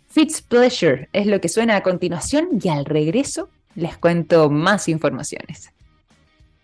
Fitz 0.09 0.43
Pleasure 0.43 1.09
es 1.13 1.27
lo 1.27 1.41
que 1.41 1.49
suena 1.49 1.77
a 1.77 1.83
continuación 1.83 2.49
y 2.63 2.69
al 2.69 2.85
regreso 2.85 3.51
les 3.75 3.99
cuento 3.99 4.49
más 4.49 4.89
informaciones 4.89 5.73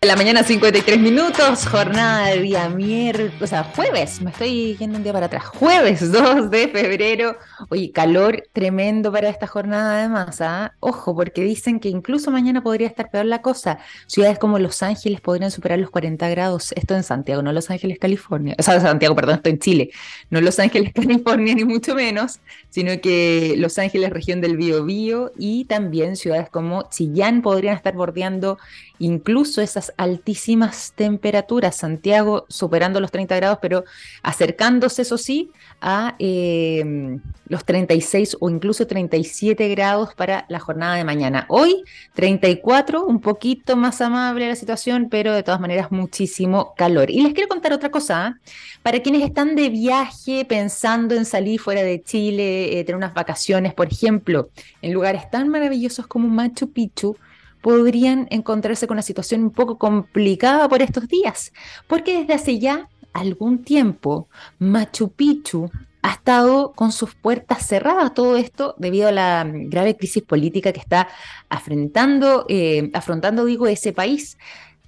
la 0.05 0.17
mañana 0.17 0.43
53 0.43 0.99
minutos, 0.99 1.65
jornada 1.65 2.27
de 2.27 2.41
día 2.41 2.67
miércoles, 2.67 3.31
o 3.39 3.47
sea, 3.47 3.63
jueves, 3.63 4.19
me 4.21 4.31
estoy 4.31 4.75
yendo 4.75 4.97
un 4.97 5.03
día 5.03 5.13
para 5.13 5.27
atrás, 5.27 5.45
jueves 5.45 6.11
2 6.11 6.51
de 6.51 6.67
febrero, 6.67 7.37
oye, 7.69 7.89
calor 7.91 8.43
tremendo 8.51 9.13
para 9.13 9.29
esta 9.29 9.47
jornada 9.47 9.99
además, 9.99 10.41
¿ah? 10.41 10.73
ojo, 10.81 11.15
porque 11.15 11.41
dicen 11.43 11.79
que 11.79 11.87
incluso 11.87 12.31
mañana 12.31 12.61
podría 12.61 12.87
estar 12.87 13.09
peor 13.11 13.25
la 13.27 13.41
cosa, 13.41 13.79
ciudades 14.07 14.39
como 14.39 14.59
Los 14.59 14.83
Ángeles 14.83 15.21
podrían 15.21 15.51
superar 15.51 15.79
los 15.79 15.89
40 15.89 16.27
grados, 16.27 16.73
esto 16.73 16.95
en 16.95 17.03
Santiago, 17.03 17.41
no 17.41 17.53
Los 17.53 17.69
Ángeles, 17.69 17.97
California, 17.97 18.55
o 18.59 18.63
sea, 18.63 18.81
Santiago, 18.81 19.15
perdón, 19.15 19.35
estoy 19.35 19.53
en 19.53 19.59
Chile, 19.59 19.91
no 20.29 20.41
Los 20.41 20.59
Ángeles, 20.59 20.91
California, 20.95 21.55
ni 21.55 21.63
mucho 21.63 21.95
menos, 21.95 22.41
sino 22.69 22.99
que 22.99 23.55
Los 23.57 23.79
Ángeles, 23.79 24.09
región 24.09 24.41
del 24.41 24.57
Biobío, 24.57 25.31
y 25.37 25.63
también 25.65 26.17
ciudades 26.17 26.49
como 26.49 26.89
Chillán 26.89 27.41
podrían 27.41 27.77
estar 27.77 27.93
bordeando 27.93 28.57
incluso 29.05 29.61
esas 29.61 29.93
altísimas 29.97 30.93
temperaturas, 30.95 31.75
Santiago 31.75 32.45
superando 32.47 33.01
los 33.01 33.11
30 33.11 33.35
grados, 33.35 33.59
pero 33.61 33.83
acercándose, 34.21 35.01
eso 35.01 35.17
sí, 35.17 35.51
a 35.81 36.15
em, 36.19 37.19
los 37.47 37.65
36 37.65 38.37
o 38.39 38.49
incluso 38.49 38.87
37 38.87 39.67
grados 39.69 40.15
para 40.15 40.45
la 40.47 40.59
jornada 40.59 40.95
de 40.95 41.03
mañana. 41.03 41.45
Hoy 41.49 41.83
34, 42.13 43.05
un 43.05 43.19
poquito 43.19 43.75
más 43.75 43.99
amable 43.99 44.47
la 44.47 44.55
situación, 44.55 45.09
pero 45.09 45.33
de 45.33 45.43
todas 45.43 45.59
maneras 45.59 45.91
muchísimo 45.91 46.73
calor. 46.77 47.11
Y 47.11 47.21
les 47.21 47.33
quiero 47.33 47.49
contar 47.49 47.73
otra 47.73 47.91
cosa, 47.91 48.25
¿ah? 48.25 48.39
para 48.83 49.01
quienes 49.01 49.23
están 49.23 49.55
de 49.55 49.69
viaje 49.69 50.45
pensando 50.45 51.13
en 51.15 51.25
salir 51.25 51.59
fuera 51.59 51.83
de 51.83 52.01
Chile, 52.01 52.79
eh, 52.79 52.83
tener 52.85 52.95
unas 52.95 53.13
vacaciones, 53.13 53.73
por 53.73 53.91
ejemplo, 53.91 54.49
en 54.81 54.93
lugares 54.93 55.29
tan 55.29 55.49
maravillosos 55.49 56.07
como 56.07 56.29
Machu 56.29 56.71
Picchu, 56.71 57.17
podrían 57.63 58.27
encontrarse 58.29 58.87
con 58.87 58.95
una 58.95 59.01
situación 59.01 59.41
un 59.41 59.51
poco 59.51 59.77
complicada 59.77 60.67
por 60.67 60.81
estos 60.81 61.07
días, 61.07 61.53
porque 61.87 62.19
desde 62.19 62.33
hace 62.33 62.59
ya 62.59 62.89
algún 63.13 63.63
tiempo 63.63 64.27
Machu 64.59 65.09
Picchu 65.09 65.71
ha 66.01 66.11
estado 66.11 66.73
con 66.73 66.91
sus 66.91 67.15
puertas 67.15 67.65
cerradas. 67.65 68.13
Todo 68.13 68.35
esto 68.35 68.75
debido 68.77 69.07
a 69.07 69.13
la 69.13 69.49
grave 69.49 69.95
crisis 69.95 70.23
política 70.23 70.73
que 70.73 70.81
está 70.81 71.07
afrontando, 71.47 72.45
eh, 72.49 72.91
afrontando 72.93 73.45
digo, 73.45 73.67
ese 73.67 73.93
país. 73.93 74.37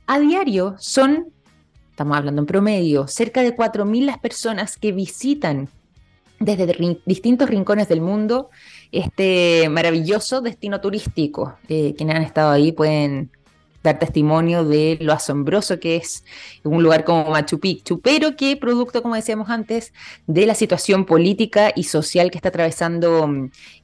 A 0.06 0.20
diario 0.20 0.76
son, 0.78 1.28
estamos 1.92 2.18
hablando 2.18 2.42
en 2.42 2.46
promedio, 2.46 3.08
cerca 3.08 3.42
de 3.42 3.56
4.000 3.56 4.06
las 4.06 4.18
personas 4.18 4.76
que 4.76 4.92
visitan 4.92 5.70
desde 6.40 7.00
distintos 7.06 7.50
rincones 7.50 7.88
del 7.88 8.02
mundo 8.02 8.50
este 8.96 9.70
maravilloso 9.70 10.42
destino 10.42 10.82
turístico. 10.82 11.58
Eh, 11.68 11.94
quienes 11.98 12.16
han 12.16 12.22
estado 12.24 12.52
ahí 12.52 12.72
pueden 12.72 13.32
dar 13.84 14.00
testimonio 14.00 14.66
de 14.66 14.98
lo 15.00 15.14
asombroso 15.14 15.80
que 15.80 15.96
es 15.98 16.24
un 16.64 16.82
lugar 16.82 17.06
como 17.06 17.30
Machu 17.30 17.60
Picchu, 17.60 18.02
pero 18.02 18.36
que 18.36 18.58
producto, 18.58 19.02
como 19.02 19.16
decíamos 19.16 19.50
antes, 19.50 19.94
de 20.28 20.46
la 20.46 20.56
situación 20.56 21.06
política 21.06 21.72
y 21.76 21.84
social 21.84 22.32
que 22.32 22.38
está 22.38 22.50
atravesando 22.50 23.30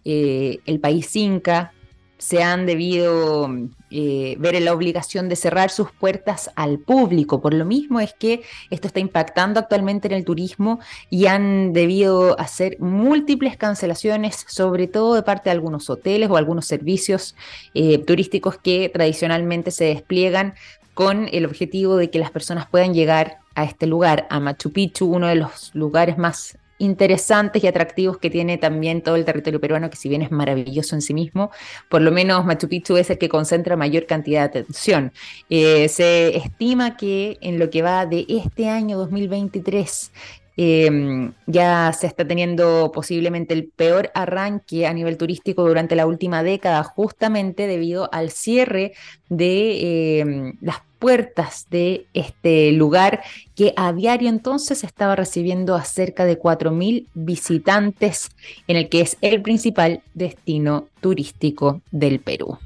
eh, 0.03 0.59
el 0.65 0.79
país 0.79 1.15
inca, 1.15 1.73
se 2.21 2.43
han 2.43 2.67
debido 2.67 3.49
eh, 3.89 4.35
ver 4.37 4.53
en 4.53 4.65
la 4.65 4.73
obligación 4.73 5.27
de 5.27 5.35
cerrar 5.35 5.71
sus 5.71 5.91
puertas 5.91 6.51
al 6.55 6.77
público. 6.77 7.41
Por 7.41 7.55
lo 7.55 7.65
mismo 7.65 7.99
es 7.99 8.13
que 8.13 8.43
esto 8.69 8.85
está 8.85 8.99
impactando 8.99 9.59
actualmente 9.59 10.07
en 10.07 10.13
el 10.13 10.23
turismo 10.23 10.79
y 11.09 11.25
han 11.25 11.73
debido 11.73 12.39
hacer 12.39 12.79
múltiples 12.79 13.57
cancelaciones, 13.57 14.45
sobre 14.47 14.85
todo 14.85 15.15
de 15.15 15.23
parte 15.23 15.45
de 15.45 15.53
algunos 15.53 15.89
hoteles 15.89 16.29
o 16.29 16.37
algunos 16.37 16.67
servicios 16.67 17.35
eh, 17.73 17.97
turísticos 17.97 18.55
que 18.55 18.89
tradicionalmente 18.89 19.71
se 19.71 19.85
despliegan 19.85 20.53
con 20.93 21.27
el 21.31 21.47
objetivo 21.47 21.97
de 21.97 22.11
que 22.11 22.19
las 22.19 22.29
personas 22.29 22.67
puedan 22.69 22.93
llegar 22.93 23.39
a 23.55 23.63
este 23.63 23.87
lugar, 23.87 24.27
a 24.29 24.39
Machu 24.39 24.71
Picchu, 24.71 25.07
uno 25.07 25.27
de 25.27 25.35
los 25.35 25.73
lugares 25.73 26.19
más 26.19 26.55
interesantes 26.81 27.63
y 27.63 27.67
atractivos 27.67 28.17
que 28.17 28.29
tiene 28.29 28.57
también 28.57 29.01
todo 29.01 29.15
el 29.15 29.25
territorio 29.25 29.61
peruano, 29.61 29.89
que 29.89 29.97
si 29.97 30.09
bien 30.09 30.21
es 30.21 30.31
maravilloso 30.31 30.95
en 30.95 31.01
sí 31.01 31.13
mismo, 31.13 31.51
por 31.89 32.01
lo 32.01 32.11
menos 32.11 32.45
Machu 32.45 32.67
Picchu 32.67 32.97
es 32.97 33.09
el 33.09 33.17
que 33.17 33.29
concentra 33.29 33.75
mayor 33.75 34.05
cantidad 34.05 34.41
de 34.41 34.59
atención. 34.59 35.11
Eh, 35.49 35.87
se 35.89 36.35
estima 36.37 36.97
que 36.97 37.37
en 37.41 37.59
lo 37.59 37.69
que 37.69 37.81
va 37.81 38.05
de 38.05 38.25
este 38.27 38.69
año 38.69 38.97
2023 38.97 40.11
Em, 40.57 41.33
ya 41.47 41.93
se 41.93 42.07
está 42.07 42.27
teniendo 42.27 42.91
posiblemente 42.93 43.53
el 43.53 43.69
peor 43.69 44.11
arranque 44.13 44.85
a 44.85 44.93
nivel 44.93 45.17
turístico 45.17 45.65
durante 45.65 45.95
la 45.95 46.05
última 46.05 46.43
década, 46.43 46.83
justamente 46.83 47.67
debido 47.67 48.09
al 48.13 48.31
cierre 48.31 48.93
de 49.29 50.19
em, 50.19 50.57
las 50.61 50.81
puertas 51.01 51.65
de 51.71 52.05
este 52.13 52.71
lugar 52.71 53.23
que 53.55 53.73
a 53.75 53.91
diario 53.91 54.29
entonces 54.29 54.83
estaba 54.83 55.15
recibiendo 55.15 55.75
a 55.75 55.83
cerca 55.83 56.25
de 56.25 56.39
4.000 56.39 57.07
visitantes 57.15 58.29
en 58.67 58.77
el 58.77 58.87
que 58.87 59.01
es 59.01 59.17
el 59.21 59.41
principal 59.41 60.03
destino 60.13 60.87
turístico 61.01 61.81
del 61.89 62.19
Perú. 62.19 62.59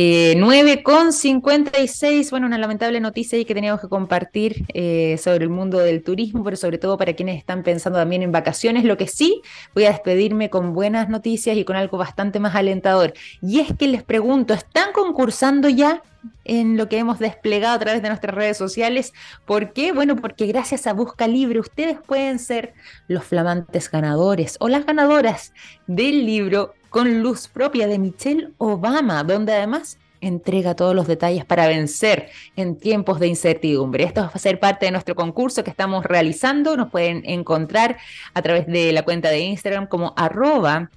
9 0.00 0.72
eh, 0.72 0.82
con 0.84 1.12
56, 1.12 2.30
bueno, 2.30 2.46
una 2.46 2.56
lamentable 2.56 3.00
noticia 3.00 3.36
ahí 3.36 3.44
que 3.44 3.54
teníamos 3.54 3.80
que 3.80 3.88
compartir 3.88 4.64
eh, 4.72 5.18
sobre 5.18 5.42
el 5.42 5.50
mundo 5.50 5.78
del 5.78 6.04
turismo, 6.04 6.44
pero 6.44 6.56
sobre 6.56 6.78
todo 6.78 6.96
para 6.96 7.14
quienes 7.14 7.36
están 7.36 7.64
pensando 7.64 7.98
también 7.98 8.22
en 8.22 8.30
vacaciones. 8.30 8.84
Lo 8.84 8.96
que 8.96 9.08
sí, 9.08 9.42
voy 9.74 9.86
a 9.86 9.90
despedirme 9.90 10.50
con 10.50 10.72
buenas 10.72 11.08
noticias 11.08 11.56
y 11.56 11.64
con 11.64 11.74
algo 11.74 11.98
bastante 11.98 12.38
más 12.38 12.54
alentador. 12.54 13.12
Y 13.42 13.58
es 13.58 13.76
que 13.76 13.88
les 13.88 14.04
pregunto, 14.04 14.54
¿están 14.54 14.92
concursando 14.92 15.68
ya 15.68 16.00
en 16.44 16.76
lo 16.76 16.88
que 16.88 16.98
hemos 16.98 17.18
desplegado 17.18 17.74
a 17.74 17.78
través 17.78 18.02
de 18.02 18.08
nuestras 18.08 18.34
redes 18.34 18.56
sociales. 18.56 19.12
¿Por 19.44 19.72
qué? 19.72 19.92
Bueno, 19.92 20.16
porque 20.16 20.46
gracias 20.46 20.86
a 20.86 20.92
Busca 20.92 21.28
Libre 21.28 21.60
ustedes 21.60 21.98
pueden 22.04 22.38
ser 22.38 22.74
los 23.06 23.24
flamantes 23.24 23.90
ganadores 23.90 24.56
o 24.60 24.68
las 24.68 24.84
ganadoras 24.84 25.52
del 25.86 26.26
libro 26.26 26.74
con 26.90 27.22
luz 27.22 27.48
propia 27.48 27.86
de 27.86 27.98
Michelle 27.98 28.50
Obama, 28.58 29.22
donde 29.24 29.52
además 29.52 29.98
entrega 30.20 30.74
todos 30.74 30.94
los 30.94 31.06
detalles 31.06 31.44
para 31.44 31.66
vencer 31.68 32.30
en 32.56 32.76
tiempos 32.76 33.20
de 33.20 33.28
incertidumbre. 33.28 34.04
Esto 34.04 34.22
va 34.22 34.30
a 34.32 34.38
ser 34.38 34.58
parte 34.58 34.86
de 34.86 34.92
nuestro 34.92 35.14
concurso 35.14 35.62
que 35.64 35.70
estamos 35.70 36.04
realizando. 36.04 36.76
Nos 36.76 36.90
pueden 36.90 37.22
encontrar 37.24 37.98
a 38.34 38.42
través 38.42 38.66
de 38.66 38.92
la 38.92 39.02
cuenta 39.02 39.30
de 39.30 39.40
Instagram 39.40 39.86
como 39.86 40.14
arroba 40.16 40.90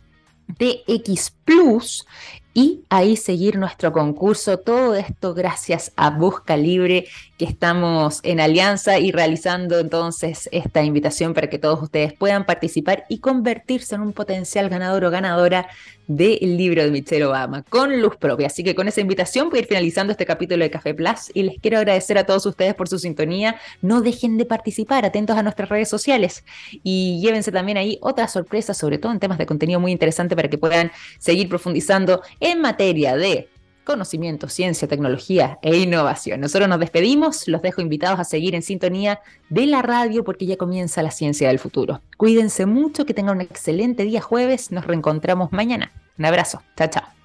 DX 0.48 1.32
Plus 1.46 2.06
y 2.54 2.82
ahí 2.90 3.16
seguir 3.16 3.58
nuestro 3.58 3.92
concurso. 3.92 4.58
Todo 4.58 4.96
esto 4.96 5.34
gracias 5.34 5.94
a 5.96 6.10
Busca 6.10 6.58
Libre, 6.58 7.08
que 7.38 7.46
estamos 7.46 8.20
en 8.24 8.40
alianza 8.40 9.00
y 9.00 9.12
realizando 9.12 9.80
entonces 9.80 10.50
esta 10.52 10.84
invitación 10.84 11.34
para 11.34 11.50
que 11.50 11.60
todos 11.60 11.82
ustedes 11.82 12.14
puedan 12.14 12.46
participar 12.46 13.06
y 13.10 13.20
convertirse 13.20 13.96
en 13.96 14.02
un 14.02 14.14
potencial 14.14 14.70
ganador 14.70 15.06
o 15.06 15.12
ganadora 15.12 15.68
del 16.08 16.58
libro 16.58 16.84
de 16.84 16.92
Michelle 16.92 17.26
Obama 17.26 17.64
con 17.64 18.02
luz 18.02 18.18
propia. 18.18 18.48
Así 18.48 18.64
que 18.64 18.76
con 18.76 18.88
esa 18.88 19.02
invitación 19.02 19.50
voy 19.50 19.60
a 19.60 19.62
ir 19.62 19.68
finalizando 19.68 20.12
este 20.12 20.26
capítulo 20.26 20.64
de 20.64 20.70
Café 20.70 20.94
Plus 20.94 21.32
y 21.34 21.44
les 21.44 21.60
quiero 21.60 21.78
agradecer 21.78 22.18
a 22.18 22.26
todos 22.26 22.46
ustedes 22.46 22.76
por 22.76 22.90
su 22.90 23.00
sintonía. 23.00 23.56
No 23.82 24.02
dejen 24.02 24.38
de 24.38 24.46
participar, 24.46 25.06
atentos 25.06 25.38
a 25.38 25.44
nuestras 25.44 25.70
redes 25.70 25.90
sociales 25.90 26.44
y 26.84 27.20
llévense 27.22 27.52
también 27.52 27.78
ahí 27.78 27.98
otras 28.02 28.34
sorpresas, 28.34 28.78
sobre 28.78 28.98
todo 28.98 29.12
en 29.12 29.20
temas 29.20 29.38
de 29.38 29.46
contenido 29.46 29.80
muy 29.80 29.92
interesante 29.92 30.36
para 30.36 30.50
que 30.50 30.58
puedan 30.58 30.92
seguir 31.18 31.48
profundizando 31.48 32.22
en 32.42 32.60
materia 32.60 33.16
de 33.16 33.48
conocimiento, 33.84 34.48
ciencia, 34.48 34.88
tecnología 34.88 35.58
e 35.62 35.78
innovación. 35.78 36.42
Nosotros 36.42 36.70
nos 36.70 36.80
despedimos, 36.80 37.48
los 37.48 37.62
dejo 37.62 37.82
invitados 37.82 38.20
a 38.20 38.24
seguir 38.24 38.56
en 38.56 38.62
sintonía 38.62 39.22
de 39.50 39.66
la 39.66 39.82
radio 39.82 40.24
porque 40.24 40.46
ya 40.46 40.58
comienza 40.58 41.02
la 41.02 41.12
ciencia 41.12 41.48
del 41.48 41.60
futuro. 41.60 42.02
Cuídense 42.18 42.66
mucho, 42.66 43.06
que 43.06 43.14
tengan 43.14 43.38
un 43.38 43.42
excelente 43.42 44.04
día 44.04 44.22
jueves, 44.22 44.72
nos 44.72 44.86
reencontramos 44.86 45.52
mañana. 45.52 45.92
Un 46.18 46.26
abrazo, 46.26 46.62
chao, 46.76 46.90
chao. 46.90 47.21